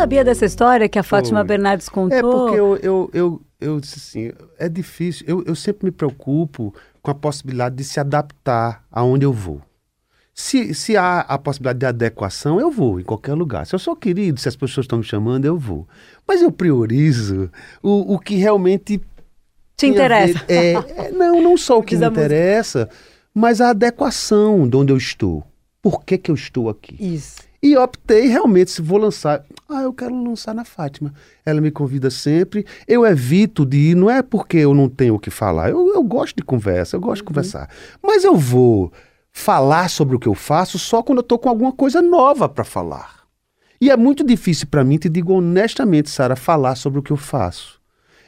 sabia 0.00 0.24
dessa 0.24 0.44
história 0.44 0.88
que 0.88 0.98
a 0.98 1.02
Fátima 1.02 1.40
Foi. 1.40 1.48
Bernardes 1.48 1.88
contou? 1.88 2.18
É 2.18 2.22
porque 2.22 2.58
eu, 2.58 2.76
eu, 2.76 3.10
eu, 3.12 3.42
eu 3.60 3.80
disse 3.80 3.98
assim, 3.98 4.32
é 4.58 4.68
difícil. 4.68 5.24
Eu, 5.28 5.44
eu 5.46 5.54
sempre 5.54 5.84
me 5.86 5.90
preocupo 5.90 6.74
com 7.02 7.10
a 7.10 7.14
possibilidade 7.14 7.76
de 7.76 7.84
se 7.84 8.00
adaptar 8.00 8.84
aonde 8.90 9.24
eu 9.24 9.32
vou. 9.32 9.60
Se, 10.34 10.72
se 10.72 10.96
há 10.96 11.20
a 11.20 11.36
possibilidade 11.36 11.80
de 11.80 11.86
adequação, 11.86 12.58
eu 12.58 12.70
vou 12.70 12.98
em 12.98 13.04
qualquer 13.04 13.34
lugar. 13.34 13.66
Se 13.66 13.74
eu 13.74 13.78
sou 13.78 13.94
querido, 13.94 14.40
se 14.40 14.48
as 14.48 14.56
pessoas 14.56 14.84
estão 14.84 14.98
me 14.98 15.04
chamando, 15.04 15.44
eu 15.44 15.58
vou. 15.58 15.86
Mas 16.26 16.40
eu 16.40 16.50
priorizo 16.50 17.50
o, 17.82 18.14
o 18.14 18.18
que 18.18 18.36
realmente 18.36 19.02
Te 19.76 19.86
interessa. 19.86 20.42
É, 20.48 20.72
é, 20.72 21.10
não, 21.10 21.42
não 21.42 21.56
só 21.58 21.78
o 21.78 21.82
que 21.84 21.94
Diz 21.94 22.00
me 22.00 22.06
música. 22.06 22.24
interessa, 22.24 22.88
mas 23.34 23.60
a 23.60 23.70
adequação 23.70 24.66
de 24.66 24.76
onde 24.76 24.92
eu 24.92 24.96
estou. 24.96 25.44
Por 25.82 26.04
que, 26.04 26.16
que 26.16 26.30
eu 26.30 26.34
estou 26.34 26.70
aqui? 26.70 26.96
Isso. 26.98 27.49
E 27.62 27.76
optei 27.76 28.26
realmente, 28.26 28.70
se 28.70 28.80
vou 28.80 28.98
lançar. 28.98 29.44
Ah, 29.68 29.82
eu 29.82 29.92
quero 29.92 30.14
lançar 30.22 30.54
na 30.54 30.64
Fátima. 30.64 31.12
Ela 31.44 31.60
me 31.60 31.70
convida 31.70 32.10
sempre. 32.10 32.64
Eu 32.88 33.04
evito 33.04 33.66
de 33.66 33.90
ir, 33.90 33.94
não 33.94 34.08
é 34.08 34.22
porque 34.22 34.56
eu 34.56 34.72
não 34.72 34.88
tenho 34.88 35.14
o 35.14 35.18
que 35.18 35.30
falar. 35.30 35.68
Eu, 35.70 35.94
eu 35.94 36.02
gosto 36.02 36.36
de 36.36 36.42
conversa, 36.42 36.96
eu 36.96 37.00
gosto 37.00 37.22
de 37.22 37.24
conversar. 37.24 37.68
Mas 38.02 38.24
eu 38.24 38.34
vou 38.34 38.90
falar 39.30 39.90
sobre 39.90 40.16
o 40.16 40.18
que 40.18 40.26
eu 40.26 40.34
faço 40.34 40.78
só 40.78 41.02
quando 41.02 41.18
eu 41.18 41.22
estou 41.22 41.38
com 41.38 41.48
alguma 41.48 41.72
coisa 41.72 42.00
nova 42.00 42.48
para 42.48 42.64
falar. 42.64 43.20
E 43.80 43.90
é 43.90 43.96
muito 43.96 44.24
difícil 44.24 44.66
para 44.66 44.84
mim, 44.84 44.98
te 44.98 45.08
digo 45.08 45.32
honestamente, 45.32 46.10
Sara, 46.10 46.36
falar 46.36 46.74
sobre 46.74 46.98
o 46.98 47.02
que 47.02 47.10
eu 47.10 47.16
faço. 47.16 47.80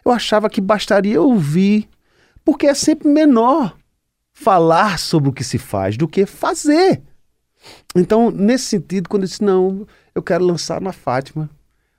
Eu 0.04 0.10
achava 0.10 0.48
que 0.48 0.60
bastaria 0.60 1.20
ouvir, 1.20 1.88
porque 2.44 2.66
é 2.66 2.74
sempre 2.74 3.08
menor 3.08 3.76
falar 4.32 4.98
sobre 4.98 5.28
o 5.28 5.32
que 5.32 5.44
se 5.44 5.58
faz 5.58 5.96
do 5.96 6.08
que 6.08 6.26
fazer. 6.26 7.02
Então, 7.94 8.30
nesse 8.30 8.64
sentido, 8.64 9.08
quando 9.08 9.22
eu 9.22 9.28
disse, 9.28 9.42
não, 9.42 9.86
eu 10.14 10.22
quero 10.22 10.44
lançar 10.44 10.80
na 10.80 10.92
Fátima. 10.92 11.48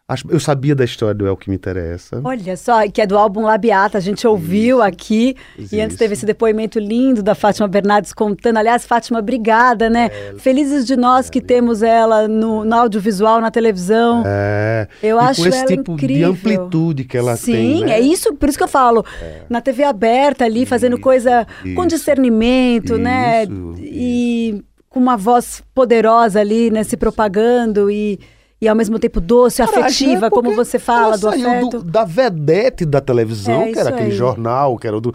Acho- 0.05 0.27
Eu 0.29 0.39
sabia 0.39 0.75
da 0.75 0.83
história 0.83 1.13
do 1.15 1.25
É 1.25 1.31
o 1.31 1.37
que 1.37 1.49
me 1.49 1.55
interessa. 1.55 2.19
Olha 2.25 2.57
só, 2.57 2.85
que 2.89 3.01
é 3.01 3.07
do 3.07 3.17
álbum 3.17 3.43
Labiata, 3.43 3.97
a 3.97 4.01
gente 4.01 4.27
ouviu 4.27 4.81
aqui. 4.81 5.33
E 5.57 5.79
antes 5.79 5.91
Isso. 5.93 5.97
teve 5.97 6.13
esse 6.13 6.25
depoimento 6.25 6.77
lindo 6.77 7.23
da 7.23 7.33
Fátima 7.33 7.69
Bernardes 7.69 8.11
contando. 8.13 8.57
Aliás, 8.57 8.85
Fátima, 8.85 9.19
obrigada, 9.19 9.89
né? 9.89 10.09
Felizes 10.39 10.85
de 10.85 10.97
nós 10.97 11.29
que 11.29 11.39
temos 11.39 11.81
ela 11.81 12.27
no, 12.27 12.65
no 12.65 12.75
audiovisual, 12.75 13.39
na 13.39 13.49
televisão. 13.49 14.23
É. 14.25 14.89
Eu 15.01 15.15
e 15.15 15.19
acho 15.21 15.41
com 15.41 15.47
esse 15.47 15.57
ela 15.59 15.67
tipo 15.67 15.93
incrível. 15.93 16.33
de 16.33 16.37
amplitude 16.37 17.03
que 17.05 17.17
ela 17.17 17.37
Sim, 17.37 17.51
tem. 17.53 17.85
né? 17.85 17.91
é 17.93 17.99
isso, 18.01 18.33
por 18.35 18.49
isso 18.49 18.57
que 18.57 18.63
eu 18.65 18.67
falo. 18.67 19.05
Na 19.49 19.61
TV 19.61 19.83
aberta 19.85 20.43
ali, 20.43 20.65
fazendo 20.65 20.95
Isso, 20.97 21.01
coisa 21.01 21.47
com 21.63 21.85
isso. 21.85 21.87
discernimento, 21.95 22.97
né? 22.97 23.43
Isso, 23.45 23.75
E 23.79 24.63
com 24.93 24.99
uma 24.99 25.17
voz 25.17 25.63
poderosa 25.73 26.39
ali, 26.39 26.69
né? 26.69 26.83
Se 26.83 26.95
propagando 26.95 27.89
e, 27.89 28.19
e 28.61 28.67
ao 28.67 28.75
mesmo 28.75 28.99
tempo 28.99 29.19
doce, 29.19 29.61
Coragem, 29.65 29.83
afetiva, 29.85 30.21
né? 30.27 30.29
como 30.29 30.55
você 30.55 30.77
fala, 30.77 31.07
ela 31.07 31.17
do 31.17 31.27
afeto. 31.29 31.81
da 31.83 32.05
vedete 32.05 32.85
da 32.85 33.01
televisão, 33.01 33.63
É, 33.63 33.71
que 33.71 33.79
era 33.79 33.89
aquele 33.89 34.11
aí. 34.11 34.15
jornal, 34.15 34.77
que 34.77 34.87
era 34.87 34.95
o 34.97 35.01
do. 35.01 35.13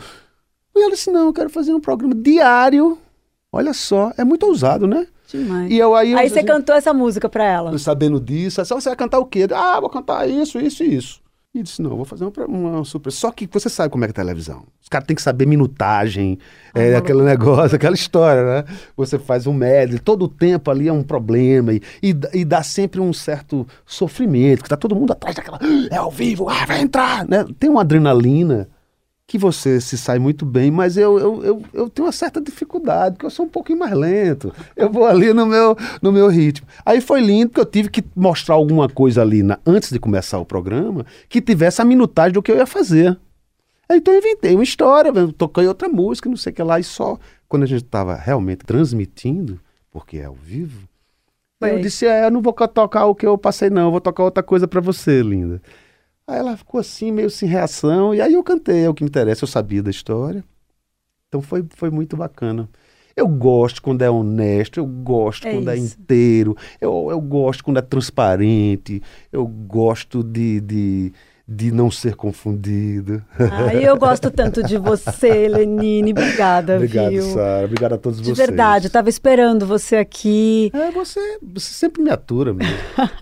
E 0.76 0.81
ela 0.83 0.91
disse: 0.91 1.11
não, 1.11 1.26
eu 1.26 1.33
quero 1.33 1.49
fazer 1.51 1.72
um 1.72 1.81
programa 1.81 2.14
diário. 2.14 2.99
Olha 3.53 3.72
só, 3.72 4.12
é 4.18 4.24
muito 4.24 4.45
ousado, 4.47 4.87
né? 4.87 5.07
Demais. 5.31 5.70
E 5.70 5.79
eu 5.79 5.95
aí. 5.95 6.12
eu 6.12 6.18
Aí 6.18 6.29
você 6.29 6.39
assim, 6.41 6.47
cantou 6.47 6.74
essa 6.74 6.93
música 6.93 7.29
pra 7.29 7.45
ela. 7.45 7.76
sabendo 7.79 8.20
disso, 8.20 8.61
assim, 8.61 8.74
você 8.74 8.89
vai 8.91 8.97
cantar 8.97 9.18
o 9.18 9.26
quê? 9.26 9.47
Ah, 9.55 9.79
vou 9.81 9.89
cantar 9.91 10.29
isso, 10.29 10.59
isso 10.59 10.83
e 10.83 10.95
isso. 10.97 11.20
E 11.55 11.62
disse, 11.62 11.80
não, 11.80 11.96
vou 11.96 12.05
fazer 12.05 12.24
uma, 12.24 12.46
uma 12.46 12.84
surpresa. 12.84 13.16
Só 13.16 13.32
que 13.32 13.49
você 13.51 13.70
sabe 13.70 13.90
como 13.90 14.05
é 14.05 14.07
que 14.07 14.11
é 14.11 14.14
televisão. 14.14 14.64
Os 14.82 14.88
caras 14.88 15.07
têm 15.07 15.16
que 15.16 15.22
saber 15.22 15.46
minutagem, 15.46 16.38
é, 16.74 16.94
aquele 16.94 17.22
negócio, 17.22 17.74
aquela 17.74 17.94
história, 17.94 18.44
né? 18.44 18.64
Você 18.96 19.18
faz 19.18 19.46
um 19.46 19.53
medley, 19.55 19.99
todo 19.99 20.26
o 20.26 20.28
tempo 20.28 20.70
ali 20.70 20.88
é 20.88 20.92
um 20.92 21.03
problema 21.03 21.72
e, 21.72 21.80
e, 22.03 22.12
dá- 22.12 22.28
e 22.34 22.44
dá 22.44 22.62
sempre 22.62 23.01
um 23.01 23.12
certo 23.14 23.66
sofrimento, 23.86 24.62
que 24.62 24.68
tá 24.68 24.76
todo 24.76 24.94
mundo 24.94 25.12
atrás 25.12 25.34
daquela, 25.36 25.59
"Ah, 25.61 25.88
é 25.90 25.96
ao 25.96 26.11
vivo, 26.11 26.49
ah, 26.51 26.66
vai 26.66 26.82
entrar, 26.82 27.26
né? 27.26 27.44
Tem 27.59 27.70
uma 27.70 27.80
adrenalina 27.80 28.68
que 29.29 29.37
você 29.37 29.79
se 29.79 29.99
sai 29.99 30.18
muito 30.18 30.47
bem, 30.47 30.70
mas 30.70 30.97
eu, 30.97 31.18
eu, 31.18 31.45
eu, 31.45 31.62
eu 31.74 31.91
tenho 31.91 32.07
uma 32.07 32.12
certa 32.12 32.41
dificuldade, 32.41 33.14
porque 33.16 33.26
eu 33.26 33.31
sou 33.31 33.45
um 33.45 33.49
pouquinho 33.49 33.79
mais 33.79 33.93
lento. 33.93 34.51
Eu 34.74 34.91
vou 34.91 35.05
ali 35.05 35.35
no 35.35 35.45
meu, 35.45 35.76
no 36.01 36.11
meu 36.11 36.29
ritmo. 36.29 36.66
Aí 36.85 36.99
foi 37.03 37.20
lindo, 37.20 37.51
porque 37.51 37.61
eu 37.61 37.66
tive 37.66 37.91
que 37.91 38.03
mostrar 38.16 38.55
alguma 38.55 38.89
coisa 38.89 39.20
ali 39.20 39.43
na- 39.43 39.59
antes 39.66 39.91
de 39.93 39.99
começar 40.01 40.39
o 40.39 40.47
programa 40.47 41.05
que 41.29 41.43
tivesse 41.43 41.83
a 41.83 41.85
minutagem 41.85 42.33
do 42.33 42.43
que 42.43 42.51
eu 42.51 42.57
ia 42.57 42.64
fazer. 42.66 43.18
Aí, 43.87 43.99
Então 43.99 44.14
eu 44.14 44.18
inventei 44.20 44.55
uma 44.55 44.64
história, 44.64 45.12
toquei 45.37 45.66
outra 45.68 45.91
música, 45.91 46.26
não 46.26 46.37
sei 46.37 46.51
o 46.51 46.57
que 46.57 46.62
lá, 46.62 46.81
e 46.81 46.85
só 46.85 47.18
quando 47.47 47.64
a 47.64 47.66
gente 47.66 47.85
estava 47.85 48.14
realmente 48.16 48.64
transmitindo, 48.64 49.61
porque 49.91 50.16
é 50.16 50.24
ao 50.24 50.35
vivo, 50.35 50.89
eu 51.61 51.81
disse, 51.83 52.07
é, 52.07 52.24
eu 52.24 52.31
não 52.31 52.41
vou 52.41 52.55
tocar 52.55 53.05
o 53.05 53.14
que 53.14 53.26
eu 53.26 53.37
passei 53.37 53.68
não, 53.68 53.83
eu 53.87 53.91
vou 53.91 54.01
tocar 54.01 54.22
outra 54.24 54.43
coisa 54.43 54.66
pra 54.66 54.81
você, 54.81 55.22
linda. 55.22 55.61
Aí 56.29 56.39
ela 56.41 56.57
ficou 56.59 56.79
assim, 56.79 57.11
meio 57.11 57.31
sem 57.31 57.49
reação, 57.49 58.14
e 58.14 58.20
aí 58.20 58.35
eu 58.35 58.45
cantei, 58.45 58.85
é 58.85 58.89
o 58.91 58.93
que 58.95 59.03
me 59.03 59.09
interessa, 59.09 59.45
eu 59.45 59.49
sabia 59.49 59.83
da 59.83 59.91
história. 59.91 60.45
Então 61.29 61.41
foi, 61.41 61.64
foi 61.74 61.91
muito 61.91 62.16
bacana. 62.18 62.68
Eu 63.16 63.26
gosto 63.26 63.83
quando 63.83 64.03
é 64.03 64.11
honesto, 64.11 64.79
eu 64.79 64.87
gosto 64.87 65.49
É 65.49 65.53
quando 65.53 65.70
é 65.70 65.76
isso. 65.76 65.97
inteiro, 66.01 66.55
eu, 66.81 67.09
eu 67.11 67.20
gosto 67.20 67.64
quando 67.64 67.79
é 67.79 67.83
transparente, 67.83 69.03
eu 69.33 69.47
gosto 69.47 70.22
de, 70.22 70.61
de, 70.61 71.12
de 71.51 71.72
não 71.72 71.90
ser 71.90 72.14
confundido. 72.14 73.22
Ai, 73.38 73.82
eu 73.88 73.96
gosto 73.96 74.30
tanto 74.30 74.62
de 74.62 74.76
você, 74.76 75.49
Lenine. 75.49 76.11
Obrigada, 76.12 76.76
Obrigado, 76.76 77.09
viu? 77.09 77.22
Sara. 77.22 77.64
Obrigado 77.64 77.92
a 77.94 77.99
todos 77.99 78.18
De 78.20 78.24
vocês. 78.24 78.36
verdade, 78.36 78.86
eu 78.88 78.90
tava 78.90 79.09
esperando 79.09 79.66
você 79.66 79.96
aqui. 79.96 80.70
É, 80.74 80.90
você, 80.90 81.38
você 81.42 81.72
sempre 81.72 82.03
me 82.03 82.11
atura 82.11 82.53
mesmo. 82.53 82.74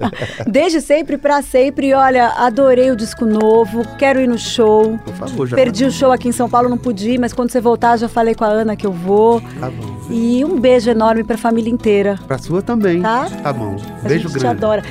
Desde 0.51 0.81
sempre 0.81 1.17
pra 1.17 1.41
sempre. 1.41 1.89
E 1.89 1.95
olha, 1.95 2.31
adorei 2.37 2.91
o 2.91 2.97
disco 2.97 3.25
novo. 3.25 3.87
Quero 3.97 4.21
ir 4.21 4.27
no 4.27 4.39
show. 4.39 4.99
Por 5.05 5.15
favor, 5.15 5.47
já 5.47 5.55
Perdi 5.55 5.85
o 5.85 5.91
show 5.93 6.11
aqui 6.11 6.29
em 6.29 6.33
São 6.33 6.49
Paulo, 6.49 6.69
não 6.69 6.79
pude 6.79 7.09
ir, 7.13 7.19
mas 7.21 7.33
quando 7.33 7.51
você 7.53 7.61
voltar, 7.61 7.97
já 7.97 8.09
falei 8.09 8.35
com 8.35 8.43
a 8.45 8.49
Ana 8.49 8.75
que 8.75 8.87
eu 8.87 8.93
vou. 8.93 9.41
Tá 9.61 9.71
bom. 9.71 9.97
E 10.11 10.45
um 10.45 10.59
beijo 10.59 10.91
enorme 10.91 11.23
pra 11.23 11.39
família 11.39 11.71
inteira. 11.71 12.19
Pra 12.27 12.39
sua 12.39 12.61
também. 12.61 13.01
Tá? 13.03 13.29
Tá 13.43 13.53
bom. 13.53 13.77
A 14.05 14.09
Beijo 14.09 14.25
gente 14.29 14.33
te 14.33 14.41
grande. 14.41 14.57
adora. 14.65 14.83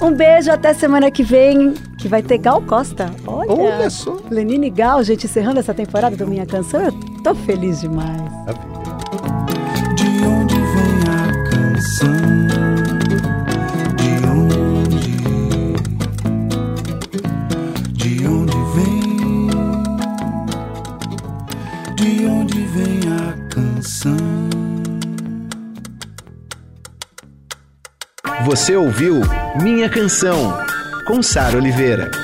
Um 0.00 0.12
beijo 0.12 0.50
até 0.50 0.74
semana 0.74 1.10
que 1.10 1.22
vem, 1.22 1.72
que 2.04 2.08
vai 2.08 2.22
ter 2.22 2.36
Gal 2.36 2.60
Costa. 2.60 3.10
Olha, 3.26 3.50
Olha 3.50 3.88
só. 3.88 4.18
Lenine 4.30 4.68
Gal, 4.68 5.02
gente, 5.02 5.24
encerrando 5.24 5.58
essa 5.58 5.72
temporada 5.72 6.14
do 6.14 6.26
Minha 6.26 6.44
Canção. 6.44 6.82
Eu 6.82 6.92
tô 7.22 7.34
feliz 7.34 7.80
demais. 7.80 8.20
De 9.96 10.26
onde 10.26 10.54
vem 10.54 11.00
a 11.08 11.32
canção? 11.48 12.12
De 13.96 14.26
onde? 14.28 15.16
De 17.94 18.26
onde 18.26 18.56
vem? 18.74 19.48
De 21.96 22.26
onde 22.26 22.60
vem 22.66 23.00
a 23.16 23.32
canção? 23.48 24.16
Você 28.44 28.76
ouviu 28.76 29.22
Minha 29.62 29.88
Canção, 29.88 30.54
com 31.04 31.22
Sara 31.22 31.58
Oliveira. 31.58 32.23